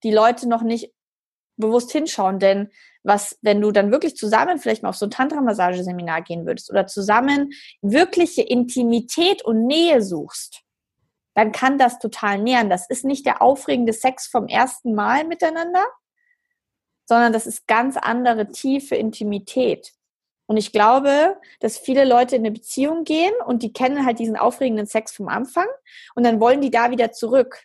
die 0.02 0.12
Leute 0.12 0.48
noch 0.48 0.62
nicht 0.62 0.92
bewusst 1.56 1.92
hinschauen. 1.92 2.38
Denn 2.38 2.70
was, 3.02 3.38
wenn 3.42 3.60
du 3.60 3.70
dann 3.70 3.92
wirklich 3.92 4.16
zusammen 4.16 4.58
vielleicht 4.58 4.82
mal 4.82 4.90
auf 4.90 4.96
so 4.96 5.06
ein 5.06 5.10
Tantra-Massageseminar 5.10 6.22
gehen 6.22 6.46
würdest 6.46 6.70
oder 6.70 6.86
zusammen 6.86 7.52
wirkliche 7.82 8.42
Intimität 8.42 9.44
und 9.44 9.66
Nähe 9.66 10.02
suchst, 10.02 10.62
dann 11.34 11.52
kann 11.52 11.78
das 11.78 11.98
total 11.98 12.38
nähern. 12.38 12.68
Das 12.68 12.88
ist 12.88 13.04
nicht 13.04 13.24
der 13.24 13.40
aufregende 13.40 13.92
Sex 13.92 14.26
vom 14.26 14.48
ersten 14.48 14.94
Mal 14.94 15.24
miteinander, 15.24 15.84
sondern 17.06 17.32
das 17.32 17.46
ist 17.46 17.66
ganz 17.66 17.96
andere 17.96 18.50
tiefe 18.50 18.96
Intimität. 18.96 19.92
Und 20.46 20.56
ich 20.56 20.72
glaube, 20.72 21.36
dass 21.60 21.78
viele 21.78 22.04
Leute 22.04 22.34
in 22.34 22.42
eine 22.42 22.50
Beziehung 22.50 23.04
gehen 23.04 23.32
und 23.46 23.62
die 23.62 23.72
kennen 23.72 24.04
halt 24.04 24.18
diesen 24.18 24.36
aufregenden 24.36 24.86
Sex 24.86 25.12
vom 25.12 25.28
Anfang 25.28 25.66
und 26.16 26.24
dann 26.24 26.40
wollen 26.40 26.60
die 26.60 26.72
da 26.72 26.90
wieder 26.90 27.12
zurück. 27.12 27.62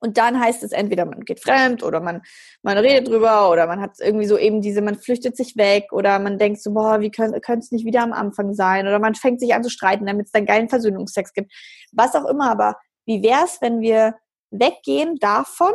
Und 0.00 0.16
dann 0.16 0.38
heißt 0.38 0.62
es 0.62 0.72
entweder 0.72 1.04
man 1.04 1.24
geht 1.24 1.40
fremd 1.40 1.82
oder 1.82 2.00
man, 2.00 2.22
man 2.62 2.78
redet 2.78 3.08
drüber 3.08 3.50
oder 3.50 3.66
man 3.66 3.80
hat 3.80 3.96
irgendwie 4.00 4.26
so 4.26 4.38
eben 4.38 4.60
diese, 4.60 4.80
man 4.80 4.96
flüchtet 4.96 5.36
sich 5.36 5.56
weg 5.56 5.92
oder 5.92 6.18
man 6.18 6.38
denkt 6.38 6.62
so, 6.62 6.72
boah, 6.72 7.00
wie 7.00 7.10
könnte 7.10 7.40
es 7.58 7.72
nicht 7.72 7.84
wieder 7.84 8.02
am 8.02 8.12
Anfang 8.12 8.54
sein 8.54 8.86
oder 8.86 8.98
man 8.98 9.14
fängt 9.14 9.40
sich 9.40 9.54
an 9.54 9.64
zu 9.64 9.70
streiten, 9.70 10.06
damit 10.06 10.26
es 10.26 10.32
dann 10.32 10.46
geilen 10.46 10.68
Versöhnungsex 10.68 11.32
gibt. 11.32 11.52
Was 11.92 12.14
auch 12.14 12.26
immer, 12.26 12.50
aber 12.50 12.76
wie 13.06 13.22
wäre 13.22 13.44
es, 13.44 13.60
wenn 13.60 13.80
wir 13.80 14.14
weggehen 14.50 15.16
davon, 15.16 15.72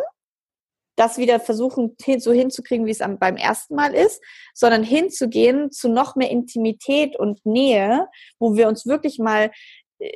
das 0.95 1.17
wieder 1.17 1.39
versuchen 1.39 1.95
so 2.17 2.31
hinzukriegen, 2.31 2.85
wie 2.85 2.91
es 2.91 2.99
beim 3.19 3.35
ersten 3.35 3.75
Mal 3.75 3.93
ist, 3.93 4.21
sondern 4.53 4.83
hinzugehen 4.83 5.71
zu 5.71 5.89
noch 5.89 6.15
mehr 6.15 6.29
Intimität 6.29 7.17
und 7.17 7.43
Nähe, 7.45 8.07
wo 8.39 8.55
wir 8.55 8.67
uns 8.67 8.85
wirklich 8.85 9.17
mal 9.17 9.51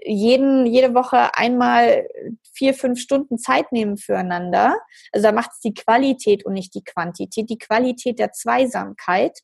jeden, 0.06 0.66
jede 0.66 0.94
Woche 0.94 1.36
einmal 1.36 2.08
vier, 2.54 2.74
fünf 2.74 3.00
Stunden 3.00 3.38
Zeit 3.38 3.72
nehmen 3.72 3.98
füreinander. 3.98 4.78
Also 5.12 5.28
da 5.28 5.32
macht 5.32 5.52
es 5.54 5.60
die 5.60 5.74
Qualität 5.74 6.46
und 6.46 6.54
nicht 6.54 6.74
die 6.76 6.84
Quantität, 6.84 7.50
die 7.50 7.58
Qualität 7.58 8.20
der 8.20 8.32
Zweisamkeit 8.32 9.40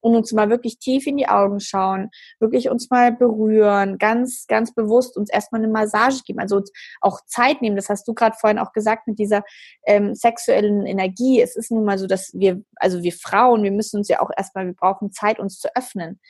und 0.00 0.14
uns 0.14 0.32
mal 0.32 0.48
wirklich 0.48 0.78
tief 0.78 1.06
in 1.06 1.16
die 1.16 1.28
Augen 1.28 1.60
schauen, 1.60 2.10
wirklich 2.38 2.68
uns 2.68 2.90
mal 2.90 3.12
berühren, 3.12 3.98
ganz, 3.98 4.46
ganz 4.46 4.72
bewusst 4.72 5.16
uns 5.16 5.30
erstmal 5.30 5.62
eine 5.62 5.72
Massage 5.72 6.22
geben, 6.24 6.38
also 6.38 6.62
auch 7.00 7.20
Zeit 7.26 7.62
nehmen. 7.62 7.76
Das 7.76 7.88
hast 7.88 8.06
du 8.06 8.14
gerade 8.14 8.36
vorhin 8.38 8.58
auch 8.58 8.72
gesagt 8.72 9.08
mit 9.08 9.18
dieser 9.18 9.42
ähm, 9.86 10.14
sexuellen 10.14 10.86
Energie. 10.86 11.40
Es 11.40 11.56
ist 11.56 11.70
nun 11.70 11.84
mal 11.84 11.98
so, 11.98 12.06
dass 12.06 12.30
wir, 12.34 12.62
also 12.76 13.02
wir 13.02 13.12
Frauen, 13.12 13.64
wir 13.64 13.72
müssen 13.72 13.98
uns 13.98 14.08
ja 14.08 14.20
auch 14.20 14.30
erstmal, 14.36 14.66
wir 14.66 14.74
brauchen 14.74 15.12
Zeit, 15.12 15.38
uns 15.38 15.58
zu 15.58 15.68
öffnen. 15.74 16.20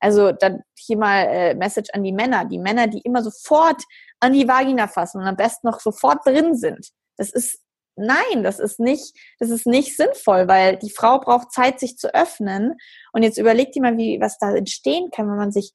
Also 0.00 0.32
dann 0.32 0.62
hier 0.76 0.96
mal 0.96 1.22
äh, 1.26 1.54
Message 1.54 1.90
an 1.92 2.04
die 2.04 2.12
Männer. 2.12 2.44
Die 2.44 2.58
Männer, 2.58 2.86
die 2.86 3.00
immer 3.00 3.22
sofort 3.22 3.82
an 4.20 4.32
die 4.32 4.46
Vagina 4.46 4.86
fassen 4.86 5.20
und 5.20 5.26
am 5.26 5.36
besten 5.36 5.66
noch 5.66 5.80
sofort 5.80 6.24
drin 6.26 6.56
sind. 6.56 6.88
Das 7.16 7.30
ist 7.30 7.60
nein, 7.98 8.42
das 8.42 8.58
ist 8.58 8.80
nicht, 8.80 9.14
das 9.38 9.50
ist 9.50 9.66
nicht 9.66 9.96
sinnvoll, 9.96 10.48
weil 10.48 10.76
die 10.76 10.90
Frau 10.90 11.18
braucht 11.18 11.52
Zeit, 11.52 11.80
sich 11.80 11.98
zu 11.98 12.14
öffnen. 12.14 12.76
Und 13.12 13.22
jetzt 13.22 13.38
überlegt 13.38 13.76
ihr 13.76 13.82
mal, 13.82 13.96
wie 13.96 14.20
was 14.20 14.38
da 14.38 14.54
entstehen 14.54 15.10
kann, 15.10 15.28
wenn 15.28 15.36
man 15.36 15.52
sich 15.52 15.72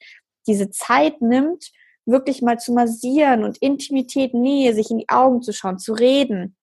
diese 0.48 0.70
Zeit 0.70 1.22
nimmt, 1.22 1.72
wirklich 2.06 2.42
mal 2.42 2.60
zu 2.60 2.74
massieren 2.74 3.44
und 3.44 3.58
Intimität, 3.60 4.34
Nähe, 4.34 4.74
sich 4.74 4.92
in 4.92 4.98
die 4.98 5.10
Augen 5.10 5.42
zu 5.42 5.54
schauen, 5.54 5.80
zu 5.80 5.94
reden, 5.94 6.58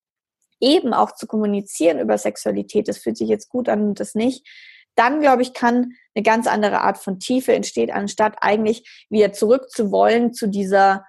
eben 0.61 0.93
auch 0.93 1.13
zu 1.15 1.27
kommunizieren 1.27 1.99
über 1.99 2.19
Sexualität, 2.19 2.89
das 2.89 2.99
fühlt 2.99 3.17
sich 3.17 3.29
jetzt 3.29 3.49
gut 3.49 3.69
an 3.69 3.89
und 3.89 4.01
das 4.01 4.15
nicht, 4.15 4.47
dann 4.95 5.21
glaube 5.21 5.43
ich, 5.43 5.55
kann 5.55 5.93
eine 6.15 6.23
ganz 6.23 6.47
andere 6.47 6.81
Art 6.81 6.99
von 6.99 7.19
Tiefe 7.19 7.55
entsteht, 7.55 7.91
anstatt 7.93 8.37
eigentlich 8.41 9.07
wieder 9.09 9.33
zurück 9.33 9.71
zu 9.71 10.47
dieser, 10.49 11.05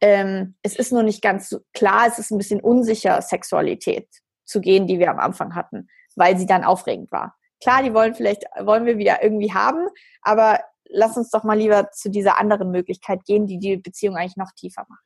ähm, 0.00 0.56
es 0.62 0.76
ist 0.76 0.92
nur 0.92 1.02
nicht 1.02 1.22
ganz 1.22 1.48
so 1.48 1.60
klar, 1.72 2.06
es 2.06 2.18
ist 2.18 2.30
ein 2.30 2.38
bisschen 2.38 2.60
unsicher, 2.60 3.20
Sexualität 3.22 4.08
zu 4.44 4.60
gehen, 4.60 4.86
die 4.86 4.98
wir 4.98 5.10
am 5.10 5.18
Anfang 5.18 5.54
hatten, 5.54 5.88
weil 6.16 6.38
sie 6.38 6.46
dann 6.46 6.64
aufregend 6.64 7.12
war. 7.12 7.36
Klar, 7.62 7.82
die 7.82 7.92
wollen 7.92 8.14
vielleicht, 8.14 8.44
wollen 8.60 8.86
wir 8.86 8.98
wieder 8.98 9.22
irgendwie 9.22 9.52
haben, 9.52 9.88
aber 10.22 10.60
lass 10.88 11.16
uns 11.16 11.30
doch 11.30 11.44
mal 11.44 11.58
lieber 11.58 11.90
zu 11.90 12.10
dieser 12.10 12.38
anderen 12.38 12.70
Möglichkeit 12.70 13.24
gehen, 13.24 13.46
die 13.46 13.58
die 13.58 13.76
Beziehung 13.76 14.16
eigentlich 14.16 14.36
noch 14.36 14.52
tiefer 14.52 14.86
macht. 14.88 15.04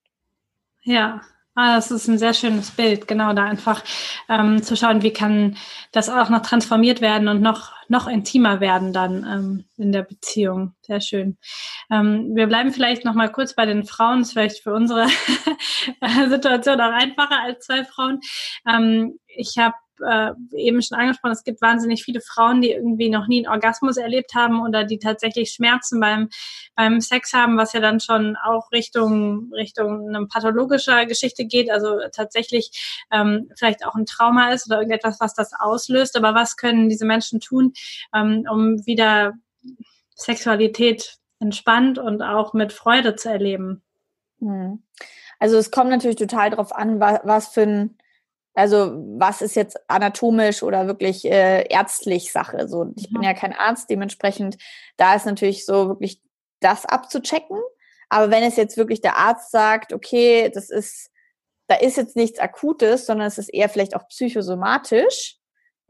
Ja, 0.82 1.22
Ah, 1.54 1.76
das 1.76 1.90
ist 1.90 2.08
ein 2.08 2.16
sehr 2.16 2.32
schönes 2.32 2.70
Bild, 2.70 3.06
genau, 3.06 3.34
da 3.34 3.44
einfach 3.44 3.84
ähm, 4.30 4.62
zu 4.62 4.74
schauen, 4.74 5.02
wie 5.02 5.12
kann 5.12 5.58
das 5.92 6.08
auch 6.08 6.30
noch 6.30 6.40
transformiert 6.40 7.02
werden 7.02 7.28
und 7.28 7.42
noch, 7.42 7.72
noch 7.88 8.08
intimer 8.08 8.60
werden 8.60 8.94
dann 8.94 9.26
ähm, 9.30 9.64
in 9.76 9.92
der 9.92 10.02
Beziehung. 10.02 10.74
Sehr 10.80 11.02
schön. 11.02 11.36
Ähm, 11.90 12.30
wir 12.34 12.46
bleiben 12.46 12.72
vielleicht 12.72 13.04
noch 13.04 13.12
mal 13.12 13.30
kurz 13.30 13.54
bei 13.54 13.66
den 13.66 13.84
Frauen, 13.84 14.20
das 14.20 14.28
ist 14.28 14.32
vielleicht 14.32 14.62
für 14.62 14.72
unsere 14.72 15.06
Situation 16.30 16.80
auch 16.80 16.92
einfacher 16.92 17.42
als 17.42 17.66
zwei 17.66 17.84
Frauen. 17.84 18.20
Ähm, 18.66 19.18
ich 19.26 19.58
habe 19.58 19.74
äh, 20.00 20.32
eben 20.56 20.82
schon 20.82 20.98
angesprochen, 20.98 21.32
es 21.32 21.44
gibt 21.44 21.60
wahnsinnig 21.60 22.02
viele 22.04 22.20
Frauen, 22.20 22.60
die 22.60 22.70
irgendwie 22.70 23.08
noch 23.08 23.26
nie 23.26 23.46
einen 23.46 23.52
Orgasmus 23.52 23.96
erlebt 23.96 24.34
haben 24.34 24.62
oder 24.62 24.84
die 24.84 24.98
tatsächlich 24.98 25.52
Schmerzen 25.52 26.00
beim, 26.00 26.28
beim 26.74 27.00
Sex 27.00 27.32
haben, 27.32 27.56
was 27.56 27.72
ja 27.72 27.80
dann 27.80 28.00
schon 28.00 28.36
auch 28.36 28.72
Richtung, 28.72 29.52
Richtung 29.52 30.08
eine 30.08 30.26
pathologische 30.26 31.06
Geschichte 31.06 31.44
geht, 31.44 31.70
also 31.70 31.98
tatsächlich 32.12 32.70
ähm, 33.10 33.50
vielleicht 33.56 33.86
auch 33.86 33.94
ein 33.94 34.06
Trauma 34.06 34.52
ist 34.52 34.66
oder 34.66 34.78
irgendetwas, 34.78 35.20
was 35.20 35.34
das 35.34 35.52
auslöst. 35.58 36.16
Aber 36.16 36.34
was 36.34 36.56
können 36.56 36.88
diese 36.88 37.04
Menschen 37.04 37.40
tun, 37.40 37.72
ähm, 38.14 38.46
um 38.50 38.86
wieder 38.86 39.34
Sexualität 40.14 41.18
entspannt 41.40 41.98
und 41.98 42.22
auch 42.22 42.54
mit 42.54 42.72
Freude 42.72 43.16
zu 43.16 43.30
erleben? 43.30 43.82
Hm. 44.38 44.82
Also 45.38 45.56
es 45.56 45.70
kommt 45.72 45.90
natürlich 45.90 46.16
total 46.16 46.50
darauf 46.50 46.72
an, 46.72 47.00
was, 47.00 47.20
was 47.24 47.48
für 47.48 47.62
ein 47.62 47.98
also 48.54 48.92
was 49.18 49.42
ist 49.42 49.56
jetzt 49.56 49.78
anatomisch 49.88 50.62
oder 50.62 50.86
wirklich 50.86 51.24
äh, 51.24 51.66
ärztlich 51.68 52.32
Sache? 52.32 52.68
So, 52.68 52.92
ich 52.96 53.10
bin 53.10 53.22
ja 53.22 53.34
kein 53.34 53.54
Arzt, 53.54 53.88
dementsprechend 53.88 54.56
da 54.96 55.14
ist 55.14 55.26
natürlich 55.26 55.64
so 55.64 55.88
wirklich 55.88 56.20
das 56.60 56.84
abzuchecken. 56.84 57.58
Aber 58.08 58.30
wenn 58.30 58.42
es 58.42 58.56
jetzt 58.56 58.76
wirklich 58.76 59.00
der 59.00 59.16
Arzt 59.16 59.50
sagt, 59.50 59.92
okay, 59.94 60.50
das 60.52 60.68
ist, 60.68 61.10
da 61.66 61.76
ist 61.76 61.96
jetzt 61.96 62.14
nichts 62.14 62.38
Akutes, 62.38 63.06
sondern 63.06 63.26
es 63.26 63.38
ist 63.38 63.48
eher 63.48 63.70
vielleicht 63.70 63.96
auch 63.96 64.06
psychosomatisch, 64.08 65.38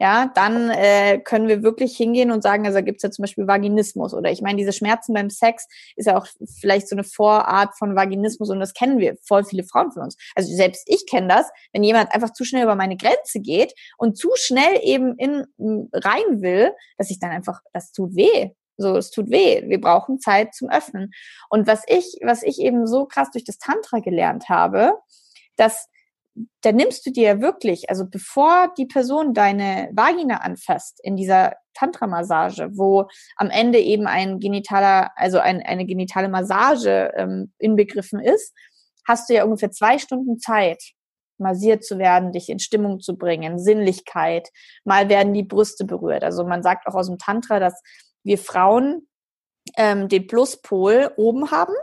ja, 0.03 0.29
dann 0.35 0.69
äh, 0.69 1.17
können 1.19 1.47
wir 1.47 1.63
wirklich 1.63 1.95
hingehen 1.95 2.29
und 2.29 2.43
sagen, 2.43 2.65
also 2.65 2.79
da 2.79 2.81
gibt 2.81 2.97
es 2.97 3.03
ja 3.03 3.09
zum 3.09 3.23
Beispiel 3.23 3.47
Vaginismus 3.47 4.13
oder 4.13 4.31
ich 4.31 4.41
meine, 4.41 4.57
diese 4.57 4.73
Schmerzen 4.73 5.13
beim 5.13 5.29
Sex 5.29 5.65
ist 5.95 6.07
ja 6.07 6.17
auch 6.17 6.27
vielleicht 6.59 6.89
so 6.89 6.95
eine 6.97 7.05
Vorart 7.05 7.77
von 7.77 7.95
Vaginismus 7.95 8.49
und 8.49 8.59
das 8.59 8.73
kennen 8.73 8.99
wir 8.99 9.15
voll 9.25 9.45
viele 9.45 9.63
Frauen 9.63 9.93
von 9.93 10.03
uns. 10.03 10.17
Also 10.35 10.53
selbst 10.53 10.83
ich 10.87 11.05
kenne 11.09 11.29
das, 11.29 11.49
wenn 11.71 11.83
jemand 11.83 12.13
einfach 12.13 12.33
zu 12.33 12.43
schnell 12.43 12.63
über 12.63 12.75
meine 12.75 12.97
Grenze 12.97 13.39
geht 13.39 13.73
und 13.97 14.17
zu 14.17 14.29
schnell 14.35 14.77
eben 14.81 15.15
in 15.15 15.45
rein 15.93 16.41
will, 16.41 16.73
dass 16.97 17.09
ich 17.09 17.19
dann 17.21 17.31
einfach, 17.31 17.61
das 17.71 17.93
tut 17.93 18.13
weh. 18.13 18.49
So, 18.75 18.97
es 18.97 19.09
tut 19.09 19.29
weh. 19.29 19.63
Wir 19.69 19.79
brauchen 19.79 20.19
Zeit 20.19 20.53
zum 20.53 20.69
Öffnen. 20.69 21.13
Und 21.49 21.65
was 21.65 21.83
ich, 21.87 22.17
was 22.23 22.43
ich 22.43 22.59
eben 22.59 22.87
so 22.87 23.05
krass 23.05 23.31
durch 23.31 23.45
das 23.45 23.57
Tantra 23.57 23.99
gelernt 23.99 24.49
habe, 24.49 24.95
dass 25.55 25.87
da 26.61 26.71
nimmst 26.71 27.05
du 27.05 27.11
dir 27.11 27.41
wirklich, 27.41 27.89
also 27.89 28.05
bevor 28.09 28.73
die 28.77 28.85
Person 28.85 29.33
deine 29.33 29.89
Vagina 29.93 30.37
anfasst 30.37 30.99
in 31.03 31.15
dieser 31.15 31.53
Tantra-Massage, 31.75 32.69
wo 32.73 33.07
am 33.35 33.49
Ende 33.49 33.79
eben 33.79 34.07
ein 34.07 34.39
genitaler, 34.39 35.11
also 35.15 35.39
ein, 35.39 35.61
eine 35.61 35.85
genitale 35.85 36.29
Massage 36.29 37.11
ähm, 37.15 37.53
inbegriffen 37.59 38.19
ist, 38.19 38.53
hast 39.07 39.29
du 39.29 39.33
ja 39.33 39.43
ungefähr 39.43 39.71
zwei 39.71 39.99
Stunden 39.99 40.39
Zeit, 40.39 40.81
massiert 41.37 41.83
zu 41.83 41.97
werden, 41.97 42.31
dich 42.31 42.49
in 42.49 42.59
Stimmung 42.59 42.99
zu 42.99 43.17
bringen, 43.17 43.59
Sinnlichkeit. 43.59 44.49
Mal 44.85 45.09
werden 45.09 45.33
die 45.33 45.43
Brüste 45.43 45.83
berührt. 45.85 46.23
Also 46.23 46.45
man 46.45 46.63
sagt 46.63 46.87
auch 46.87 46.95
aus 46.95 47.07
dem 47.07 47.17
Tantra, 47.17 47.59
dass 47.59 47.81
wir 48.23 48.37
Frauen 48.37 49.07
ähm, 49.77 50.07
den 50.07 50.27
Pluspol 50.27 51.11
oben 51.17 51.51
haben 51.51 51.73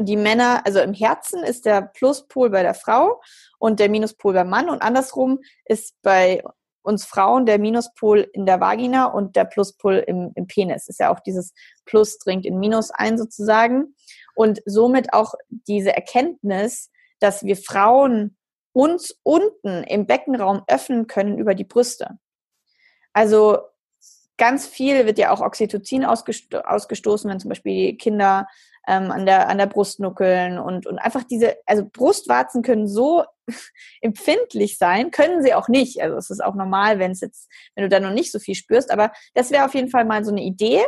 und 0.00 0.06
die 0.06 0.16
Männer, 0.16 0.62
also 0.64 0.80
im 0.80 0.94
Herzen 0.94 1.44
ist 1.44 1.66
der 1.66 1.82
Pluspol 1.82 2.48
bei 2.48 2.62
der 2.62 2.72
Frau 2.72 3.20
und 3.58 3.80
der 3.80 3.90
Minuspol 3.90 4.32
beim 4.32 4.48
Mann 4.48 4.70
und 4.70 4.80
andersrum 4.80 5.40
ist 5.66 5.94
bei 6.00 6.42
uns 6.80 7.04
Frauen 7.04 7.44
der 7.44 7.58
Minuspol 7.58 8.26
in 8.32 8.46
der 8.46 8.62
Vagina 8.62 9.04
und 9.04 9.36
der 9.36 9.44
Pluspol 9.44 10.02
im, 10.06 10.32
im 10.36 10.46
Penis. 10.46 10.88
Ist 10.88 11.00
ja 11.00 11.12
auch 11.12 11.20
dieses 11.20 11.52
Plus 11.84 12.16
dringt 12.16 12.46
in 12.46 12.58
Minus 12.58 12.90
ein 12.90 13.18
sozusagen. 13.18 13.94
Und 14.34 14.62
somit 14.64 15.12
auch 15.12 15.34
diese 15.50 15.94
Erkenntnis, 15.94 16.90
dass 17.18 17.42
wir 17.42 17.58
Frauen 17.58 18.38
uns 18.72 19.14
unten 19.22 19.84
im 19.84 20.06
Beckenraum 20.06 20.62
öffnen 20.66 21.08
können 21.08 21.36
über 21.36 21.54
die 21.54 21.64
Brüste. 21.64 22.18
Also 23.12 23.58
ganz 24.38 24.66
viel 24.66 25.04
wird 25.04 25.18
ja 25.18 25.30
auch 25.30 25.42
Oxytocin 25.42 26.06
ausgestoßen, 26.06 27.30
wenn 27.30 27.38
zum 27.38 27.50
Beispiel 27.50 27.74
die 27.74 27.98
Kinder 27.98 28.46
ähm, 28.88 29.10
an, 29.10 29.26
der, 29.26 29.48
an 29.48 29.58
der 29.58 29.66
Brust 29.66 30.00
nuckeln 30.00 30.58
und, 30.58 30.86
und 30.86 30.98
einfach 30.98 31.24
diese, 31.24 31.56
also 31.66 31.88
Brustwarzen 31.90 32.62
können 32.62 32.88
so 32.88 33.24
empfindlich 34.00 34.78
sein, 34.78 35.10
können 35.10 35.42
sie 35.42 35.54
auch 35.54 35.68
nicht. 35.68 36.02
Also 36.02 36.16
es 36.16 36.30
ist 36.30 36.42
auch 36.42 36.54
normal, 36.54 36.98
wenn 36.98 37.12
es 37.12 37.20
jetzt, 37.20 37.48
wenn 37.74 37.84
du 37.84 37.88
da 37.88 38.00
noch 38.00 38.12
nicht 38.12 38.32
so 38.32 38.38
viel 38.38 38.54
spürst, 38.54 38.90
aber 38.90 39.12
das 39.34 39.50
wäre 39.50 39.64
auf 39.64 39.74
jeden 39.74 39.90
Fall 39.90 40.04
mal 40.04 40.24
so 40.24 40.30
eine 40.30 40.42
Idee, 40.42 40.82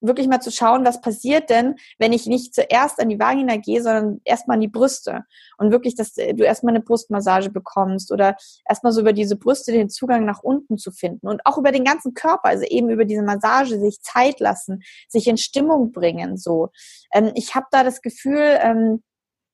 wirklich 0.00 0.28
mal 0.28 0.40
zu 0.40 0.50
schauen, 0.50 0.84
was 0.84 1.00
passiert 1.00 1.50
denn, 1.50 1.76
wenn 1.98 2.12
ich 2.12 2.26
nicht 2.26 2.54
zuerst 2.54 3.00
an 3.00 3.08
die 3.08 3.18
Vagina 3.18 3.56
gehe, 3.56 3.82
sondern 3.82 4.20
erstmal 4.24 4.56
an 4.56 4.60
die 4.60 4.68
Brüste. 4.68 5.24
Und 5.58 5.70
wirklich, 5.70 5.94
dass 5.94 6.14
du 6.14 6.42
erstmal 6.42 6.74
eine 6.74 6.82
Brustmassage 6.82 7.50
bekommst 7.50 8.12
oder 8.12 8.36
erstmal 8.68 8.92
so 8.92 9.00
über 9.00 9.12
diese 9.12 9.36
Brüste 9.36 9.72
den 9.72 9.90
Zugang 9.90 10.24
nach 10.24 10.42
unten 10.42 10.78
zu 10.78 10.90
finden 10.90 11.28
und 11.28 11.44
auch 11.44 11.58
über 11.58 11.72
den 11.72 11.84
ganzen 11.84 12.14
Körper, 12.14 12.48
also 12.48 12.64
eben 12.64 12.90
über 12.90 13.04
diese 13.04 13.22
Massage 13.22 13.78
sich 13.78 14.00
Zeit 14.02 14.40
lassen, 14.40 14.82
sich 15.08 15.26
in 15.26 15.36
Stimmung 15.36 15.92
bringen, 15.92 16.36
so. 16.36 16.68
Ähm, 17.12 17.32
ich 17.34 17.54
habe 17.54 17.66
da 17.70 17.84
das 17.84 18.02
Gefühl, 18.02 18.58
ähm, 18.62 19.02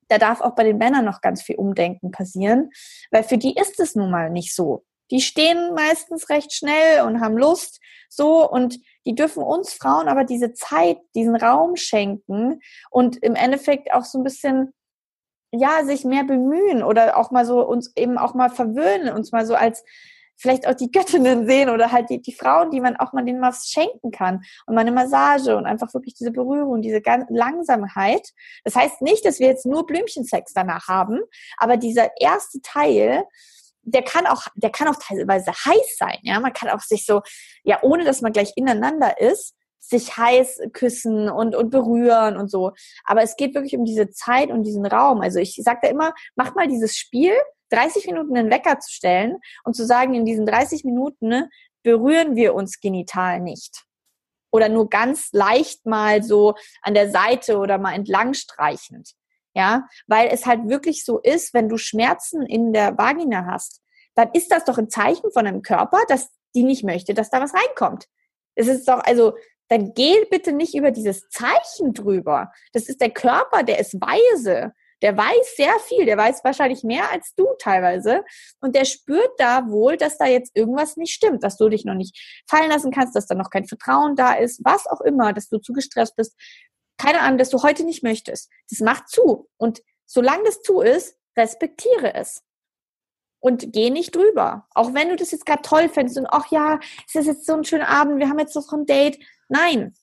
da 0.09 0.19
darf 0.19 0.41
auch 0.41 0.55
bei 0.55 0.65
den 0.65 0.79
Männern 0.79 1.05
noch 1.05 1.21
ganz 1.21 1.43
viel 1.43 1.57
Umdenken 1.57 2.11
passieren, 2.11 2.71
weil 3.11 3.25
für 3.25 3.39
die 3.39 3.55
ist 3.55 3.81
es 3.81 3.95
nun 3.95 4.11
mal 4.11 4.31
nicht 4.31 4.55
so. 4.55 4.85
Die 5.11 5.21
stehen 5.21 5.75
meistens 5.75 6.29
recht 6.31 6.53
schnell 6.53 7.03
und 7.03 7.21
haben 7.21 7.37
Lust, 7.37 7.81
so 8.09 8.49
und 8.49 8.79
die 9.07 9.15
dürfen 9.15 9.43
uns 9.43 9.73
Frauen 9.73 10.09
aber 10.09 10.25
diese 10.25 10.53
Zeit, 10.53 10.99
diesen 11.15 11.37
Raum 11.37 11.77
schenken 11.77 12.61
und 12.91 13.17
im 13.23 13.35
Endeffekt 13.35 13.93
auch 13.93 14.05
so 14.05 14.19
ein 14.19 14.25
bisschen 14.25 14.73
ja, 15.53 15.85
sich 15.85 16.05
mehr 16.05 16.25
bemühen 16.25 16.83
oder 16.83 17.17
auch 17.17 17.31
mal 17.31 17.47
so 17.47 17.67
uns 17.67 17.93
eben 17.97 18.19
auch 18.19 18.35
mal 18.35 18.51
verwöhnen, 18.51 19.15
uns 19.15 19.33
mal 19.33 19.47
so 19.47 19.55
als 19.55 19.85
vielleicht 20.37 20.69
auch 20.69 20.75
die 20.75 20.91
Göttinnen 20.91 21.47
sehen 21.47 21.71
oder 21.71 21.93
halt 21.93 22.11
die, 22.11 22.21
die 22.21 22.35
Frauen, 22.35 22.71
die 22.71 22.81
man 22.81 22.97
auch 22.97 23.13
mal 23.13 23.25
denen 23.25 23.41
was 23.41 23.69
schenken 23.69 24.11
kann 24.11 24.43
und 24.67 24.75
mal 24.75 24.83
eine 24.83 24.93
Massage 24.93 25.57
und 25.57 25.67
einfach 25.67 25.93
wirklich 25.95 26.15
diese 26.15 26.31
Berührung, 26.31 26.83
diese 26.83 27.01
ganz 27.01 27.25
Langsamkeit. 27.31 28.29
Das 28.65 28.77
heißt 28.77 29.01
nicht, 29.03 29.25
dass 29.25 29.41
wir 29.41 29.47
jetzt 29.47 29.67
nur 29.67 29.87
Blümchensex 29.87 30.53
danach 30.53 30.89
haben, 30.89 31.21
aber 31.57 31.77
dieser 31.77 32.11
erste 32.21 32.61
Teil, 32.61 33.25
der 33.87 34.03
kann 34.03 34.26
auch, 34.26 34.43
der 34.57 34.70
kann 34.70 34.89
auch 34.89 34.97
teilweise 34.97 35.53
heiß 35.53 35.97
sein, 35.99 36.18
ja. 36.22 36.39
Man 36.41 36.53
kann 36.53 36.68
auch 36.70 36.80
sich 36.80 37.07
so, 37.07 37.22
ja, 37.62 37.78
ohne 37.82 38.05
dass 38.05 38.20
man 38.20 38.32
gleich 38.32 38.53
ineinander 38.57 39.20
ist, 39.20 39.55
sich 39.78 40.16
heiß 40.16 40.61
küssen 40.72 41.30
und, 41.30 41.55
und 41.55 41.70
berühren 41.70 42.37
und 42.37 42.51
so. 42.51 42.72
Aber 43.05 43.22
es 43.22 43.37
geht 43.37 43.55
wirklich 43.55 43.76
um 43.76 43.84
diese 43.84 44.11
Zeit 44.11 44.51
und 44.51 44.64
diesen 44.64 44.84
Raum. 44.84 45.20
Also 45.20 45.39
ich 45.39 45.55
sage 45.62 45.78
da 45.82 45.89
immer, 45.89 46.12
mach 46.34 46.55
mal 46.55 46.66
dieses 46.66 46.97
Spiel, 46.97 47.32
30 47.70 48.07
Minuten 48.07 48.37
einen 48.37 48.51
Wecker 48.51 48.78
zu 48.80 48.93
stellen 48.93 49.39
und 49.64 49.74
zu 49.74 49.87
sagen, 49.87 50.14
in 50.14 50.24
diesen 50.24 50.47
30 50.47 50.84
Minuten 50.84 51.28
ne, 51.28 51.51
berühren 51.82 52.37
wir 52.37 52.55
uns 52.55 52.80
genital 52.80 53.41
nicht. 53.41 53.84
Oder 54.53 54.68
nur 54.68 54.89
ganz 54.89 55.28
leicht 55.32 55.87
mal 55.87 56.22
so 56.22 56.55
an 56.82 56.95
der 56.95 57.11
Seite 57.11 57.59
oder 57.59 57.78
mal 57.78 57.95
entlang 57.95 58.34
streichend. 58.34 59.12
Ja, 59.57 59.89
weil 60.07 60.29
es 60.31 60.45
halt 60.45 60.69
wirklich 60.69 61.07
so 61.07 61.19
ist, 61.19 61.55
wenn 61.55 61.71
du 61.71 61.79
Schmerzen 61.79 62.43
in 62.43 62.75
der 62.75 62.99
Vagina 62.99 63.47
hast, 63.47 63.81
dann 64.15 64.29
ist 64.35 64.53
das 64.53 64.67
doch 64.67 64.77
ein 64.77 64.91
Zeichen 64.91 65.33
von 65.33 65.47
einem 65.47 65.63
Körper, 65.63 66.03
dass 66.09 66.29
die 66.55 66.63
nicht 66.63 66.85
möchte, 66.85 67.15
dass 67.15 67.31
da 67.31 67.41
was 67.41 67.55
reinkommt. 67.55 68.05
Es 68.55 68.69
ist 68.69 68.87
doch, 68.87 69.03
also, 69.05 69.33
dann 69.69 69.95
geh 69.95 70.27
bitte 70.31 70.53
nicht 70.53 70.75
über 70.75 70.91
dieses 70.91 71.29
Zeichen 71.31 71.95
drüber. 71.95 72.53
Das 72.73 72.91
ist 72.91 73.01
der 73.01 73.11
Körper, 73.11 73.63
der 73.63 73.79
ist 73.79 73.95
weise. 73.95 74.73
Der 75.03 75.17
weiß 75.17 75.57
sehr 75.57 75.79
viel, 75.81 76.05
der 76.05 76.19
weiß 76.19 76.45
wahrscheinlich 76.45 76.85
mehr 76.85 77.11
als 77.11 77.35
du 77.35 77.47
teilweise. 77.59 78.25
Und 78.61 78.75
der 78.75 78.85
spürt 78.85 79.33
da 79.39 79.69
wohl, 79.69 79.97
dass 79.97 80.19
da 80.19 80.27
jetzt 80.27 80.55
irgendwas 80.55 80.97
nicht 80.99 81.13
stimmt, 81.13 81.43
dass 81.43 81.57
du 81.57 81.71
dich 81.71 81.87
noch 81.87 81.95
nicht 81.95 82.45
fallen 82.49 82.71
lassen 82.71 82.91
kannst, 82.91 83.17
dass 83.17 83.27
da 83.27 83.35
noch 83.35 83.51
kein 83.51 83.67
Vertrauen 83.67 84.17
da 84.17 84.35
ist, 84.35 84.61
was 84.65 84.87
auch 84.87 85.01
immer, 85.01 85.33
dass 85.33 85.49
du 85.49 85.59
zu 85.59 85.73
gestresst 85.73 86.15
bist. 86.15 86.35
Keine 86.99 87.21
Ahnung, 87.21 87.39
dass 87.39 87.51
du 87.51 87.63
heute 87.63 87.85
nicht 87.85 88.03
möchtest. 88.03 88.51
Das 88.71 88.81
macht 88.81 89.09
zu. 89.09 89.49
Und 89.57 89.83
solange 90.07 90.45
das 90.45 90.63
zu 90.63 90.81
ist, 90.81 91.17
respektiere 91.37 92.15
es. 92.15 92.43
Und 93.41 93.73
geh 93.73 93.91
nicht 93.91 94.15
drüber. 94.15 94.67
Auch 94.75 94.95
wenn 94.95 95.11
du 95.11 95.17
das 95.17 95.31
jetzt 95.31 95.47
gerade 95.47 95.63
toll 95.63 95.89
findest 95.89 96.19
und 96.19 96.27
ach 96.27 96.51
ja, 96.51 96.81
es 97.07 97.15
ist 97.15 97.27
jetzt 97.27 97.47
so 97.47 97.55
ein 97.55 97.65
schöner 97.65 97.89
Abend, 97.89 98.19
wir 98.19 98.29
haben 98.29 98.39
jetzt 98.39 98.57
noch 98.57 98.73
ein 98.73 98.87
Date. 98.87 99.19
Nein, 99.49 99.95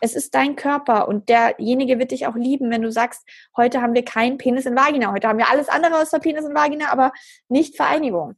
es 0.00 0.14
ist 0.14 0.34
dein 0.34 0.56
Körper 0.56 1.08
und 1.08 1.28
derjenige 1.28 1.98
wird 1.98 2.10
dich 2.10 2.26
auch 2.26 2.34
lieben, 2.34 2.70
wenn 2.70 2.82
du 2.82 2.90
sagst, 2.90 3.22
heute 3.56 3.80
haben 3.80 3.94
wir 3.94 4.04
keinen 4.04 4.36
Penis 4.36 4.66
in 4.66 4.74
Vagina, 4.74 5.12
heute 5.12 5.28
haben 5.28 5.38
wir 5.38 5.48
alles 5.48 5.68
andere 5.68 6.00
außer 6.00 6.18
Penis 6.18 6.44
in 6.44 6.54
Vagina, 6.54 6.90
aber 6.90 7.12
nicht 7.48 7.76
Vereinigung. 7.76 8.34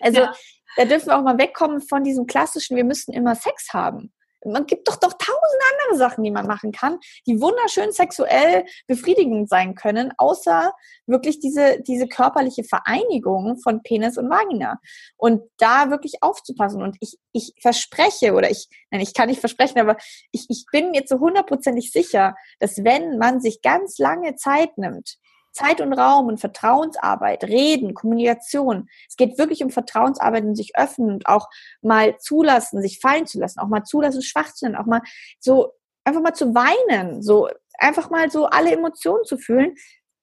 Also 0.00 0.22
ja. 0.22 0.32
da 0.76 0.84
dürfen 0.84 1.06
wir 1.06 1.18
auch 1.18 1.22
mal 1.22 1.38
wegkommen 1.38 1.80
von 1.80 2.02
diesem 2.02 2.26
klassischen, 2.26 2.76
wir 2.76 2.84
müssen 2.84 3.12
immer 3.12 3.36
Sex 3.36 3.72
haben. 3.72 4.12
Man 4.44 4.66
gibt 4.66 4.88
doch 4.88 4.96
doch 4.96 5.12
tausend 5.12 5.62
andere 5.72 5.98
Sachen, 5.98 6.24
die 6.24 6.30
man 6.30 6.46
machen 6.46 6.72
kann, 6.72 6.98
die 7.26 7.40
wunderschön 7.40 7.92
sexuell 7.92 8.64
befriedigend 8.86 9.48
sein 9.48 9.74
können, 9.74 10.12
außer 10.16 10.72
wirklich 11.06 11.40
diese, 11.40 11.80
diese 11.82 12.06
körperliche 12.06 12.64
Vereinigung 12.64 13.58
von 13.58 13.82
Penis 13.82 14.16
und 14.16 14.30
Vagina. 14.30 14.78
Und 15.16 15.42
da 15.58 15.90
wirklich 15.90 16.22
aufzupassen. 16.22 16.82
Und 16.82 16.96
ich, 17.00 17.18
ich 17.32 17.52
verspreche, 17.60 18.34
oder 18.34 18.50
ich, 18.50 18.68
nein, 18.90 19.00
ich 19.00 19.14
kann 19.14 19.28
nicht 19.28 19.40
versprechen, 19.40 19.78
aber 19.78 19.96
ich, 20.32 20.46
ich 20.48 20.64
bin 20.70 20.94
jetzt 20.94 21.10
so 21.10 21.18
hundertprozentig 21.18 21.92
sicher, 21.92 22.34
dass 22.58 22.84
wenn 22.84 23.18
man 23.18 23.40
sich 23.40 23.62
ganz 23.62 23.98
lange 23.98 24.36
Zeit 24.36 24.76
nimmt, 24.78 25.16
Zeit 25.52 25.80
und 25.80 25.92
Raum 25.92 26.26
und 26.26 26.38
Vertrauensarbeit, 26.38 27.44
Reden, 27.44 27.94
Kommunikation. 27.94 28.88
Es 29.08 29.16
geht 29.16 29.38
wirklich 29.38 29.62
um 29.62 29.70
Vertrauensarbeit 29.70 30.44
und 30.44 30.54
sich 30.54 30.76
öffnen 30.76 31.10
und 31.10 31.26
auch 31.26 31.48
mal 31.82 32.16
zulassen, 32.18 32.82
sich 32.82 33.00
fallen 33.00 33.26
zu 33.26 33.38
lassen, 33.38 33.60
auch 33.60 33.68
mal 33.68 33.84
zulassen, 33.84 34.22
schwach 34.22 34.52
zu 34.52 34.66
sein, 34.66 34.76
auch 34.76 34.86
mal 34.86 35.02
so 35.38 35.72
einfach 36.04 36.22
mal 36.22 36.34
zu 36.34 36.54
weinen, 36.54 37.22
so 37.22 37.48
einfach 37.78 38.10
mal 38.10 38.30
so 38.30 38.46
alle 38.46 38.72
Emotionen 38.72 39.24
zu 39.24 39.38
fühlen, 39.38 39.74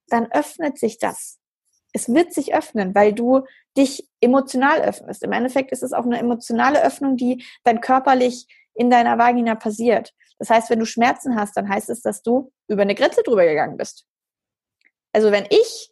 dann 0.07 0.31
öffnet 0.31 0.77
sich 0.77 0.99
das. 0.99 1.39
Es 1.93 2.13
wird 2.13 2.33
sich 2.33 2.53
öffnen, 2.53 2.93
weil 2.95 3.13
du 3.13 3.43
dich 3.77 4.07
emotional 4.21 4.81
öffnest. 4.81 5.23
Im 5.23 5.31
Endeffekt 5.31 5.71
ist 5.71 5.83
es 5.83 5.93
auch 5.93 6.05
eine 6.05 6.19
emotionale 6.19 6.83
Öffnung, 6.83 7.17
die 7.17 7.43
dann 7.63 7.81
körperlich 7.81 8.47
in 8.73 8.89
deiner 8.89 9.17
Vagina 9.17 9.55
passiert. 9.55 10.13
Das 10.39 10.49
heißt, 10.49 10.69
wenn 10.69 10.79
du 10.79 10.85
Schmerzen 10.85 11.35
hast, 11.35 11.57
dann 11.57 11.67
heißt 11.67 11.89
es, 11.89 12.01
dass 12.01 12.21
du 12.21 12.51
über 12.67 12.83
eine 12.83 12.95
Grenze 12.95 13.23
drüber 13.23 13.45
gegangen 13.45 13.77
bist. 13.77 14.06
Also 15.13 15.31
wenn 15.31 15.45
ich, 15.49 15.91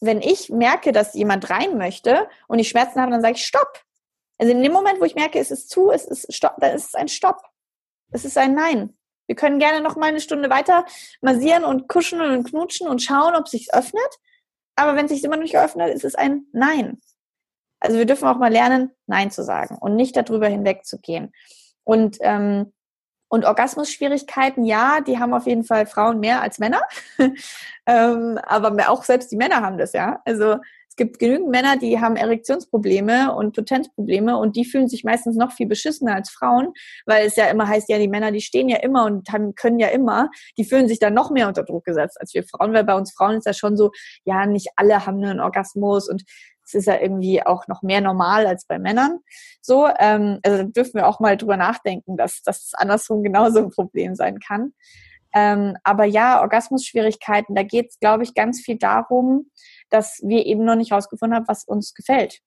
wenn 0.00 0.20
ich 0.20 0.50
merke, 0.50 0.92
dass 0.92 1.14
jemand 1.14 1.50
rein 1.50 1.78
möchte 1.78 2.28
und 2.48 2.58
ich 2.58 2.68
Schmerzen 2.68 3.00
habe, 3.00 3.12
dann 3.12 3.22
sage 3.22 3.34
ich 3.34 3.44
Stopp. 3.44 3.82
Also 4.38 4.52
in 4.52 4.62
dem 4.62 4.72
Moment, 4.72 5.00
wo 5.00 5.04
ich 5.04 5.14
merke, 5.14 5.38
es 5.38 5.50
ist 5.50 5.70
zu, 5.70 5.90
es 5.90 6.04
ist 6.04 6.34
Stopp, 6.34 6.56
dann 6.58 6.74
ist 6.74 6.88
es 6.88 6.94
ein 6.94 7.08
Stopp. 7.08 7.42
Es 8.10 8.24
ist 8.24 8.36
ein 8.36 8.54
Nein. 8.54 8.96
Wir 9.26 9.36
können 9.36 9.58
gerne 9.58 9.80
noch 9.80 9.96
mal 9.96 10.08
eine 10.08 10.20
Stunde 10.20 10.50
weiter 10.50 10.84
massieren 11.20 11.64
und 11.64 11.88
kuscheln 11.88 12.32
und 12.32 12.44
knutschen 12.44 12.88
und 12.88 13.02
schauen, 13.02 13.34
ob 13.34 13.46
es 13.46 13.52
sich 13.52 13.72
öffnet. 13.72 14.18
Aber 14.74 14.96
wenn 14.96 15.06
es 15.06 15.12
sich 15.12 15.24
immer 15.24 15.36
noch 15.36 15.42
nicht 15.42 15.56
öffnet, 15.56 15.94
ist 15.94 16.04
es 16.04 16.14
ein 16.14 16.46
Nein. 16.52 17.00
Also 17.80 17.98
wir 17.98 18.06
dürfen 18.06 18.28
auch 18.28 18.38
mal 18.38 18.52
lernen, 18.52 18.90
Nein 19.06 19.30
zu 19.30 19.42
sagen 19.42 19.76
und 19.80 19.96
nicht 19.96 20.16
darüber 20.16 20.48
hinwegzugehen. 20.48 21.32
Und 21.84 22.18
ähm, 22.20 22.72
und 23.32 23.46
Orgasmusschwierigkeiten, 23.46 24.66
ja, 24.66 25.00
die 25.00 25.18
haben 25.18 25.32
auf 25.32 25.46
jeden 25.46 25.64
Fall 25.64 25.86
Frauen 25.86 26.20
mehr 26.20 26.42
als 26.42 26.58
Männer. 26.58 26.82
ähm, 27.86 28.38
aber 28.42 28.90
auch 28.90 29.04
selbst 29.04 29.32
die 29.32 29.38
Männer 29.38 29.62
haben 29.62 29.78
das, 29.78 29.94
ja. 29.94 30.20
Also 30.26 30.58
es 30.86 30.96
gibt 30.96 31.18
genügend 31.18 31.48
Männer, 31.48 31.78
die 31.78 31.98
haben 31.98 32.16
Erektionsprobleme 32.16 33.34
und 33.34 33.56
Potenzprobleme 33.56 34.36
und 34.36 34.56
die 34.56 34.66
fühlen 34.66 34.86
sich 34.86 35.02
meistens 35.04 35.34
noch 35.34 35.52
viel 35.52 35.66
beschissener 35.66 36.16
als 36.16 36.28
Frauen, 36.28 36.74
weil 37.06 37.26
es 37.26 37.36
ja 37.36 37.46
immer 37.46 37.66
heißt, 37.66 37.88
ja, 37.88 37.98
die 37.98 38.08
Männer, 38.08 38.32
die 38.32 38.42
stehen 38.42 38.68
ja 38.68 38.76
immer 38.80 39.06
und 39.06 39.26
haben, 39.32 39.54
können 39.54 39.78
ja 39.78 39.88
immer, 39.88 40.28
die 40.58 40.64
fühlen 40.64 40.86
sich 40.86 40.98
dann 40.98 41.14
noch 41.14 41.30
mehr 41.30 41.48
unter 41.48 41.62
Druck 41.62 41.86
gesetzt 41.86 42.20
als 42.20 42.34
wir 42.34 42.44
Frauen, 42.44 42.74
weil 42.74 42.84
bei 42.84 42.94
uns 42.94 43.14
Frauen 43.14 43.38
ist 43.38 43.46
ja 43.46 43.54
schon 43.54 43.78
so, 43.78 43.92
ja, 44.26 44.44
nicht 44.44 44.68
alle 44.76 45.06
haben 45.06 45.24
einen 45.24 45.40
Orgasmus 45.40 46.10
und 46.10 46.22
es 46.74 46.86
ist 46.86 46.86
ja 46.86 46.98
irgendwie 47.00 47.44
auch 47.44 47.68
noch 47.68 47.82
mehr 47.82 48.00
normal 48.00 48.46
als 48.46 48.66
bei 48.66 48.78
Männern. 48.78 49.20
So, 49.60 49.88
ähm, 49.98 50.40
also 50.42 50.64
dürfen 50.64 50.94
wir 50.94 51.06
auch 51.06 51.20
mal 51.20 51.36
drüber 51.36 51.56
nachdenken, 51.56 52.16
dass 52.16 52.42
das 52.42 52.72
andersrum 52.74 53.22
genauso 53.22 53.58
ein 53.58 53.70
Problem 53.70 54.14
sein 54.14 54.38
kann. 54.38 54.72
Ähm, 55.34 55.76
aber 55.82 56.04
ja, 56.04 56.40
Orgasmusschwierigkeiten, 56.40 57.54
da 57.54 57.62
geht 57.62 57.90
es, 57.90 57.98
glaube 58.00 58.22
ich, 58.22 58.34
ganz 58.34 58.60
viel 58.60 58.76
darum, 58.76 59.50
dass 59.88 60.20
wir 60.22 60.46
eben 60.46 60.64
noch 60.64 60.76
nicht 60.76 60.92
rausgefunden 60.92 61.36
haben, 61.36 61.48
was 61.48 61.64
uns 61.64 61.94
gefällt. 61.94 62.40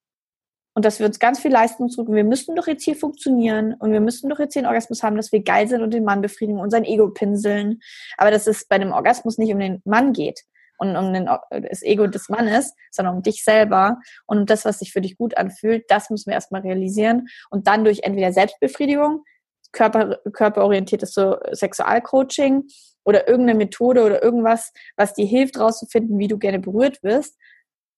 Und 0.76 0.84
dass 0.84 0.99
wir 0.99 1.05
uns 1.05 1.19
ganz 1.19 1.39
viel 1.39 1.51
leisten 1.51 1.89
zurück. 1.89 2.09
Wir 2.11 2.26
müssen 2.26 2.55
doch 2.55 2.67
jetzt 2.67 2.84
hier 2.84 2.97
funktionieren 2.97 3.76
und 3.80 3.93
wir 3.93 4.01
müssen 4.01 4.30
doch 4.30 4.39
jetzt 4.39 4.53
hier 4.53 4.59
einen 4.59 4.67
Orgasmus 4.67 5.03
haben, 5.03 5.15
dass 5.15 5.32
wir 5.32 5.41
geil 5.41 5.69
sind 5.69 5.82
und 5.82 5.93
den 5.93 6.03
Mann 6.03 6.21
befriedigen 6.21 6.59
und 6.59 6.69
sein 6.69 6.84
Ego 6.84 7.09
pinseln. 7.09 7.80
Aber 8.17 8.30
dass 8.30 8.45
es 8.45 8.67
bei 8.67 8.76
einem 8.76 8.91
Orgasmus 8.91 9.38
nicht 9.38 9.53
um 9.53 9.59
den 9.59 9.82
Mann 9.86 10.11
geht, 10.11 10.41
und 10.78 10.95
um 10.95 11.13
den, 11.13 11.30
das 11.49 11.82
Ego 11.84 12.07
des 12.07 12.30
Mannes, 12.30 12.73
sondern 12.91 13.15
um 13.15 13.21
dich 13.23 13.43
selber 13.43 13.97
und 14.26 14.39
um 14.39 14.45
das, 14.45 14.65
was 14.65 14.80
sich 14.80 14.91
für 14.91 15.01
dich 15.01 15.17
gut 15.17 15.38
anfühlt, 15.38 15.86
das 15.89 16.09
müssen 16.09 16.30
wir 16.30 16.34
erstmal 16.36 16.61
realisieren 16.61 17.28
und 17.49 17.67
dann 17.67 17.84
durch 17.84 18.01
entweder 18.03 18.32
Selbstbefriedigung, 18.34 19.23
Körper, 19.71 20.19
körperorientiertes 20.32 21.13
so 21.13 21.38
Sexualcoaching 21.51 22.67
oder 23.03 23.28
irgendeine 23.28 23.57
Methode 23.57 24.03
oder 24.03 24.23
irgendwas, 24.23 24.71
was 24.95 25.13
dir 25.13 25.26
hilft, 25.26 25.59
rauszufinden, 25.59 26.17
wie 26.17 26.28
du 26.28 26.38
gerne 26.38 26.59
berührt 26.59 27.03
wirst. 27.03 27.38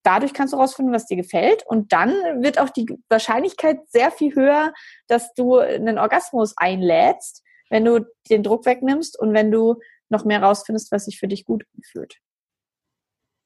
Dadurch 0.03 0.33
kannst 0.33 0.53
du 0.53 0.57
rausfinden, 0.57 0.93
was 0.93 1.05
dir 1.05 1.17
gefällt 1.17 1.63
und 1.67 1.91
dann 1.91 2.11
wird 2.41 2.59
auch 2.59 2.69
die 2.69 2.87
Wahrscheinlichkeit 3.09 3.79
sehr 3.89 4.11
viel 4.11 4.35
höher, 4.35 4.73
dass 5.07 5.33
du 5.33 5.57
einen 5.57 5.97
Orgasmus 5.97 6.53
einlädst, 6.57 7.43
wenn 7.69 7.85
du 7.85 8.05
den 8.29 8.43
Druck 8.43 8.65
wegnimmst 8.65 9.19
und 9.19 9.33
wenn 9.33 9.51
du 9.51 9.75
noch 10.09 10.25
mehr 10.25 10.41
rausfindest, 10.41 10.91
was 10.91 11.05
sich 11.05 11.19
für 11.19 11.27
dich 11.27 11.45
gut 11.45 11.65
fühlt. 11.91 12.17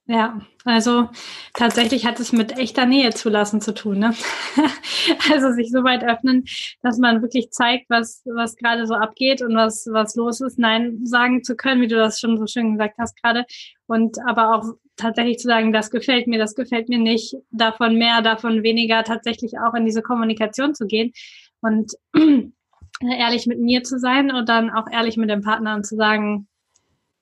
Ja, 0.07 0.41
also 0.65 1.09
tatsächlich 1.53 2.05
hat 2.05 2.19
es 2.19 2.33
mit 2.33 2.57
echter 2.57 2.85
Nähe 2.85 3.11
zulassen 3.11 3.61
zu 3.61 3.73
tun. 3.73 3.99
Ne? 3.99 4.13
also 5.31 5.51
sich 5.51 5.71
so 5.71 5.83
weit 5.83 6.03
öffnen, 6.03 6.43
dass 6.81 6.97
man 6.97 7.21
wirklich 7.21 7.51
zeigt, 7.51 7.89
was, 7.89 8.23
was 8.25 8.55
gerade 8.55 8.87
so 8.87 8.95
abgeht 8.95 9.41
und 9.41 9.55
was, 9.55 9.87
was 9.91 10.15
los 10.15 10.41
ist. 10.41 10.57
Nein 10.57 11.05
sagen 11.05 11.43
zu 11.43 11.55
können, 11.55 11.81
wie 11.81 11.87
du 11.87 11.95
das 11.95 12.19
schon 12.19 12.37
so 12.37 12.47
schön 12.47 12.73
gesagt 12.73 12.97
hast 12.97 13.21
gerade. 13.21 13.45
Und 13.85 14.17
aber 14.25 14.55
auch 14.55 14.73
tatsächlich 14.97 15.37
zu 15.37 15.47
sagen, 15.47 15.71
das 15.71 15.91
gefällt 15.91 16.27
mir, 16.27 16.39
das 16.39 16.55
gefällt 16.55 16.89
mir 16.89 16.99
nicht, 16.99 17.35
davon 17.51 17.97
mehr, 17.97 18.21
davon 18.21 18.63
weniger, 18.63 19.03
tatsächlich 19.03 19.59
auch 19.59 19.75
in 19.75 19.85
diese 19.85 20.01
Kommunikation 20.01 20.73
zu 20.73 20.87
gehen 20.87 21.13
und 21.61 21.93
ehrlich 23.01 23.45
mit 23.47 23.59
mir 23.59 23.83
zu 23.83 23.99
sein 23.99 24.31
und 24.31 24.49
dann 24.49 24.71
auch 24.71 24.87
ehrlich 24.91 25.15
mit 25.17 25.29
dem 25.29 25.41
Partner 25.41 25.75
und 25.75 25.85
zu 25.85 25.95
sagen, 25.95 26.47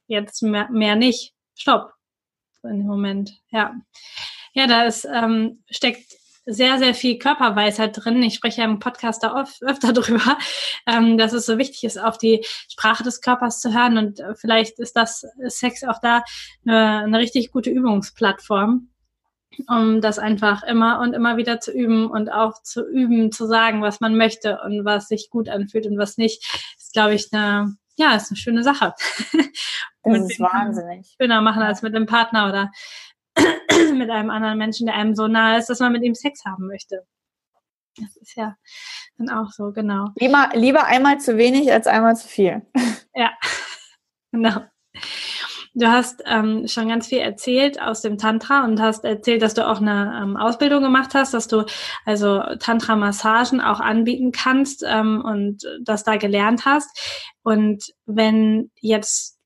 jetzt 0.07 0.41
mehr, 0.41 0.69
mehr 0.71 0.95
nicht, 0.95 1.33
stopp 1.55 1.98
in 2.63 2.79
dem 2.79 2.87
Moment. 2.87 3.39
Ja, 3.49 3.75
ja, 4.53 4.67
da 4.67 4.83
ist, 4.83 5.05
ähm, 5.05 5.63
steckt 5.69 6.19
sehr, 6.45 6.79
sehr 6.79 6.95
viel 6.95 7.19
Körperweisheit 7.19 7.91
drin. 7.95 8.23
Ich 8.23 8.35
spreche 8.35 8.61
ja 8.61 8.67
im 8.67 8.79
Podcast 8.79 9.23
da 9.23 9.35
oft, 9.35 9.61
öfter 9.61 9.93
drüber, 9.93 10.37
ähm, 10.87 11.17
dass 11.17 11.33
es 11.33 11.45
so 11.45 11.57
wichtig 11.57 11.83
ist, 11.83 11.99
auf 11.99 12.17
die 12.17 12.43
Sprache 12.69 13.03
des 13.03 13.21
Körpers 13.21 13.59
zu 13.59 13.73
hören. 13.73 13.97
Und 13.97 14.19
äh, 14.19 14.35
vielleicht 14.35 14.79
ist 14.79 14.95
das 14.95 15.25
Sex 15.47 15.83
auch 15.83 15.99
da 16.01 16.23
eine, 16.65 16.99
eine 17.03 17.19
richtig 17.19 17.51
gute 17.51 17.69
Übungsplattform, 17.69 18.89
um 19.67 20.01
das 20.01 20.19
einfach 20.19 20.63
immer 20.63 20.99
und 21.01 21.13
immer 21.13 21.37
wieder 21.37 21.59
zu 21.59 21.71
üben 21.71 22.09
und 22.09 22.31
auch 22.31 22.61
zu 22.63 22.87
üben, 22.87 23.31
zu 23.31 23.45
sagen, 23.45 23.81
was 23.81 23.99
man 23.99 24.17
möchte 24.17 24.59
und 24.63 24.85
was 24.85 25.07
sich 25.07 25.29
gut 25.29 25.49
anfühlt 25.49 25.85
und 25.85 25.97
was 25.97 26.17
nicht, 26.17 26.43
ist, 26.77 26.93
glaube 26.93 27.13
ich, 27.13 27.31
eine, 27.31 27.75
ja, 27.99 28.15
ist 28.15 28.31
eine 28.31 28.37
schöne 28.37 28.63
Sache. 28.63 28.95
Das 30.01 30.31
ist 30.31 30.39
wahnsinnig. 30.39 31.13
Schöner 31.21 31.41
machen 31.41 31.61
als 31.61 31.81
mit 31.81 31.93
einem 31.93 32.05
Partner 32.05 32.47
oder 32.47 32.71
mit 33.93 34.09
einem 34.09 34.29
anderen 34.29 34.57
Menschen, 34.57 34.87
der 34.87 34.95
einem 34.95 35.13
so 35.13 35.27
nahe 35.27 35.59
ist, 35.59 35.69
dass 35.69 35.81
man 35.81 35.91
mit 35.91 36.03
ihm 36.03 36.15
Sex 36.15 36.45
haben 36.45 36.65
möchte. 36.67 37.05
Das 37.97 38.15
ist 38.15 38.35
ja 38.35 38.55
dann 39.17 39.29
auch 39.29 39.51
so, 39.51 39.71
genau. 39.71 40.07
Lieber, 40.15 40.49
lieber 40.53 40.85
einmal 40.85 41.19
zu 41.19 41.37
wenig 41.37 41.71
als 41.71 41.85
einmal 41.85 42.15
zu 42.15 42.27
viel. 42.27 42.65
Ja, 43.13 43.33
genau. 44.31 44.61
Du 45.79 45.89
hast 45.89 46.21
ähm, 46.25 46.67
schon 46.67 46.89
ganz 46.89 47.07
viel 47.07 47.19
erzählt 47.19 47.81
aus 47.81 48.01
dem 48.01 48.17
Tantra 48.17 48.65
und 48.65 48.81
hast 48.81 49.05
erzählt, 49.05 49.41
dass 49.41 49.53
du 49.53 49.65
auch 49.65 49.79
eine 49.79 50.19
ähm, 50.21 50.35
Ausbildung 50.35 50.83
gemacht 50.83 51.11
hast, 51.13 51.33
dass 51.33 51.47
du 51.47 51.63
also 52.05 52.41
Tantra-Massagen 52.59 53.61
auch 53.61 53.79
anbieten 53.79 54.33
kannst 54.33 54.83
ähm, 54.85 55.23
und 55.23 55.63
das 55.81 56.03
da 56.03 56.17
gelernt 56.17 56.65
hast. 56.65 56.89
Und 57.43 57.85
wenn 58.05 58.71
jetzt 58.81 59.38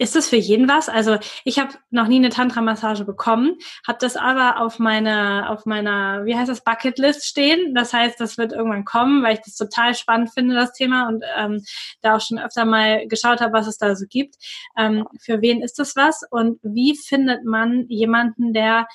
ist 0.00 0.16
das 0.16 0.30
für 0.30 0.36
jeden 0.36 0.66
was? 0.66 0.88
Also 0.88 1.18
ich 1.44 1.58
habe 1.58 1.74
noch 1.90 2.06
nie 2.06 2.16
eine 2.16 2.30
Tantra-Massage 2.30 3.04
bekommen, 3.04 3.58
habe 3.86 3.98
das 4.00 4.16
aber 4.16 4.58
auf 4.58 4.78
meiner, 4.78 5.50
auf 5.50 5.66
meiner, 5.66 6.24
wie 6.24 6.34
heißt 6.34 6.48
das, 6.48 6.64
Bucketlist 6.64 7.26
stehen. 7.26 7.74
Das 7.74 7.92
heißt, 7.92 8.18
das 8.18 8.38
wird 8.38 8.52
irgendwann 8.52 8.86
kommen, 8.86 9.22
weil 9.22 9.34
ich 9.34 9.42
das 9.42 9.56
total 9.56 9.94
spannend 9.94 10.32
finde, 10.32 10.54
das 10.54 10.72
Thema, 10.72 11.06
und 11.06 11.22
ähm, 11.36 11.62
da 12.00 12.16
auch 12.16 12.20
schon 12.22 12.38
öfter 12.38 12.64
mal 12.64 13.06
geschaut 13.08 13.42
habe, 13.42 13.52
was 13.52 13.66
es 13.66 13.76
da 13.76 13.94
so 13.94 14.06
gibt. 14.08 14.36
Ähm, 14.74 15.06
für 15.20 15.42
wen 15.42 15.60
ist 15.60 15.78
das 15.78 15.94
was? 15.96 16.22
Und 16.30 16.58
wie 16.62 16.96
findet 16.96 17.44
man 17.44 17.84
jemanden, 17.88 18.54
der 18.54 18.88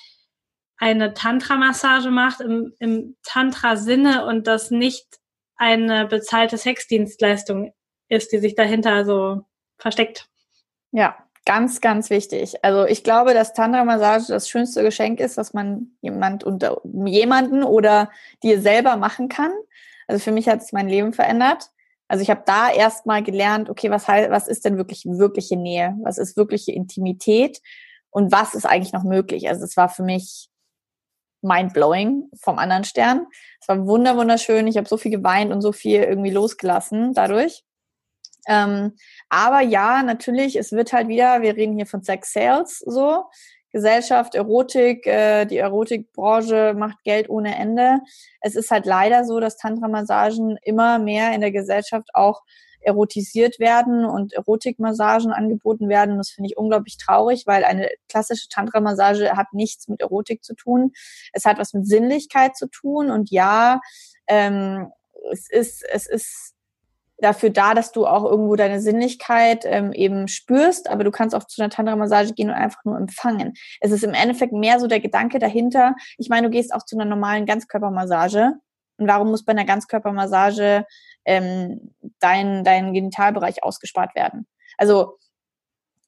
eine 0.78 1.14
Tantra-Massage 1.14 2.10
macht 2.10 2.41
im, 2.41 2.74
im 2.80 3.16
Tantra-Sinne 3.22 4.26
und 4.26 4.47
das 4.47 4.72
nicht 4.72 5.06
eine 5.56 6.08
bezahlte 6.08 6.58
Sexdienstleistung 6.58 7.74
ist, 8.10 8.32
die 8.32 8.39
sich 8.39 8.56
dahinter 8.56 9.06
so 9.06 9.45
versteckt. 9.78 10.28
Ja, 10.96 11.18
ganz, 11.46 11.82
ganz 11.82 12.10
wichtig. 12.10 12.64
Also 12.64 12.86
ich 12.86 13.04
glaube, 13.04 13.34
dass 13.34 13.54
Tantra-Massage 13.54 14.28
das 14.30 14.48
schönste 14.48 14.82
Geschenk 14.82 15.20
ist, 15.20 15.36
was 15.36 15.54
man 15.54 15.88
jemand 16.00 16.46
unter 16.46 16.80
jemanden 16.86 17.64
oder 17.64 18.10
dir 18.43 18.62
selber 18.62 18.96
machen 18.96 19.28
kann. 19.28 19.52
Also 20.08 20.24
für 20.24 20.32
mich 20.32 20.48
hat 20.48 20.62
es 20.62 20.72
mein 20.72 20.88
Leben 20.88 21.12
verändert. 21.12 21.70
Also 22.08 22.22
ich 22.22 22.30
habe 22.30 22.43
da 22.46 22.72
erstmal 22.72 23.24
gelernt, 23.24 23.70
okay, 23.70 23.91
was 23.91 24.08
heißt, 24.08 24.32
was 24.32 24.48
ist 24.48 24.64
denn 24.64 24.78
wirklich 24.78 25.04
wirkliche 25.06 25.58
Nähe? 25.58 25.98
Was 26.02 26.18
ist 26.18 26.38
wirkliche 26.38 26.72
Intimität? 26.72 27.60
Und 28.10 28.32
was 28.32 28.54
ist 28.54 28.66
eigentlich 28.66 28.93
noch 28.93 29.04
möglich? 29.04 29.50
Also 29.50 29.66
es 29.66 29.76
war 29.76 29.89
für 29.89 30.04
mich 30.04 30.48
mind-blowing 31.41 32.30
vom 32.41 32.58
anderen 32.58 32.86
Stern. 32.86 33.28
Es 33.60 33.68
war 33.68 33.86
wunder 33.86 34.16
wunderschön. 34.16 34.68
Ich 34.68 34.78
habe 34.78 34.88
so 34.88 34.96
viel 34.96 35.12
geweint 35.12 35.52
und 35.52 35.60
so 35.60 35.74
viel 35.74 36.04
irgendwie 36.04 36.32
losgelassen 36.32 37.14
dadurch. 37.14 37.64
Ähm, 38.48 38.93
aber 39.30 39.62
ja, 39.62 40.04
natürlich, 40.04 40.56
es 40.56 40.72
wird 40.72 40.93
halt 40.93 41.08
wieder, 41.08 41.41
wir 41.41 41.56
reden 41.56 41.76
hier 41.76 41.88
von 41.88 42.04
Sex 42.04 42.34
Sales 42.34 42.80
so. 42.80 43.26
Gesellschaft, 43.72 44.36
Erotik, 44.36 45.06
äh, 45.06 45.43
die 45.43 45.58
Erotikbranche 45.58 46.74
macht 46.78 47.04
Geld 47.04 47.30
ohne 47.30 47.58
Ende. 47.58 48.00
Es 48.39 48.56
ist 48.56 48.72
halt 48.72 48.86
leider 48.86 49.26
so, 49.26 49.41
dass 49.41 49.58
Tantra-Massagen 49.58 50.58
immer 50.64 50.98
mehr 50.98 51.34
in 51.34 51.41
der 51.41 51.52
Gesellschaft 51.52 52.08
auch 52.14 52.43
erotisiert 52.86 53.60
werden 53.60 54.06
und 54.06 54.34
Erotikmassagen 54.34 55.34
angeboten 55.34 55.89
werden. 55.89 56.18
Das 56.18 56.30
finde 56.30 56.52
ich 56.52 56.58
unglaublich 56.58 56.98
traurig, 56.98 57.43
weil 57.48 57.66
eine 57.66 57.89
klassische 58.08 58.48
Tantra-Massage 58.48 59.36
hat 59.36 59.48
nichts 59.52 59.89
mit 59.89 60.00
Erotik 60.00 60.43
zu 60.43 60.56
tun. 60.56 60.93
Es 61.34 61.46
hat 61.46 61.60
was 61.60 61.74
mit 61.74 61.86
Sinnlichkeit 61.86 62.56
zu 62.56 62.68
tun 62.68 63.12
und 63.12 63.30
ja, 63.30 63.82
ähm, 64.28 64.89
es 65.32 65.50
ist, 65.50 65.84
es 65.91 66.08
ist 66.08 66.55
dafür 67.18 67.49
da, 67.49 67.74
dass 67.74 67.91
du 67.91 68.05
auch 68.05 68.24
irgendwo 68.26 68.55
deine 68.55 68.82
Sinnlichkeit 68.82 69.63
ähm, 69.66 69.93
eben 69.93 70.28
spürst, 70.28 70.89
aber 70.89 71.03
du 71.03 71.11
kannst 71.11 71.36
auch 71.36 71.45
zu 71.45 71.61
einer 71.61 71.70
Tantra-Massage 71.70 72.34
gehen 72.34 72.49
und 72.49 72.55
einfach 72.55 72.84
nur 72.84 72.97
empfangen. 72.97 73.53
Es 73.80 73.91
ist 73.91 74.03
im 74.03 74.13
Endeffekt 74.13 74.53
mehr 74.53 74.80
so 74.80 74.88
der 74.88 74.99
Gedanke 74.99 75.39
dahinter. 75.39 75.95
Ich 76.18 76.30
meine, 76.30 76.47
du 76.47 76.51
gehst 76.51 76.74
auch 76.74 76.84
zu 76.84 76.97
einer 76.97 77.05
normalen 77.05 77.45
Ganzkörpermassage. 77.45 78.53
Und 78.97 79.07
warum 79.07 79.30
muss 79.30 79.43
bei 79.43 79.51
einer 79.51 79.66
Ganzkörpermassage 79.66 80.86
ähm, 81.26 81.93
dein, 82.20 82.63
dein 82.63 82.93
Genitalbereich 82.93 83.63
ausgespart 83.63 84.16
werden? 84.16 84.47
Also 84.78 85.18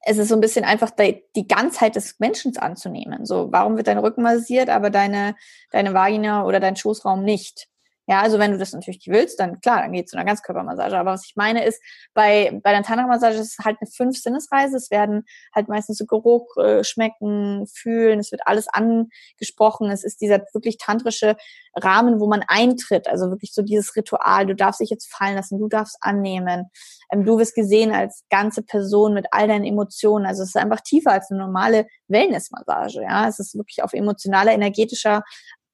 es 0.01 0.18
ist 0.18 0.30
so 0.30 0.36
ein 0.36 0.41
bisschen 0.41 0.64
einfach 0.64 0.91
die, 0.91 1.24
die 1.36 1.47
Ganzheit 1.47 1.95
des 1.95 2.20
Menschen 2.20 2.55
anzunehmen. 2.58 3.26
So, 3.26 3.51
warum 3.51 3.76
wird 3.76 3.88
dein 3.88 3.97
Rücken 3.97 4.24
massiert, 4.24 4.70
aber 4.70 4.89
deine, 4.89 5.36
deine 5.72 5.93
Vagina 5.93 6.45
oder 6.45 6.62
dein 6.62 6.78
Schoßraum 6.78 7.24
nicht? 7.24 7.68
Ja, 8.10 8.22
also 8.22 8.39
wenn 8.39 8.53
du 8.53 8.58
das 8.58 8.72
natürlich 8.72 9.05
willst, 9.08 9.38
dann 9.38 9.60
klar, 9.60 9.82
dann 9.82 9.91
geht 9.91 10.08
zu 10.10 10.16
einer 10.16 10.26
Ganzkörpermassage. 10.26 10.97
Aber 10.97 11.12
was 11.12 11.26
ich 11.26 11.36
meine 11.36 11.66
ist, 11.66 11.82
bei, 12.14 12.58
bei 12.64 12.72
der 12.72 12.82
Tantra-Massage 12.82 13.38
ist 13.38 13.60
es 13.60 13.66
halt 13.66 13.78
eine 13.82 13.89
Fünf-Sinnesreise. 13.91 14.78
Es 14.78 14.89
werden 14.91 15.26
halt 15.53 15.68
meistens 15.68 15.97
so 15.97 16.05
Geruch, 16.05 16.55
äh, 16.55 16.86
Schmecken, 16.86 17.68
Fühlen, 17.68 18.20
es 18.20 18.32
wird 18.32 18.43
alles 18.45 18.68
angesprochen. 18.70 19.91
Es 19.91 20.05
ist 20.05 20.22
dieser 20.22 20.39
wirklich 20.53 20.78
tantrische 20.78 21.36
Rahmen, 21.76 22.22
wo 22.22 22.28
man 22.28 22.45
eintritt. 22.47 23.10
Also 23.10 23.30
wirklich 23.30 23.53
so 23.53 23.62
dieses 23.62 23.93
Ritual. 23.97 24.45
Du 24.45 24.55
darfst 24.55 24.80
dich 24.80 24.89
jetzt 24.89 25.12
fallen 25.14 25.36
lassen, 25.36 25.60
du 25.60 25.68
darfst 25.68 25.97
annehmen. 25.99 26.72
Ähm, 27.12 27.26
du 27.26 27.38
wirst 27.38 27.55
gesehen 27.55 27.91
als 27.91 28.24
ganze 28.30 28.64
Person 28.64 29.16
mit 29.16 29.28
all 29.32 29.49
deinen 29.49 29.66
Emotionen. 29.66 30.26
Also 30.26 30.43
es 30.43 30.49
ist 30.49 30.58
einfach 30.58 30.80
tiefer 30.80 31.12
als 31.12 31.30
eine 31.30 31.41
normale 31.41 31.88
Wellnessmassage. 32.08 33.01
Ja, 33.01 33.28
es 33.28 33.39
ist 33.39 33.55
wirklich 33.55 33.84
auf 33.84 33.91
emotionaler, 33.91 34.53
energetischer 34.53 35.24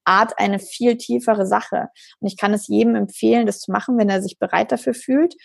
Art 0.05 0.37
eine 0.39 0.59
viel 0.59 0.97
tiefere 0.97 1.45
Sache. 1.45 1.89
Und 2.19 2.27
ich 2.27 2.37
kann 2.37 2.53
es 2.53 2.67
jedem 2.67 2.95
empfehlen, 2.95 3.45
das 3.45 3.59
zu 3.59 3.71
machen, 3.71 3.97
wenn 3.97 4.09
er 4.09 4.21
sich 4.21 4.39
bereit 4.39 4.71
dafür 4.71 4.93
fühlt. 4.93 5.35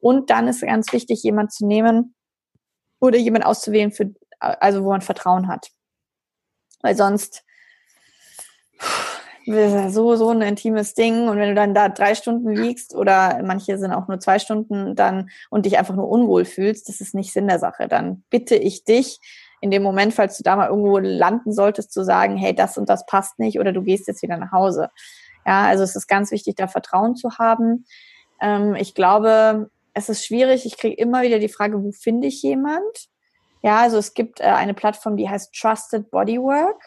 Und 0.00 0.30
dann 0.30 0.48
ist 0.48 0.62
ganz 0.62 0.92
wichtig, 0.92 1.22
jemand 1.22 1.52
zu 1.52 1.66
nehmen 1.66 2.14
oder 3.00 3.18
jemand 3.18 3.46
auszuwählen, 3.46 3.92
für, 3.92 4.14
also 4.38 4.84
wo 4.84 4.90
man 4.90 5.00
Vertrauen 5.00 5.48
hat. 5.48 5.70
Weil 6.82 6.96
sonst 6.96 7.44
so, 9.88 10.16
so 10.16 10.28
ein 10.30 10.42
intimes 10.42 10.94
Ding. 10.94 11.28
Und 11.28 11.38
wenn 11.38 11.48
du 11.48 11.54
dann 11.54 11.74
da 11.74 11.88
drei 11.88 12.14
Stunden 12.14 12.54
liegst 12.54 12.94
oder 12.94 13.42
manche 13.42 13.78
sind 13.78 13.92
auch 13.92 14.08
nur 14.08 14.20
zwei 14.20 14.38
Stunden 14.38 14.94
dann 14.94 15.30
und 15.50 15.64
dich 15.66 15.78
einfach 15.78 15.94
nur 15.94 16.08
unwohl 16.08 16.44
fühlst, 16.44 16.88
das 16.88 17.00
ist 17.00 17.14
nicht 17.14 17.32
Sinn 17.32 17.48
der 17.48 17.58
Sache. 17.58 17.88
Dann 17.88 18.24
bitte 18.30 18.56
ich 18.56 18.84
dich, 18.84 19.20
in 19.60 19.70
dem 19.70 19.82
Moment, 19.82 20.14
falls 20.14 20.36
du 20.36 20.42
da 20.42 20.56
mal 20.56 20.68
irgendwo 20.68 20.98
landen 20.98 21.52
solltest, 21.52 21.92
zu 21.92 22.04
sagen, 22.04 22.36
hey, 22.36 22.54
das 22.54 22.78
und 22.78 22.88
das 22.88 23.06
passt 23.06 23.38
nicht 23.38 23.58
oder 23.58 23.72
du 23.72 23.82
gehst 23.82 24.08
jetzt 24.08 24.22
wieder 24.22 24.36
nach 24.36 24.52
Hause. 24.52 24.90
Ja, 25.46 25.66
also 25.66 25.82
es 25.82 25.96
ist 25.96 26.06
ganz 26.06 26.30
wichtig, 26.30 26.56
da 26.56 26.68
Vertrauen 26.68 27.16
zu 27.16 27.38
haben. 27.38 27.86
Ähm, 28.40 28.74
ich 28.74 28.94
glaube, 28.94 29.70
es 29.94 30.08
ist 30.08 30.24
schwierig. 30.24 30.66
Ich 30.66 30.76
kriege 30.76 30.94
immer 30.94 31.22
wieder 31.22 31.38
die 31.38 31.48
Frage, 31.48 31.82
wo 31.82 31.90
finde 31.92 32.28
ich 32.28 32.42
jemand? 32.42 33.08
Ja, 33.62 33.80
also 33.80 33.98
es 33.98 34.14
gibt 34.14 34.40
äh, 34.40 34.44
eine 34.44 34.74
Plattform, 34.74 35.16
die 35.16 35.28
heißt 35.28 35.54
Trusted 35.54 36.10
Bodywork. 36.10 36.80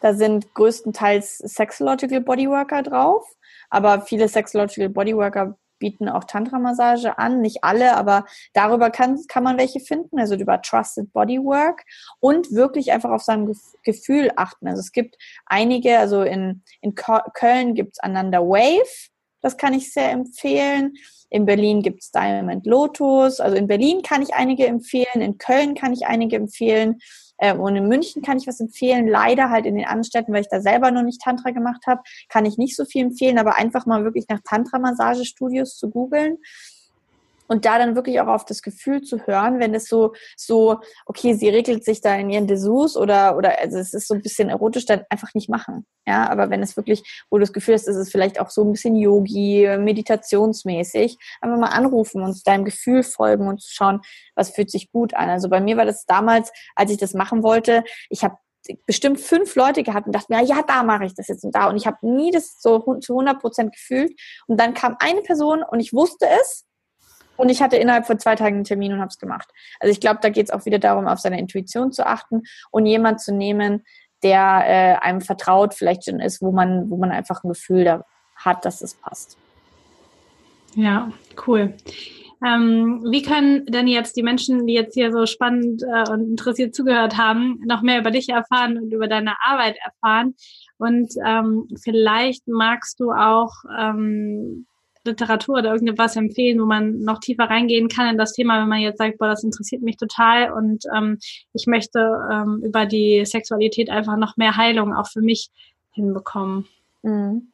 Da 0.00 0.14
sind 0.14 0.54
größtenteils 0.54 1.38
Sexological 1.38 2.20
Bodyworker 2.20 2.82
drauf, 2.82 3.26
aber 3.68 4.02
viele 4.02 4.28
Sexological 4.28 4.90
Bodyworker 4.90 5.58
bieten 5.78 6.08
auch 6.08 6.24
Tantra-Massage 6.24 7.18
an, 7.18 7.40
nicht 7.40 7.64
alle, 7.64 7.96
aber 7.96 8.24
darüber 8.52 8.90
kann, 8.90 9.18
kann 9.28 9.44
man 9.44 9.58
welche 9.58 9.80
finden, 9.80 10.18
also 10.18 10.34
über 10.34 10.60
Trusted 10.62 11.12
Bodywork 11.12 11.84
und 12.20 12.52
wirklich 12.52 12.92
einfach 12.92 13.10
auf 13.10 13.22
sein 13.22 13.52
Gefühl 13.82 14.30
achten. 14.36 14.68
Also 14.68 14.80
es 14.80 14.92
gibt 14.92 15.16
einige, 15.46 15.98
also 15.98 16.22
in, 16.22 16.62
in 16.80 16.94
Köln 16.94 17.74
gibt's 17.74 17.98
Ananda 18.00 18.40
Wave, 18.40 19.10
das 19.40 19.56
kann 19.56 19.72
ich 19.72 19.92
sehr 19.92 20.10
empfehlen. 20.10 20.94
In 21.30 21.44
Berlin 21.44 21.82
gibt's 21.82 22.10
Diamond 22.10 22.66
Lotus. 22.66 23.40
Also 23.40 23.56
in 23.56 23.66
Berlin 23.66 24.02
kann 24.02 24.22
ich 24.22 24.34
einige 24.34 24.66
empfehlen, 24.66 25.20
in 25.20 25.38
Köln 25.38 25.74
kann 25.74 25.92
ich 25.92 26.06
einige 26.06 26.36
empfehlen. 26.36 26.98
Ähm, 27.40 27.60
und 27.60 27.76
in 27.76 27.88
München 27.88 28.22
kann 28.22 28.38
ich 28.38 28.46
was 28.46 28.60
empfehlen. 28.60 29.08
Leider 29.08 29.50
halt 29.50 29.66
in 29.66 29.74
den 29.76 29.84
anderen 29.84 30.04
Städten, 30.04 30.32
weil 30.32 30.42
ich 30.42 30.48
da 30.48 30.60
selber 30.60 30.90
noch 30.90 31.02
nicht 31.02 31.20
Tantra 31.20 31.50
gemacht 31.50 31.86
habe, 31.86 32.02
kann 32.28 32.44
ich 32.46 32.58
nicht 32.58 32.76
so 32.76 32.84
viel 32.84 33.04
empfehlen, 33.04 33.38
aber 33.38 33.56
einfach 33.56 33.86
mal 33.86 34.04
wirklich 34.04 34.26
nach 34.28 34.40
Tantra-Massagestudios 34.44 35.76
zu 35.76 35.90
googeln 35.90 36.38
und 37.48 37.64
da 37.64 37.78
dann 37.78 37.96
wirklich 37.96 38.20
auch 38.20 38.28
auf 38.28 38.44
das 38.44 38.62
Gefühl 38.62 39.02
zu 39.02 39.26
hören, 39.26 39.58
wenn 39.58 39.74
es 39.74 39.88
so, 39.88 40.12
so, 40.36 40.78
okay, 41.06 41.34
sie 41.34 41.48
regelt 41.48 41.84
sich 41.84 42.00
da 42.00 42.14
in 42.14 42.30
ihren 42.30 42.46
Dessous 42.46 42.96
oder, 42.96 43.36
oder, 43.36 43.58
also 43.58 43.78
es 43.78 43.94
ist 43.94 44.06
so 44.08 44.14
ein 44.14 44.22
bisschen 44.22 44.50
erotisch, 44.50 44.86
dann 44.86 45.04
einfach 45.10 45.34
nicht 45.34 45.48
machen. 45.48 45.86
Ja, 46.06 46.30
aber 46.30 46.50
wenn 46.50 46.62
es 46.62 46.76
wirklich, 46.76 47.02
wo 47.30 47.38
du 47.38 47.42
das 47.42 47.52
Gefühl 47.52 47.74
hast, 47.74 47.88
ist 47.88 47.96
es 47.96 48.10
vielleicht 48.10 48.40
auch 48.40 48.50
so 48.50 48.62
ein 48.62 48.72
bisschen 48.72 48.96
Yogi, 48.96 49.68
meditationsmäßig, 49.78 51.18
einfach 51.40 51.58
mal 51.58 51.68
anrufen 51.68 52.22
und 52.22 52.46
deinem 52.46 52.64
Gefühl 52.64 53.02
folgen 53.02 53.48
und 53.48 53.60
zu 53.60 53.72
schauen, 53.72 54.00
was 54.34 54.50
fühlt 54.50 54.70
sich 54.70 54.92
gut 54.92 55.14
an. 55.14 55.28
Also 55.28 55.48
bei 55.48 55.60
mir 55.60 55.76
war 55.76 55.84
das 55.84 56.06
damals, 56.06 56.52
als 56.76 56.90
ich 56.90 56.98
das 56.98 57.14
machen 57.14 57.42
wollte, 57.42 57.84
ich 58.10 58.22
habe 58.22 58.36
bestimmt 58.86 59.20
fünf 59.20 59.54
Leute 59.54 59.82
gehabt 59.82 60.06
und 60.06 60.14
dachte 60.14 60.32
mir, 60.32 60.42
ja, 60.42 60.62
da 60.62 60.82
mache 60.82 61.06
ich 61.06 61.14
das 61.14 61.28
jetzt 61.28 61.44
und 61.44 61.54
da. 61.54 61.68
Und 61.68 61.76
ich 61.76 61.86
habe 61.86 61.96
nie 62.02 62.30
das 62.30 62.60
so 62.60 62.78
zu 63.00 63.12
100 63.12 63.40
Prozent 63.40 63.72
gefühlt. 63.72 64.12
Und 64.46 64.60
dann 64.60 64.74
kam 64.74 64.96
eine 64.98 65.22
Person 65.22 65.62
und 65.62 65.80
ich 65.80 65.92
wusste 65.92 66.26
es 66.40 66.67
und 67.38 67.48
ich 67.48 67.62
hatte 67.62 67.76
innerhalb 67.76 68.06
von 68.06 68.18
zwei 68.18 68.34
Tagen 68.34 68.56
einen 68.56 68.64
Termin 68.64 68.92
und 68.92 68.98
habe 68.98 69.08
es 69.08 69.18
gemacht. 69.18 69.48
Also 69.80 69.90
ich 69.90 70.00
glaube, 70.00 70.18
da 70.20 70.28
geht 70.28 70.46
es 70.46 70.50
auch 70.50 70.66
wieder 70.66 70.78
darum, 70.78 71.06
auf 71.06 71.20
seine 71.20 71.38
Intuition 71.38 71.92
zu 71.92 72.06
achten 72.06 72.42
und 72.70 72.84
jemand 72.84 73.20
zu 73.20 73.32
nehmen, 73.32 73.84
der 74.22 74.64
äh, 74.66 75.04
einem 75.04 75.20
vertraut, 75.20 75.74
vielleicht 75.74 76.04
schon 76.04 76.20
ist, 76.20 76.42
wo 76.42 76.50
man, 76.52 76.90
wo 76.90 76.96
man 76.96 77.10
einfach 77.10 77.44
ein 77.44 77.48
Gefühl 77.48 77.84
da 77.84 78.04
hat, 78.36 78.64
dass 78.64 78.82
es 78.82 78.94
passt. 78.94 79.38
Ja, 80.74 81.12
cool. 81.46 81.74
Ähm, 82.44 83.04
wie 83.10 83.22
können 83.22 83.66
denn 83.66 83.88
jetzt 83.88 84.16
die 84.16 84.22
Menschen, 84.22 84.66
die 84.66 84.74
jetzt 84.74 84.94
hier 84.94 85.10
so 85.10 85.26
spannend 85.26 85.82
äh, 85.82 86.10
und 86.10 86.30
interessiert 86.30 86.74
zugehört 86.74 87.16
haben, 87.16 87.60
noch 87.66 87.82
mehr 87.82 87.98
über 87.98 88.12
dich 88.12 88.28
erfahren 88.28 88.78
und 88.78 88.92
über 88.92 89.08
deine 89.08 89.34
Arbeit 89.40 89.76
erfahren? 89.84 90.34
Und 90.76 91.12
ähm, 91.26 91.68
vielleicht 91.82 92.46
magst 92.46 93.00
du 93.00 93.10
auch 93.10 93.52
ähm, 93.76 94.67
Literatur 95.10 95.58
oder 95.58 95.72
irgendwas 95.72 96.16
empfehlen, 96.16 96.60
wo 96.60 96.66
man 96.66 97.00
noch 97.00 97.20
tiefer 97.20 97.44
reingehen 97.44 97.88
kann 97.88 98.08
in 98.08 98.18
das 98.18 98.32
Thema, 98.32 98.60
wenn 98.60 98.68
man 98.68 98.80
jetzt 98.80 98.98
sagt, 98.98 99.18
boah, 99.18 99.28
das 99.28 99.44
interessiert 99.44 99.82
mich 99.82 99.96
total 99.96 100.52
und 100.52 100.84
ähm, 100.96 101.18
ich 101.52 101.66
möchte 101.66 101.98
ähm, 102.30 102.62
über 102.64 102.86
die 102.86 103.24
Sexualität 103.24 103.90
einfach 103.90 104.16
noch 104.16 104.36
mehr 104.36 104.56
Heilung 104.56 104.94
auch 104.94 105.08
für 105.08 105.20
mich 105.20 105.50
hinbekommen. 105.92 106.66
Mhm. 107.02 107.52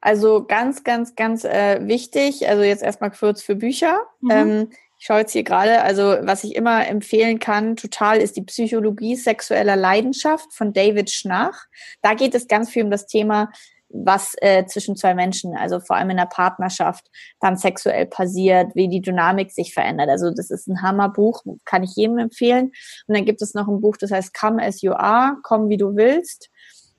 Also 0.00 0.44
ganz, 0.44 0.84
ganz, 0.84 1.14
ganz 1.14 1.44
äh, 1.44 1.86
wichtig, 1.86 2.48
also 2.48 2.62
jetzt 2.62 2.82
erstmal 2.82 3.10
kurz 3.10 3.42
für 3.42 3.56
Bücher. 3.56 4.02
Mhm. 4.20 4.30
Ähm, 4.30 4.68
ich 4.98 5.06
schaue 5.06 5.20
jetzt 5.20 5.32
hier 5.32 5.44
gerade, 5.44 5.82
also 5.82 6.16
was 6.22 6.44
ich 6.44 6.54
immer 6.54 6.86
empfehlen 6.86 7.38
kann, 7.38 7.76
total 7.76 8.18
ist 8.18 8.36
die 8.36 8.42
Psychologie 8.42 9.16
sexueller 9.16 9.76
Leidenschaft 9.76 10.52
von 10.52 10.72
David 10.72 11.10
Schnach. 11.10 11.66
Da 12.00 12.14
geht 12.14 12.34
es 12.34 12.48
ganz 12.48 12.70
viel 12.70 12.84
um 12.84 12.90
das 12.90 13.06
Thema 13.06 13.50
was 13.94 14.34
äh, 14.38 14.66
zwischen 14.66 14.96
zwei 14.96 15.14
Menschen, 15.14 15.56
also 15.56 15.78
vor 15.78 15.96
allem 15.96 16.10
in 16.10 16.16
der 16.16 16.26
Partnerschaft, 16.26 17.06
dann 17.40 17.56
sexuell 17.56 18.06
passiert, 18.06 18.74
wie 18.74 18.88
die 18.88 19.00
Dynamik 19.00 19.52
sich 19.52 19.72
verändert. 19.72 20.08
Also 20.08 20.30
das 20.30 20.50
ist 20.50 20.66
ein 20.66 20.82
Hammerbuch, 20.82 21.42
kann 21.64 21.84
ich 21.84 21.94
jedem 21.94 22.18
empfehlen. 22.18 22.72
Und 23.06 23.16
dann 23.16 23.24
gibt 23.24 23.40
es 23.40 23.54
noch 23.54 23.68
ein 23.68 23.80
Buch, 23.80 23.96
das 23.96 24.10
heißt 24.10 24.34
Come 24.38 24.62
as 24.62 24.82
you 24.82 24.92
are, 24.92 25.36
komm 25.42 25.68
wie 25.68 25.76
du 25.76 25.94
willst, 25.94 26.50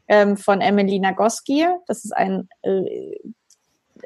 ähm, 0.07 0.37
von 0.37 0.61
Emily 0.61 0.99
Nagoski. 0.99 1.67
Das 1.87 2.05
ist 2.05 2.15
ein, 2.15 2.47
äh, 2.61 3.17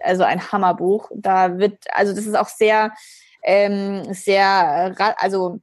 also 0.02 0.24
ein 0.24 0.52
Hammerbuch. 0.52 1.12
Da 1.14 1.60
wird, 1.60 1.84
also 1.94 2.14
das 2.14 2.26
ist 2.26 2.36
auch 2.36 2.50
sehr 2.50 2.92
ähm, 3.44 4.14
sehr, 4.14 4.96
also 5.18 5.60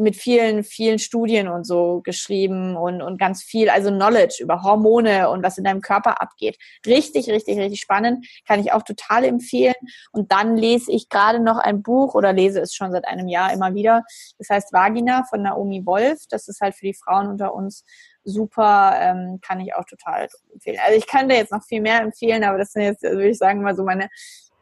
mit 0.00 0.16
vielen, 0.16 0.64
vielen 0.64 0.98
Studien 0.98 1.48
und 1.48 1.64
so 1.64 2.00
geschrieben 2.02 2.76
und, 2.76 3.02
und 3.02 3.18
ganz 3.18 3.42
viel, 3.42 3.70
also 3.70 3.90
Knowledge 3.90 4.38
über 4.40 4.62
Hormone 4.62 5.30
und 5.30 5.42
was 5.42 5.58
in 5.58 5.64
deinem 5.64 5.80
Körper 5.80 6.20
abgeht. 6.20 6.58
Richtig, 6.86 7.30
richtig, 7.30 7.58
richtig 7.58 7.80
spannend. 7.80 8.26
Kann 8.46 8.60
ich 8.60 8.72
auch 8.72 8.82
total 8.82 9.24
empfehlen. 9.24 9.74
Und 10.12 10.32
dann 10.32 10.56
lese 10.56 10.90
ich 10.92 11.08
gerade 11.08 11.40
noch 11.40 11.58
ein 11.58 11.82
Buch 11.82 12.14
oder 12.14 12.32
lese 12.32 12.60
es 12.60 12.74
schon 12.74 12.92
seit 12.92 13.06
einem 13.06 13.28
Jahr 13.28 13.52
immer 13.52 13.74
wieder. 13.74 14.04
Das 14.38 14.48
heißt 14.48 14.72
Vagina 14.72 15.24
von 15.28 15.42
Naomi 15.42 15.84
Wolf. 15.86 16.24
Das 16.30 16.48
ist 16.48 16.60
halt 16.60 16.74
für 16.74 16.86
die 16.86 16.94
Frauen 16.94 17.28
unter 17.28 17.54
uns 17.54 17.84
super, 18.24 18.94
ähm, 19.00 19.38
kann 19.40 19.60
ich 19.60 19.74
auch 19.74 19.84
total 19.84 20.28
empfehlen. 20.52 20.78
Also 20.84 20.98
ich 20.98 21.06
kann 21.06 21.28
da 21.28 21.34
jetzt 21.34 21.52
noch 21.52 21.64
viel 21.64 21.80
mehr 21.80 22.00
empfehlen, 22.00 22.44
aber 22.44 22.58
das 22.58 22.72
sind 22.72 22.82
jetzt, 22.82 23.02
würde 23.02 23.30
ich 23.30 23.38
sagen, 23.38 23.62
mal 23.62 23.76
so 23.76 23.84
meine 23.84 24.08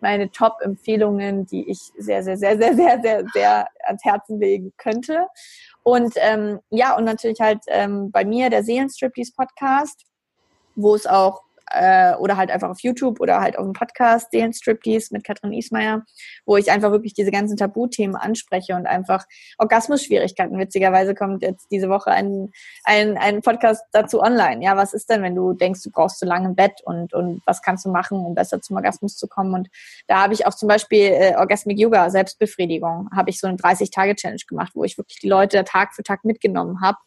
meine 0.00 0.30
Top-Empfehlungen, 0.30 1.46
die 1.46 1.68
ich 1.68 1.78
sehr, 1.96 2.22
sehr, 2.22 2.36
sehr, 2.36 2.56
sehr, 2.58 2.74
sehr, 2.74 3.00
sehr, 3.00 3.24
sehr 3.32 3.68
ans 3.86 4.04
Herzen 4.04 4.38
legen 4.40 4.72
könnte. 4.76 5.26
Und 5.82 6.14
ähm, 6.16 6.60
ja, 6.70 6.96
und 6.96 7.04
natürlich 7.04 7.40
halt 7.40 7.60
ähm, 7.68 8.10
bei 8.10 8.24
mir 8.24 8.50
der 8.50 8.62
Seelenstriptease 8.62 9.32
Podcast, 9.36 10.04
wo 10.74 10.94
es 10.94 11.06
auch 11.06 11.42
äh, 11.70 12.14
oder 12.14 12.36
halt 12.36 12.50
einfach 12.50 12.70
auf 12.70 12.80
YouTube 12.80 13.20
oder 13.20 13.40
halt 13.40 13.58
auf 13.58 13.64
dem 13.64 13.72
Podcast 13.72 14.32
den 14.32 14.52
Striptease 14.52 15.08
mit 15.12 15.24
Katrin 15.24 15.52
Ismaier, 15.52 16.04
wo 16.46 16.56
ich 16.56 16.70
einfach 16.70 16.90
wirklich 16.90 17.14
diese 17.14 17.30
ganzen 17.30 17.56
Tabuthemen 17.56 18.16
anspreche 18.16 18.74
und 18.74 18.86
einfach 18.86 19.26
Orgasmusschwierigkeiten. 19.58 20.58
Witzigerweise 20.58 21.14
kommt 21.14 21.42
jetzt 21.42 21.68
diese 21.70 21.88
Woche 21.88 22.10
ein, 22.10 22.50
ein, 22.84 23.16
ein 23.18 23.42
Podcast 23.42 23.84
dazu 23.92 24.22
online. 24.22 24.62
Ja, 24.64 24.76
was 24.76 24.94
ist 24.94 25.10
denn, 25.10 25.22
wenn 25.22 25.34
du 25.34 25.52
denkst, 25.52 25.82
du 25.82 25.90
brauchst 25.90 26.18
zu 26.18 26.26
lange 26.26 26.48
im 26.48 26.54
Bett 26.54 26.80
und, 26.84 27.14
und 27.14 27.42
was 27.46 27.62
kannst 27.62 27.84
du 27.84 27.90
machen, 27.90 28.18
um 28.24 28.34
besser 28.34 28.60
zum 28.60 28.76
Orgasmus 28.76 29.16
zu 29.16 29.28
kommen? 29.28 29.54
Und 29.54 29.68
da 30.06 30.22
habe 30.22 30.34
ich 30.34 30.46
auch 30.46 30.54
zum 30.54 30.68
Beispiel 30.68 31.12
äh, 31.12 31.34
Orgasmic 31.36 31.78
Yoga, 31.78 32.10
Selbstbefriedigung, 32.10 33.08
habe 33.14 33.30
ich 33.30 33.40
so 33.40 33.46
eine 33.46 33.56
30-Tage-Challenge 33.56 34.42
gemacht, 34.48 34.72
wo 34.74 34.84
ich 34.84 34.98
wirklich 34.98 35.18
die 35.20 35.28
Leute 35.28 35.64
Tag 35.64 35.94
für 35.94 36.02
Tag 36.02 36.24
mitgenommen 36.24 36.80
habe 36.80 36.98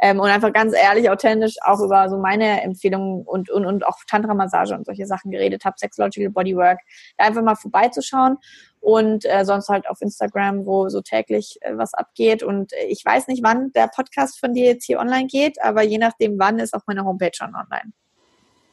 ähm, 0.00 0.20
und 0.20 0.28
einfach 0.28 0.52
ganz 0.52 0.74
ehrlich, 0.74 1.10
authentisch 1.10 1.56
auch 1.62 1.80
über 1.80 2.08
so 2.08 2.18
meine 2.18 2.62
Empfehlungen 2.62 3.24
und, 3.24 3.50
und, 3.50 3.66
und 3.66 3.86
auch 3.86 3.98
Tantra-Massage 4.08 4.74
und 4.74 4.86
solche 4.86 5.06
Sachen 5.06 5.30
geredet 5.30 5.64
habe, 5.64 5.76
Sexological 5.78 6.30
Bodywork, 6.30 6.78
da 7.16 7.26
einfach 7.26 7.42
mal 7.42 7.54
vorbeizuschauen 7.54 8.38
und 8.80 9.24
äh, 9.24 9.44
sonst 9.44 9.68
halt 9.68 9.88
auf 9.88 10.00
Instagram, 10.00 10.66
wo 10.66 10.88
so 10.88 11.00
täglich 11.00 11.58
äh, 11.60 11.76
was 11.76 11.94
abgeht. 11.94 12.42
Und 12.42 12.72
äh, 12.72 12.86
ich 12.88 13.04
weiß 13.04 13.28
nicht, 13.28 13.42
wann 13.42 13.72
der 13.72 13.88
Podcast 13.88 14.38
von 14.40 14.54
dir 14.54 14.66
jetzt 14.66 14.84
hier 14.84 14.98
online 14.98 15.26
geht, 15.26 15.62
aber 15.62 15.82
je 15.82 15.98
nachdem, 15.98 16.38
wann 16.38 16.58
ist 16.58 16.74
auch 16.74 16.82
meine 16.86 17.04
Homepage 17.04 17.32
schon 17.34 17.54
online. 17.54 17.92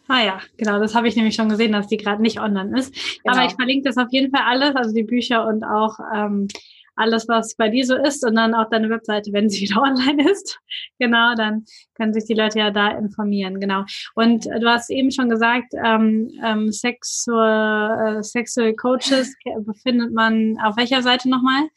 Ah 0.07 0.23
ja, 0.23 0.39
genau, 0.57 0.79
das 0.79 0.93
habe 0.93 1.07
ich 1.07 1.15
nämlich 1.15 1.35
schon 1.35 1.49
gesehen, 1.49 1.71
dass 1.71 1.87
die 1.87 1.97
gerade 1.97 2.21
nicht 2.21 2.39
online 2.39 2.77
ist. 2.77 2.93
Genau. 3.23 3.35
Aber 3.35 3.45
ich 3.45 3.55
verlinke 3.55 3.89
das 3.89 3.97
auf 3.97 4.11
jeden 4.11 4.31
Fall 4.31 4.45
alles, 4.45 4.75
also 4.75 4.93
die 4.93 5.03
Bücher 5.03 5.47
und 5.47 5.63
auch 5.63 5.97
ähm, 6.13 6.47
alles, 6.95 7.27
was 7.27 7.55
bei 7.55 7.69
dir 7.69 7.85
so 7.85 7.95
ist 7.95 8.25
und 8.25 8.35
dann 8.35 8.53
auch 8.53 8.69
deine 8.69 8.89
Webseite, 8.89 9.31
wenn 9.33 9.49
sie 9.49 9.61
wieder 9.69 9.81
online 9.81 10.29
ist. 10.31 10.59
Genau, 10.99 11.35
dann 11.35 11.65
können 11.95 12.13
sich 12.13 12.25
die 12.25 12.33
Leute 12.33 12.59
ja 12.59 12.71
da 12.71 12.89
informieren. 12.89 13.59
Genau. 13.59 13.83
Und 14.15 14.45
du 14.45 14.69
hast 14.69 14.89
eben 14.89 15.11
schon 15.11 15.29
gesagt, 15.29 15.73
ähm, 15.83 16.31
ähm, 16.43 16.71
Sexual, 16.71 18.17
äh, 18.17 18.23
Sexual 18.23 18.73
Coaches 18.73 19.35
befindet 19.59 20.13
man 20.13 20.57
auf 20.63 20.77
welcher 20.77 21.01
Seite 21.01 21.29
nochmal? 21.29 21.69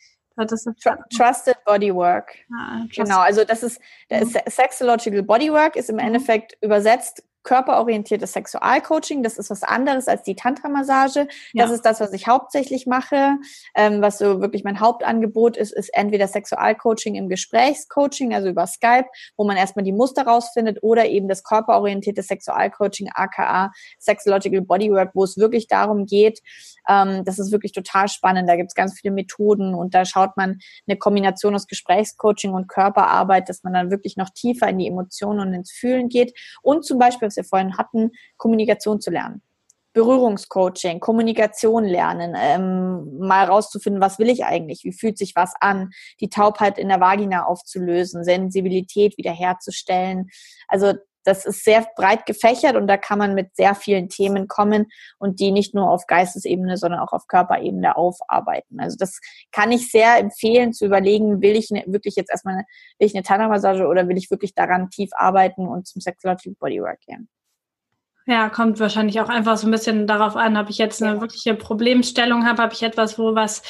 Trusted 1.16 1.56
Bodywork. 1.64 2.32
Ah, 2.56 2.84
genau, 2.94 3.18
also 3.18 3.42
das 3.44 3.64
ist, 3.64 3.80
das 4.08 4.32
mhm. 4.32 4.38
Sexological 4.46 5.22
Bodywork 5.22 5.74
ist 5.74 5.90
im 5.90 5.96
mhm. 5.96 6.02
Endeffekt 6.02 6.56
übersetzt 6.60 7.24
körperorientiertes 7.48 8.34
Sexualcoaching. 8.34 9.22
Das 9.22 9.38
ist 9.38 9.48
was 9.48 9.62
anderes 9.62 10.06
als 10.06 10.22
die 10.22 10.36
Tantra-Massage. 10.36 11.26
Ja. 11.54 11.64
Das 11.64 11.70
ist 11.70 11.82
das, 11.82 11.98
was 11.98 12.12
ich 12.12 12.26
hauptsächlich 12.26 12.86
mache. 12.86 13.36
Ähm, 13.74 14.02
was 14.02 14.18
so 14.18 14.42
wirklich 14.42 14.64
mein 14.64 14.80
Hauptangebot 14.80 15.56
ist, 15.56 15.72
ist 15.72 15.88
entweder 15.94 16.28
Sexualcoaching 16.28 17.14
im 17.14 17.30
Gesprächscoaching, 17.30 18.34
also 18.34 18.48
über 18.48 18.66
Skype, 18.66 19.06
wo 19.38 19.44
man 19.44 19.56
erstmal 19.56 19.82
die 19.82 19.92
Muster 19.92 20.26
rausfindet, 20.26 20.82
oder 20.82 21.06
eben 21.06 21.26
das 21.26 21.42
körperorientierte 21.42 22.22
Sexualcoaching, 22.22 23.08
aka 23.14 23.72
Sexological 23.98 24.60
Bodywork, 24.60 25.12
wo 25.14 25.24
es 25.24 25.38
wirklich 25.38 25.68
darum 25.68 26.04
geht, 26.04 26.42
ähm, 26.86 27.24
das 27.24 27.38
ist 27.38 27.50
wirklich 27.50 27.72
total 27.72 28.08
spannend. 28.08 28.48
Da 28.48 28.56
gibt 28.56 28.70
es 28.70 28.74
ganz 28.74 28.98
viele 28.98 29.14
Methoden 29.14 29.74
und 29.74 29.94
da 29.94 30.04
schaut 30.04 30.36
man 30.36 30.58
eine 30.86 30.98
Kombination 30.98 31.54
aus 31.54 31.66
Gesprächscoaching 31.66 32.52
und 32.52 32.68
Körperarbeit, 32.68 33.48
dass 33.48 33.62
man 33.62 33.72
dann 33.72 33.90
wirklich 33.90 34.16
noch 34.18 34.28
tiefer 34.30 34.68
in 34.68 34.78
die 34.78 34.86
Emotionen 34.86 35.40
und 35.40 35.54
ins 35.54 35.70
Fühlen 35.70 36.08
geht. 36.08 36.36
Und 36.62 36.84
zum 36.84 36.98
Beispiel, 36.98 37.26
wir 37.38 37.44
vorhin 37.44 37.78
hatten, 37.78 38.10
Kommunikation 38.36 39.00
zu 39.00 39.10
lernen. 39.10 39.40
Berührungscoaching, 39.94 41.00
Kommunikation 41.00 41.84
lernen, 41.84 42.36
ähm, 42.38 43.18
mal 43.18 43.46
rauszufinden, 43.46 44.02
was 44.02 44.18
will 44.18 44.28
ich 44.28 44.44
eigentlich, 44.44 44.84
wie 44.84 44.92
fühlt 44.92 45.18
sich 45.18 45.34
was 45.34 45.54
an, 45.60 45.90
die 46.20 46.28
Taubheit 46.28 46.78
in 46.78 46.88
der 46.88 47.00
Vagina 47.00 47.46
aufzulösen, 47.46 48.22
Sensibilität 48.22 49.16
wiederherzustellen. 49.16 50.28
Also 50.68 50.92
das 51.28 51.44
ist 51.44 51.62
sehr 51.62 51.86
breit 51.94 52.24
gefächert 52.24 52.74
und 52.74 52.86
da 52.86 52.96
kann 52.96 53.18
man 53.18 53.34
mit 53.34 53.54
sehr 53.54 53.74
vielen 53.74 54.08
Themen 54.08 54.48
kommen 54.48 54.86
und 55.18 55.40
die 55.40 55.52
nicht 55.52 55.74
nur 55.74 55.90
auf 55.90 56.06
Geistesebene, 56.06 56.78
sondern 56.78 57.00
auch 57.00 57.12
auf 57.12 57.26
Körperebene 57.26 57.96
aufarbeiten. 57.96 58.80
Also 58.80 58.96
das 58.98 59.20
kann 59.52 59.70
ich 59.70 59.90
sehr 59.90 60.18
empfehlen 60.18 60.72
zu 60.72 60.86
überlegen, 60.86 61.42
will 61.42 61.54
ich 61.54 61.70
ne, 61.70 61.84
wirklich 61.86 62.16
jetzt 62.16 62.30
erstmal 62.30 62.54
eine, 62.54 62.64
will 62.98 63.06
ich 63.06 63.14
eine 63.14 63.22
Tantra-Massage 63.22 63.86
oder 63.86 64.08
will 64.08 64.16
ich 64.16 64.30
wirklich 64.30 64.54
daran 64.54 64.88
tief 64.88 65.10
arbeiten 65.12 65.68
und 65.68 65.86
zum 65.86 66.00
Sexological 66.00 66.54
Bodywork 66.58 67.00
gehen. 67.02 67.28
Ja, 68.26 68.48
kommt 68.48 68.80
wahrscheinlich 68.80 69.20
auch 69.20 69.28
einfach 69.28 69.58
so 69.58 69.66
ein 69.66 69.70
bisschen 69.70 70.06
darauf 70.06 70.34
an, 70.36 70.56
ob 70.56 70.70
ich 70.70 70.78
jetzt 70.78 71.02
eine 71.02 71.16
ja. 71.16 71.20
wirkliche 71.20 71.54
Problemstellung 71.54 72.46
habe, 72.46 72.62
habe 72.62 72.74
ich 72.74 72.82
etwas, 72.82 73.18
wo 73.18 73.34
was, 73.34 73.62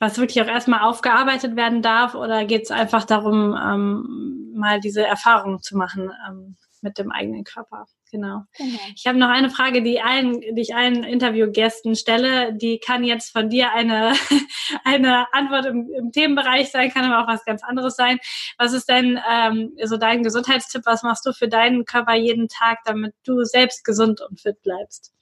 was 0.00 0.18
wirklich 0.18 0.42
auch 0.42 0.46
erstmal 0.46 0.80
aufgearbeitet 0.80 1.56
werden 1.56 1.82
darf, 1.82 2.14
oder 2.16 2.44
geht 2.44 2.64
es 2.64 2.70
einfach 2.70 3.04
darum, 3.04 3.56
ähm, 3.56 4.52
mal 4.54 4.80
diese 4.80 5.04
Erfahrung 5.04 5.60
zu 5.60 5.76
machen 5.76 6.10
ähm, 6.28 6.56
mit 6.86 6.98
dem 6.98 7.10
eigenen 7.10 7.42
Körper? 7.42 7.86
Genau. 8.12 8.44
genau. 8.56 8.78
Ich 8.94 9.06
habe 9.06 9.18
noch 9.18 9.28
eine 9.28 9.50
Frage, 9.50 9.82
die, 9.82 10.00
allen, 10.00 10.40
die 10.40 10.62
ich 10.62 10.74
allen 10.74 11.02
Interviewgästen 11.02 11.96
stelle. 11.96 12.54
Die 12.54 12.78
kann 12.78 13.02
jetzt 13.02 13.32
von 13.32 13.50
dir 13.50 13.72
eine, 13.72 14.12
eine 14.84 15.26
Antwort 15.32 15.66
im, 15.66 15.90
im 15.92 16.12
Themenbereich 16.12 16.70
sein, 16.70 16.90
kann 16.90 17.10
aber 17.10 17.24
auch 17.24 17.28
was 17.28 17.44
ganz 17.44 17.64
anderes 17.64 17.96
sein. 17.96 18.18
Was 18.58 18.72
ist 18.72 18.88
denn 18.88 19.20
ähm, 19.28 19.76
so 19.82 19.96
dein 19.96 20.22
Gesundheitstipp? 20.22 20.82
Was 20.84 21.02
machst 21.02 21.26
du 21.26 21.32
für 21.32 21.48
deinen 21.48 21.84
Körper 21.84 22.14
jeden 22.14 22.48
Tag, 22.48 22.78
damit 22.84 23.14
du 23.24 23.42
selbst 23.42 23.84
gesund 23.84 24.20
und 24.20 24.40
fit 24.40 24.62
bleibst? 24.62 25.12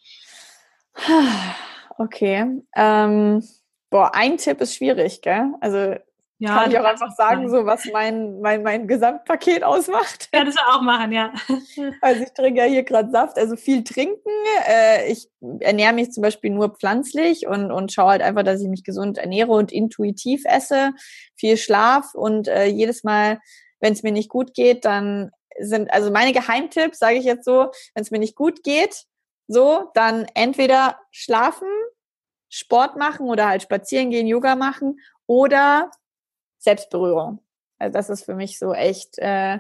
Okay. 1.96 2.44
Ähm, 2.74 3.44
boah, 3.88 4.16
ein 4.16 4.36
Tipp 4.36 4.60
ist 4.60 4.74
schwierig, 4.74 5.22
gell? 5.22 5.52
Also 5.60 5.94
ja, 6.44 6.54
kann 6.54 6.70
ich 6.70 6.78
auch 6.78 6.84
einfach 6.84 7.12
sagen, 7.12 7.48
so 7.48 7.64
was 7.66 7.84
mein, 7.92 8.40
mein, 8.40 8.62
mein 8.62 8.86
Gesamtpaket 8.86 9.64
ausmacht. 9.64 10.28
Ja, 10.34 10.44
das 10.44 10.56
auch 10.68 10.82
machen, 10.82 11.12
ja. 11.12 11.32
Also 12.00 12.22
ich 12.22 12.32
trinke 12.32 12.60
ja 12.60 12.66
hier 12.66 12.82
gerade 12.82 13.10
Saft, 13.10 13.38
also 13.38 13.56
viel 13.56 13.82
trinken. 13.84 14.30
Äh, 14.68 15.10
ich 15.10 15.28
ernähre 15.60 15.92
mich 15.92 16.12
zum 16.12 16.22
Beispiel 16.22 16.50
nur 16.50 16.70
pflanzlich 16.70 17.46
und, 17.46 17.70
und 17.70 17.92
schaue 17.92 18.10
halt 18.10 18.22
einfach, 18.22 18.42
dass 18.42 18.60
ich 18.60 18.68
mich 18.68 18.84
gesund 18.84 19.18
ernähre 19.18 19.52
und 19.52 19.72
intuitiv 19.72 20.42
esse. 20.44 20.92
Viel 21.34 21.56
Schlaf 21.56 22.14
und 22.14 22.48
äh, 22.48 22.66
jedes 22.66 23.04
Mal, 23.04 23.40
wenn 23.80 23.92
es 23.92 24.02
mir 24.02 24.12
nicht 24.12 24.28
gut 24.28 24.54
geht, 24.54 24.84
dann 24.84 25.30
sind, 25.58 25.92
also 25.92 26.10
meine 26.10 26.32
Geheimtipps, 26.32 26.98
sage 26.98 27.16
ich 27.16 27.24
jetzt 27.24 27.44
so, 27.44 27.70
wenn 27.94 28.02
es 28.02 28.10
mir 28.10 28.18
nicht 28.18 28.36
gut 28.36 28.62
geht, 28.62 29.04
so, 29.46 29.90
dann 29.94 30.26
entweder 30.34 30.98
schlafen, 31.10 31.68
Sport 32.48 32.96
machen 32.96 33.28
oder 33.28 33.48
halt 33.48 33.62
spazieren 33.62 34.10
gehen, 34.10 34.26
Yoga 34.26 34.56
machen 34.56 35.00
oder 35.26 35.90
Selbstberührung. 36.64 37.40
Also 37.78 37.92
das 37.92 38.10
ist 38.10 38.24
für 38.24 38.34
mich 38.34 38.58
so 38.58 38.72
echt 38.72 39.18
äh, 39.18 39.58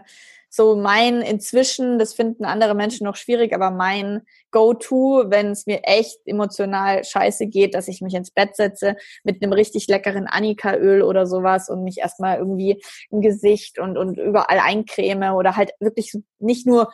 so 0.54 0.76
mein 0.76 1.20
inzwischen, 1.20 1.98
das 1.98 2.14
finden 2.14 2.44
andere 2.44 2.76
Menschen 2.76 3.04
noch 3.04 3.16
schwierig, 3.16 3.52
aber 3.52 3.72
mein 3.72 4.22
Go-To, 4.52 5.24
wenn 5.26 5.50
es 5.50 5.66
mir 5.66 5.80
echt 5.82 6.20
emotional 6.26 7.02
scheiße 7.02 7.48
geht, 7.48 7.74
dass 7.74 7.88
ich 7.88 8.00
mich 8.00 8.14
ins 8.14 8.30
Bett 8.30 8.54
setze 8.54 8.94
mit 9.24 9.42
einem 9.42 9.52
richtig 9.52 9.88
leckeren 9.88 10.28
Annika-Öl 10.28 11.02
oder 11.02 11.26
sowas 11.26 11.68
und 11.68 11.82
mich 11.82 11.98
erstmal 11.98 12.38
irgendwie 12.38 12.80
im 13.10 13.20
Gesicht 13.20 13.80
und, 13.80 13.98
und 13.98 14.16
überall 14.16 14.60
eincreme 14.60 15.34
oder 15.34 15.56
halt 15.56 15.72
wirklich 15.80 16.16
nicht 16.38 16.68
nur 16.68 16.92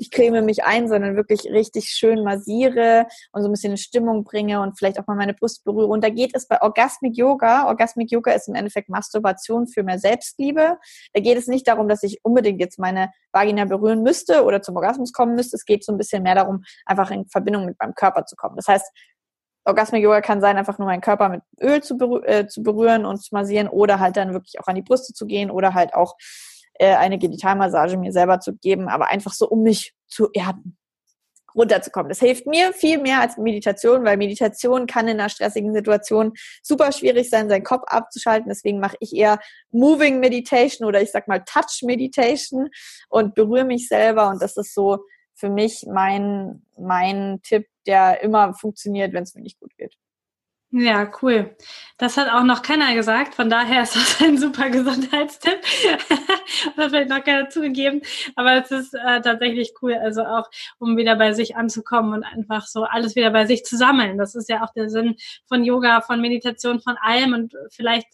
ich 0.00 0.10
creme 0.10 0.42
mich 0.42 0.64
ein, 0.64 0.88
sondern 0.88 1.14
wirklich 1.14 1.44
richtig 1.52 1.90
schön 1.90 2.24
massiere 2.24 3.06
und 3.32 3.42
so 3.42 3.48
ein 3.48 3.52
bisschen 3.52 3.72
in 3.72 3.76
Stimmung 3.76 4.24
bringe 4.24 4.62
und 4.62 4.78
vielleicht 4.78 4.98
auch 4.98 5.06
mal 5.06 5.14
meine 5.14 5.34
Brust 5.34 5.62
berühre. 5.62 5.88
Und 5.88 6.02
da 6.02 6.08
geht 6.08 6.34
es 6.34 6.48
bei 6.48 6.60
Orgasmic 6.62 7.18
Yoga. 7.18 7.66
Orgasmic 7.66 8.10
Yoga 8.10 8.32
ist 8.32 8.48
im 8.48 8.54
Endeffekt 8.54 8.88
Masturbation 8.88 9.68
für 9.68 9.82
mehr 9.82 9.98
Selbstliebe. 9.98 10.78
Da 11.12 11.20
geht 11.20 11.36
es 11.36 11.48
nicht 11.48 11.68
darum, 11.68 11.86
dass 11.86 12.02
ich 12.02 12.18
unbedingt 12.22 12.60
jetzt 12.60 12.78
meine 12.78 13.12
Vagina 13.30 13.66
berühren 13.66 14.02
müsste 14.02 14.44
oder 14.44 14.62
zum 14.62 14.74
Orgasmus 14.76 15.12
kommen 15.12 15.34
müsste. 15.34 15.56
Es 15.56 15.66
geht 15.66 15.84
so 15.84 15.92
ein 15.92 15.98
bisschen 15.98 16.22
mehr 16.22 16.34
darum, 16.34 16.64
einfach 16.86 17.10
in 17.10 17.28
Verbindung 17.28 17.66
mit 17.66 17.78
meinem 17.78 17.94
Körper 17.94 18.24
zu 18.24 18.36
kommen. 18.36 18.56
Das 18.56 18.68
heißt, 18.68 18.90
Orgasmic 19.66 20.02
Yoga 20.02 20.22
kann 20.22 20.40
sein, 20.40 20.56
einfach 20.56 20.78
nur 20.78 20.86
meinen 20.86 21.02
Körper 21.02 21.28
mit 21.28 21.42
Öl 21.60 21.82
zu, 21.82 22.22
äh, 22.24 22.46
zu 22.46 22.62
berühren 22.62 23.04
und 23.04 23.18
zu 23.18 23.34
massieren 23.34 23.68
oder 23.68 24.00
halt 24.00 24.16
dann 24.16 24.32
wirklich 24.32 24.58
auch 24.60 24.66
an 24.66 24.76
die 24.76 24.82
Brüste 24.82 25.12
zu 25.12 25.26
gehen 25.26 25.50
oder 25.50 25.74
halt 25.74 25.92
auch 25.92 26.16
äh, 26.80 26.94
eine 26.96 27.18
Genitalmassage 27.18 27.98
mir 27.98 28.10
selber 28.10 28.40
zu 28.40 28.56
geben, 28.56 28.88
aber 28.88 29.08
einfach 29.08 29.34
so, 29.34 29.46
um 29.46 29.62
mich 29.62 29.92
zu 30.08 30.30
erden. 30.32 30.78
runterzukommen. 31.54 32.08
Das 32.08 32.20
hilft 32.20 32.46
mir 32.46 32.72
viel 32.72 32.98
mehr 32.98 33.20
als 33.20 33.36
Meditation, 33.36 34.04
weil 34.04 34.16
Meditation 34.16 34.86
kann 34.86 35.08
in 35.08 35.18
einer 35.18 35.28
stressigen 35.28 35.74
Situation 35.74 36.32
super 36.62 36.92
schwierig 36.92 37.28
sein, 37.28 37.48
seinen 37.48 37.64
Kopf 37.64 37.82
abzuschalten. 37.88 38.48
Deswegen 38.48 38.78
mache 38.78 38.96
ich 39.00 39.14
eher 39.14 39.40
Moving 39.72 40.20
Meditation 40.20 40.86
oder 40.86 41.02
ich 41.02 41.10
sag 41.10 41.28
mal 41.28 41.40
Touch 41.40 41.82
Meditation 41.82 42.70
und 43.08 43.34
berühre 43.34 43.64
mich 43.64 43.88
selber. 43.88 44.30
Und 44.30 44.40
das 44.40 44.56
ist 44.56 44.74
so 44.74 45.00
für 45.34 45.50
mich 45.50 45.84
mein, 45.86 46.62
mein 46.78 47.40
Tipp, 47.42 47.66
der 47.86 48.22
immer 48.22 48.54
funktioniert, 48.54 49.12
wenn 49.12 49.24
es 49.24 49.34
mir 49.34 49.42
nicht 49.42 49.58
gut 49.58 49.76
geht. 49.76 49.96
Ja, 50.72 51.10
cool. 51.20 51.56
Das 51.98 52.16
hat 52.16 52.30
auch 52.30 52.44
noch 52.44 52.62
keiner 52.62 52.94
gesagt. 52.94 53.34
Von 53.34 53.50
daher 53.50 53.82
ist 53.82 53.96
das 53.96 54.20
ein 54.22 54.38
super 54.38 54.70
Gesundheitstipp. 54.70 55.60
das 56.08 56.76
hat 56.76 56.90
vielleicht 56.90 57.10
noch 57.10 57.24
keiner 57.24 57.48
zugegeben. 57.48 58.02
Aber 58.36 58.54
es 58.54 58.70
ist 58.70 58.94
äh, 58.94 59.20
tatsächlich 59.20 59.72
cool. 59.82 59.94
Also 59.94 60.22
auch, 60.22 60.48
um 60.78 60.96
wieder 60.96 61.16
bei 61.16 61.32
sich 61.32 61.56
anzukommen 61.56 62.14
und 62.14 62.24
einfach 62.24 62.66
so 62.68 62.84
alles 62.84 63.16
wieder 63.16 63.30
bei 63.30 63.46
sich 63.46 63.64
zu 63.64 63.76
sammeln. 63.76 64.16
Das 64.16 64.36
ist 64.36 64.48
ja 64.48 64.62
auch 64.62 64.72
der 64.72 64.90
Sinn 64.90 65.16
von 65.46 65.64
Yoga, 65.64 66.02
von 66.02 66.20
Meditation, 66.20 66.80
von 66.80 66.96
allem. 67.02 67.34
Und 67.34 67.54
vielleicht 67.70 68.06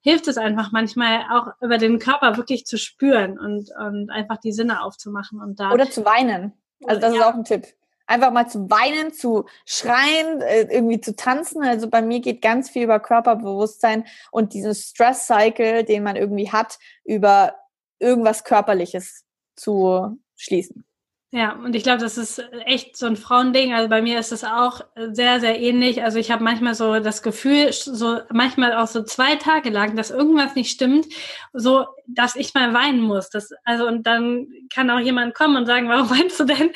hilft 0.00 0.26
es 0.28 0.38
einfach 0.38 0.72
manchmal 0.72 1.26
auch 1.30 1.48
über 1.60 1.76
den 1.76 1.98
Körper 1.98 2.38
wirklich 2.38 2.64
zu 2.64 2.78
spüren 2.78 3.38
und, 3.38 3.70
und 3.78 4.10
einfach 4.10 4.38
die 4.38 4.52
Sinne 4.52 4.82
aufzumachen 4.82 5.38
und 5.38 5.60
da. 5.60 5.72
Oder 5.72 5.90
zu 5.90 6.06
weinen. 6.06 6.54
Also 6.86 6.98
das 6.98 7.14
ja. 7.14 7.20
ist 7.20 7.26
auch 7.26 7.34
ein 7.34 7.44
Tipp 7.44 7.66
einfach 8.10 8.32
mal 8.32 8.48
zu 8.48 8.68
weinen, 8.68 9.12
zu 9.12 9.46
schreien, 9.64 10.42
äh, 10.42 10.62
irgendwie 10.62 11.00
zu 11.00 11.14
tanzen. 11.14 11.62
Also 11.62 11.88
bei 11.88 12.02
mir 12.02 12.20
geht 12.20 12.42
ganz 12.42 12.68
viel 12.68 12.82
über 12.82 12.98
Körperbewusstsein 12.98 14.04
und 14.32 14.52
diesen 14.52 14.74
Stress-Cycle, 14.74 15.84
den 15.84 16.02
man 16.02 16.16
irgendwie 16.16 16.50
hat, 16.50 16.78
über 17.04 17.54
irgendwas 18.00 18.44
Körperliches 18.44 19.24
zu 19.54 20.18
schließen. 20.36 20.84
Ja, 21.32 21.52
und 21.52 21.76
ich 21.76 21.84
glaube, 21.84 22.00
das 22.00 22.18
ist 22.18 22.42
echt 22.66 22.96
so 22.96 23.06
ein 23.06 23.14
Frauending. 23.14 23.72
Also 23.72 23.88
bei 23.88 24.02
mir 24.02 24.18
ist 24.18 24.32
es 24.32 24.42
auch 24.42 24.80
sehr, 25.12 25.38
sehr 25.38 25.60
ähnlich. 25.60 26.02
Also 26.02 26.18
ich 26.18 26.32
habe 26.32 26.42
manchmal 26.42 26.74
so 26.74 26.98
das 26.98 27.22
Gefühl, 27.22 27.72
so 27.72 28.18
manchmal 28.32 28.74
auch 28.74 28.88
so 28.88 29.04
zwei 29.04 29.36
Tage 29.36 29.70
lang, 29.70 29.94
dass 29.94 30.10
irgendwas 30.10 30.56
nicht 30.56 30.72
stimmt, 30.72 31.06
so 31.52 31.86
dass 32.08 32.34
ich 32.34 32.52
mal 32.54 32.74
weinen 32.74 33.00
muss. 33.00 33.30
Das, 33.30 33.50
also 33.62 33.86
und 33.86 34.08
dann 34.08 34.48
kann 34.74 34.90
auch 34.90 34.98
jemand 34.98 35.36
kommen 35.36 35.54
und 35.54 35.66
sagen, 35.66 35.88
warum 35.88 36.10
weinst 36.10 36.40
du 36.40 36.44
denn? 36.46 36.70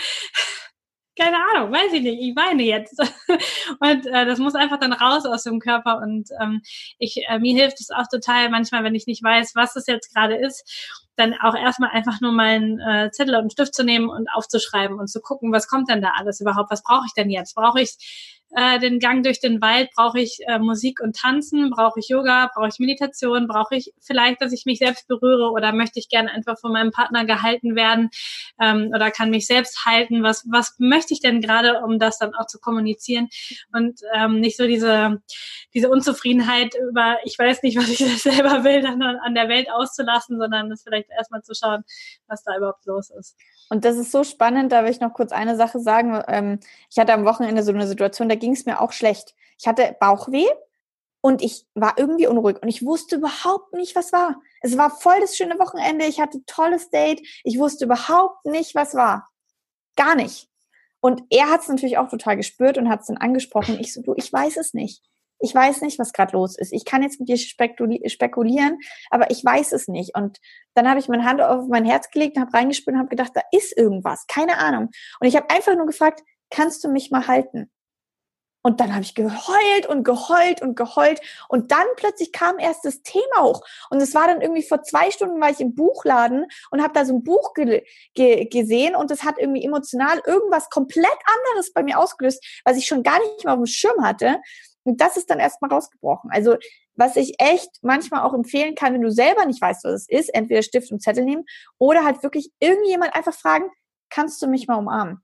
Keine 1.16 1.36
Ahnung, 1.36 1.72
weiß 1.72 1.92
ich 1.92 2.02
nicht, 2.02 2.20
ich 2.20 2.36
weine 2.36 2.62
jetzt. 2.62 2.98
und 3.80 4.06
äh, 4.06 4.26
das 4.26 4.38
muss 4.38 4.54
einfach 4.54 4.78
dann 4.78 4.92
raus 4.92 5.24
aus 5.26 5.44
dem 5.44 5.60
Körper. 5.60 5.98
Und 5.98 6.30
ähm, 6.40 6.62
ich, 6.98 7.22
äh, 7.28 7.38
mir 7.38 7.54
hilft 7.54 7.80
es 7.80 7.90
auch 7.90 8.06
total 8.10 8.50
manchmal, 8.50 8.84
wenn 8.84 8.94
ich 8.94 9.06
nicht 9.06 9.22
weiß, 9.22 9.54
was 9.54 9.76
es 9.76 9.86
jetzt 9.86 10.12
gerade 10.14 10.36
ist, 10.36 11.00
dann 11.16 11.34
auch 11.34 11.54
erstmal 11.54 11.90
einfach 11.90 12.20
nur 12.20 12.32
meinen 12.32 12.80
äh, 12.80 13.10
Zettel 13.12 13.34
und 13.34 13.42
einen 13.42 13.50
Stift 13.50 13.74
zu 13.74 13.84
nehmen 13.84 14.08
und 14.08 14.28
aufzuschreiben 14.34 14.98
und 14.98 15.08
zu 15.08 15.20
gucken, 15.20 15.52
was 15.52 15.68
kommt 15.68 15.88
denn 15.88 16.02
da 16.02 16.12
alles 16.18 16.40
überhaupt, 16.40 16.70
was 16.70 16.82
brauche 16.82 17.06
ich 17.06 17.12
denn 17.14 17.30
jetzt? 17.30 17.54
Brauche 17.54 17.80
ich 17.80 18.42
äh, 18.54 18.78
den 18.78 19.00
Gang 19.00 19.24
durch 19.24 19.40
den 19.40 19.60
Wald? 19.60 19.90
Brauche 19.94 20.20
ich 20.20 20.38
äh, 20.46 20.58
Musik 20.58 21.00
und 21.00 21.16
Tanzen? 21.16 21.70
Brauche 21.70 22.00
ich 22.00 22.08
Yoga? 22.08 22.50
Brauche 22.54 22.68
ich 22.68 22.78
Meditation? 22.78 23.48
Brauche 23.48 23.76
ich 23.76 23.92
vielleicht, 24.00 24.40
dass 24.40 24.52
ich 24.52 24.64
mich 24.66 24.78
selbst 24.78 25.08
berühre 25.08 25.50
oder 25.50 25.72
möchte 25.72 25.98
ich 25.98 26.08
gerne 26.08 26.30
einfach 26.30 26.58
von 26.58 26.72
meinem 26.72 26.92
Partner 26.92 27.24
gehalten 27.24 27.74
werden 27.74 28.10
ähm, 28.60 28.90
oder 28.94 29.10
kann 29.10 29.30
mich 29.30 29.46
selbst 29.46 29.84
halten? 29.84 30.22
Was, 30.22 30.44
was 30.48 30.76
möchte 30.78 31.14
ich 31.14 31.20
denn 31.20 31.40
gerade, 31.40 31.82
um 31.84 31.98
das 31.98 32.18
dann 32.18 32.34
auch 32.34 32.46
zu 32.46 32.58
kommunizieren 32.60 33.28
und 33.72 34.00
ähm, 34.14 34.40
nicht 34.40 34.56
so 34.56 34.66
diese, 34.66 35.22
diese 35.74 35.90
Unzufriedenheit 35.90 36.74
über, 36.90 37.18
ich 37.24 37.38
weiß 37.38 37.62
nicht, 37.62 37.76
was 37.76 37.88
ich 37.88 37.98
selber 38.22 38.64
will, 38.64 38.82
dann 38.82 39.02
an 39.02 39.34
der 39.34 39.48
Welt 39.48 39.68
auszulassen, 39.70 40.38
sondern 40.38 40.70
es 40.70 40.82
vielleicht 40.82 41.10
erstmal 41.10 41.42
zu 41.42 41.54
schauen, 41.54 41.82
was 42.28 42.44
da 42.44 42.56
überhaupt 42.56 42.86
los 42.86 43.10
ist. 43.10 43.36
Und 43.70 43.84
das 43.84 43.96
ist 43.96 44.12
so 44.12 44.24
spannend, 44.24 44.72
da 44.72 44.84
will 44.84 44.90
ich 44.90 45.00
noch 45.00 45.14
kurz 45.14 45.32
eine 45.32 45.56
Sache 45.56 45.80
sagen. 45.80 46.22
Ähm, 46.28 46.60
ich 46.90 46.98
hatte 46.98 47.12
am 47.12 47.24
Wochenende 47.24 47.62
so 47.62 47.72
eine 47.72 47.86
Situation, 47.86 48.28
da 48.28 48.34
ging 48.44 48.52
es 48.52 48.66
mir 48.66 48.80
auch 48.80 48.92
schlecht. 48.92 49.34
Ich 49.58 49.66
hatte 49.66 49.96
Bauchweh 49.98 50.46
und 51.22 51.42
ich 51.42 51.66
war 51.74 51.94
irgendwie 51.96 52.26
unruhig 52.26 52.60
und 52.60 52.68
ich 52.68 52.84
wusste 52.84 53.16
überhaupt 53.16 53.72
nicht, 53.72 53.96
was 53.96 54.12
war. 54.12 54.40
Es 54.60 54.76
war 54.76 54.90
voll 54.90 55.20
das 55.20 55.36
schöne 55.36 55.58
Wochenende, 55.58 56.04
ich 56.04 56.20
hatte 56.20 56.44
tolles 56.44 56.90
Date, 56.90 57.26
ich 57.44 57.58
wusste 57.58 57.86
überhaupt 57.86 58.44
nicht, 58.44 58.74
was 58.74 58.94
war. 58.94 59.30
Gar 59.96 60.16
nicht. 60.16 60.50
Und 61.00 61.22
er 61.30 61.48
hat 61.50 61.62
es 61.62 61.68
natürlich 61.68 61.96
auch 61.96 62.08
total 62.08 62.36
gespürt 62.36 62.76
und 62.76 62.90
hat 62.90 63.00
es 63.00 63.06
dann 63.06 63.16
angesprochen. 63.16 63.78
Ich 63.80 63.94
so, 63.94 64.02
du, 64.02 64.14
ich 64.16 64.30
weiß 64.30 64.58
es 64.58 64.74
nicht. 64.74 65.02
Ich 65.38 65.54
weiß 65.54 65.80
nicht, 65.80 65.98
was 65.98 66.12
gerade 66.12 66.32
los 66.32 66.58
ist. 66.58 66.72
Ich 66.72 66.84
kann 66.84 67.02
jetzt 67.02 67.20
mit 67.20 67.28
dir 67.28 67.36
spekulieren, 67.36 68.78
aber 69.10 69.30
ich 69.30 69.44
weiß 69.44 69.72
es 69.72 69.88
nicht. 69.88 70.14
Und 70.14 70.40
dann 70.74 70.88
habe 70.88 71.00
ich 71.00 71.08
meine 71.08 71.24
Hand 71.24 71.40
auf 71.40 71.68
mein 71.68 71.84
Herz 71.84 72.10
gelegt, 72.10 72.38
habe 72.38 72.52
reingespürt 72.52 72.94
und 72.94 73.00
habe 73.00 73.10
gedacht, 73.10 73.32
da 73.34 73.42
ist 73.50 73.76
irgendwas, 73.76 74.26
keine 74.26 74.58
Ahnung. 74.58 74.90
Und 75.20 75.26
ich 75.26 75.36
habe 75.36 75.50
einfach 75.50 75.74
nur 75.74 75.86
gefragt, 75.86 76.22
kannst 76.50 76.84
du 76.84 76.88
mich 76.88 77.10
mal 77.10 77.26
halten? 77.26 77.70
Und 78.66 78.80
dann 78.80 78.94
habe 78.94 79.04
ich 79.04 79.14
geheult 79.14 79.86
und 79.88 80.04
geheult 80.04 80.62
und 80.62 80.74
geheult. 80.74 81.20
Und 81.48 81.70
dann 81.70 81.84
plötzlich 81.96 82.32
kam 82.32 82.58
erst 82.58 82.86
das 82.86 83.02
Thema 83.02 83.42
hoch. 83.42 83.62
Und 83.90 84.00
es 84.00 84.14
war 84.14 84.26
dann 84.26 84.40
irgendwie 84.40 84.62
vor 84.62 84.82
zwei 84.82 85.10
Stunden 85.10 85.38
war 85.38 85.50
ich 85.50 85.60
im 85.60 85.74
Buchladen 85.74 86.46
und 86.70 86.82
habe 86.82 86.94
da 86.94 87.04
so 87.04 87.12
ein 87.12 87.22
Buch 87.22 87.52
ge 87.52 87.84
ge 88.14 88.46
gesehen 88.46 88.96
und 88.96 89.10
es 89.10 89.22
hat 89.22 89.38
irgendwie 89.38 89.64
emotional 89.64 90.22
irgendwas 90.26 90.70
komplett 90.70 91.18
anderes 91.36 91.74
bei 91.74 91.82
mir 91.82 91.98
ausgelöst, 91.98 92.42
was 92.64 92.78
ich 92.78 92.86
schon 92.86 93.02
gar 93.02 93.18
nicht 93.18 93.44
mehr 93.44 93.52
auf 93.52 93.60
dem 93.60 93.66
Schirm 93.66 94.02
hatte. 94.02 94.38
Und 94.84 95.02
das 95.02 95.18
ist 95.18 95.28
dann 95.28 95.40
erstmal 95.40 95.70
rausgebrochen. 95.70 96.30
Also 96.32 96.56
was 96.96 97.16
ich 97.16 97.34
echt 97.38 97.68
manchmal 97.82 98.22
auch 98.22 98.32
empfehlen 98.32 98.74
kann, 98.74 98.94
wenn 98.94 99.02
du 99.02 99.10
selber 99.10 99.44
nicht 99.44 99.60
weißt, 99.60 99.84
was 99.84 99.92
es 99.92 100.08
ist, 100.08 100.34
entweder 100.34 100.62
Stift 100.62 100.90
und 100.90 101.02
Zettel 101.02 101.24
nehmen 101.24 101.44
oder 101.76 102.04
halt 102.04 102.22
wirklich 102.22 102.50
irgendjemand 102.60 103.14
einfach 103.14 103.34
fragen, 103.34 103.66
kannst 104.08 104.40
du 104.40 104.46
mich 104.46 104.68
mal 104.68 104.76
umarmen? 104.76 105.22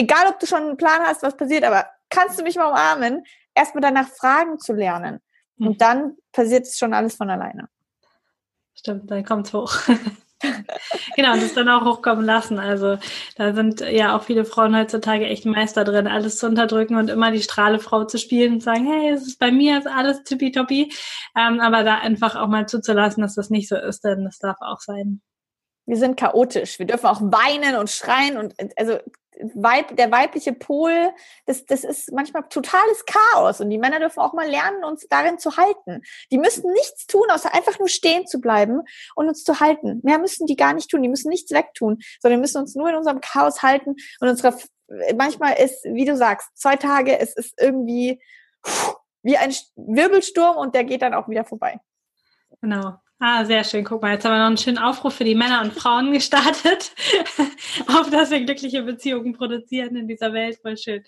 Egal 0.00 0.26
ob 0.28 0.40
du 0.40 0.46
schon 0.46 0.62
einen 0.62 0.76
Plan 0.76 1.02
hast, 1.02 1.22
was 1.22 1.36
passiert, 1.36 1.64
aber 1.64 1.86
kannst 2.08 2.38
du 2.38 2.42
mich 2.42 2.56
mal 2.56 2.68
umarmen? 2.68 3.24
Erstmal 3.54 3.82
danach 3.82 4.08
Fragen 4.08 4.58
zu 4.58 4.72
lernen. 4.72 5.20
Und 5.58 5.68
mhm. 5.68 5.78
dann 5.78 6.16
passiert 6.32 6.66
es 6.66 6.78
schon 6.78 6.94
alles 6.94 7.16
von 7.16 7.28
alleine. 7.28 7.68
Stimmt, 8.74 9.10
dann 9.10 9.24
kommt 9.24 9.46
es 9.46 9.52
hoch. 9.52 9.74
genau, 11.16 11.34
und 11.34 11.42
das 11.42 11.52
dann 11.52 11.68
auch 11.68 11.84
hochkommen 11.84 12.24
lassen. 12.24 12.58
Also 12.58 12.96
da 13.36 13.52
sind 13.52 13.80
ja 13.80 14.16
auch 14.16 14.22
viele 14.22 14.46
Frauen 14.46 14.74
heutzutage 14.74 15.26
echt 15.26 15.44
Meister 15.44 15.84
drin, 15.84 16.06
alles 16.06 16.38
zu 16.38 16.46
unterdrücken 16.46 16.96
und 16.96 17.10
immer 17.10 17.30
die 17.30 17.42
Strahlefrau 17.42 18.04
zu 18.04 18.16
spielen 18.16 18.54
und 18.54 18.62
sagen, 18.62 18.86
hey, 18.86 19.10
es 19.10 19.26
ist 19.26 19.38
bei 19.38 19.52
mir, 19.52 19.78
ist 19.78 19.86
alles 19.86 20.22
tippitoppi. 20.24 20.92
Ähm, 21.36 21.60
aber 21.60 21.84
da 21.84 21.98
einfach 21.98 22.36
auch 22.36 22.48
mal 22.48 22.66
zuzulassen, 22.66 23.22
dass 23.22 23.34
das 23.34 23.50
nicht 23.50 23.68
so 23.68 23.76
ist, 23.76 24.02
denn 24.02 24.24
das 24.24 24.38
darf 24.38 24.56
auch 24.62 24.80
sein. 24.80 25.20
Wir 25.90 25.96
sind 25.96 26.16
chaotisch. 26.16 26.78
Wir 26.78 26.86
dürfen 26.86 27.06
auch 27.06 27.20
weinen 27.20 27.74
und 27.74 27.90
schreien 27.90 28.38
und 28.38 28.54
also 28.76 28.98
Weib, 29.54 29.96
der 29.96 30.12
weibliche 30.12 30.52
Pol, 30.52 31.12
das, 31.46 31.66
das 31.66 31.82
ist 31.82 32.12
manchmal 32.12 32.44
totales 32.48 33.04
Chaos 33.06 33.60
und 33.60 33.70
die 33.70 33.78
Männer 33.78 33.98
dürfen 33.98 34.20
auch 34.20 34.32
mal 34.32 34.48
lernen, 34.48 34.84
uns 34.84 35.08
darin 35.08 35.40
zu 35.40 35.56
halten. 35.56 36.02
Die 36.30 36.38
müssen 36.38 36.70
nichts 36.72 37.08
tun, 37.08 37.24
außer 37.28 37.52
einfach 37.54 37.80
nur 37.80 37.88
stehen 37.88 38.26
zu 38.28 38.40
bleiben 38.40 38.82
und 39.16 39.28
uns 39.28 39.42
zu 39.42 39.58
halten. 39.58 39.98
Mehr 40.04 40.18
müssen 40.18 40.46
die 40.46 40.54
gar 40.54 40.74
nicht 40.74 40.90
tun, 40.90 41.02
die 41.02 41.08
müssen 41.08 41.28
nichts 41.28 41.50
wegtun, 41.50 41.98
sondern 42.20 42.40
müssen 42.40 42.58
uns 42.60 42.76
nur 42.76 42.90
in 42.90 42.94
unserem 42.94 43.20
Chaos 43.20 43.62
halten 43.62 43.96
und 44.20 44.28
unsere, 44.28 44.56
manchmal 45.16 45.54
ist, 45.54 45.82
wie 45.86 46.04
du 46.04 46.16
sagst, 46.16 46.50
zwei 46.54 46.76
Tage, 46.76 47.18
es 47.18 47.34
ist 47.34 47.60
irgendwie 47.60 48.22
wie 49.22 49.38
ein 49.38 49.52
Wirbelsturm 49.74 50.56
und 50.56 50.76
der 50.76 50.84
geht 50.84 51.02
dann 51.02 51.14
auch 51.14 51.28
wieder 51.28 51.44
vorbei. 51.44 51.80
Genau. 52.60 52.98
Ah, 53.22 53.44
sehr 53.44 53.64
schön. 53.64 53.84
Guck 53.84 54.00
mal, 54.00 54.14
jetzt 54.14 54.24
haben 54.24 54.32
wir 54.32 54.38
noch 54.38 54.46
einen 54.46 54.56
schönen 54.56 54.78
Aufruf 54.78 55.14
für 55.14 55.24
die 55.24 55.34
Männer 55.34 55.60
und 55.60 55.74
Frauen 55.74 56.10
gestartet, 56.14 56.92
auf 57.86 58.08
dass 58.08 58.30
wir 58.30 58.40
glückliche 58.40 58.82
Beziehungen 58.82 59.34
produzieren 59.34 59.94
in 59.94 60.08
dieser 60.08 60.32
Welt. 60.32 60.58
Voll 60.62 60.78
schön. 60.78 61.04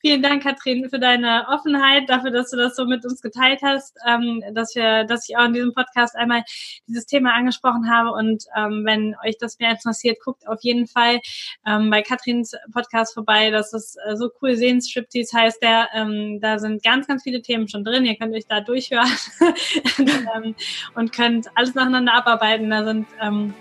Vielen 0.00 0.22
Dank, 0.22 0.42
Katrin, 0.42 0.90
für 0.90 0.98
deine 0.98 1.46
Offenheit, 1.48 2.10
dafür, 2.10 2.32
dass 2.32 2.50
du 2.50 2.56
das 2.56 2.74
so 2.74 2.84
mit 2.84 3.04
uns 3.04 3.22
geteilt 3.22 3.60
hast, 3.62 3.96
ähm, 4.08 4.42
dass 4.54 4.74
wir, 4.74 5.04
dass 5.04 5.28
ich 5.28 5.36
auch 5.36 5.44
in 5.44 5.52
diesem 5.52 5.72
Podcast 5.72 6.16
einmal 6.16 6.42
dieses 6.88 7.06
Thema 7.06 7.32
angesprochen 7.32 7.88
habe. 7.88 8.10
Und 8.10 8.42
ähm, 8.56 8.82
wenn 8.84 9.14
euch 9.24 9.38
das 9.38 9.60
mehr 9.60 9.70
interessiert, 9.70 10.18
guckt 10.24 10.48
auf 10.48 10.58
jeden 10.62 10.88
Fall 10.88 11.20
ähm, 11.64 11.90
bei 11.90 12.02
Katrins 12.02 12.56
Podcast 12.72 13.14
vorbei. 13.14 13.52
Das 13.52 13.72
ist 13.72 13.96
äh, 14.04 14.16
so 14.16 14.30
cool. 14.42 14.56
Sehensstriptease 14.56 15.38
heißt 15.38 15.62
der. 15.62 15.90
Ähm, 15.94 16.40
da 16.40 16.58
sind 16.58 16.82
ganz, 16.82 17.06
ganz 17.06 17.22
viele 17.22 17.40
Themen 17.40 17.68
schon 17.68 17.84
drin. 17.84 18.04
Ihr 18.04 18.16
könnt 18.16 18.34
euch 18.34 18.48
da 18.48 18.60
durchhören 18.60 19.06
ähm, 20.34 20.56
und 20.96 21.12
könnt 21.12 21.51
alles 21.54 21.74
nacheinander 21.74 22.14
abarbeiten. 22.14 22.70
Da 22.70 22.84
sind 22.84 23.06
ähm, 23.20 23.54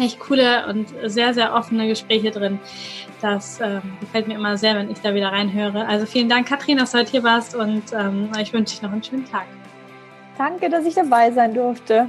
echt 0.00 0.18
coole 0.20 0.66
und 0.66 0.88
sehr, 1.04 1.34
sehr 1.34 1.54
offene 1.54 1.86
Gespräche 1.88 2.30
drin. 2.30 2.58
Das 3.20 3.60
ähm, 3.60 3.82
gefällt 4.00 4.28
mir 4.28 4.34
immer 4.34 4.56
sehr, 4.56 4.74
wenn 4.74 4.90
ich 4.90 5.00
da 5.00 5.14
wieder 5.14 5.32
reinhöre. 5.32 5.86
Also 5.86 6.06
vielen 6.06 6.28
Dank, 6.28 6.48
Katrin, 6.48 6.78
dass 6.78 6.92
du 6.92 6.98
heute 6.98 7.10
hier 7.10 7.22
warst 7.22 7.54
und 7.54 7.84
ähm, 7.92 8.30
ich 8.40 8.52
wünsche 8.52 8.78
dir 8.78 8.86
noch 8.86 8.92
einen 8.92 9.02
schönen 9.02 9.30
Tag. 9.30 9.46
Danke, 10.36 10.68
dass 10.68 10.84
ich 10.84 10.94
dabei 10.94 11.30
sein 11.30 11.54
durfte. 11.54 12.08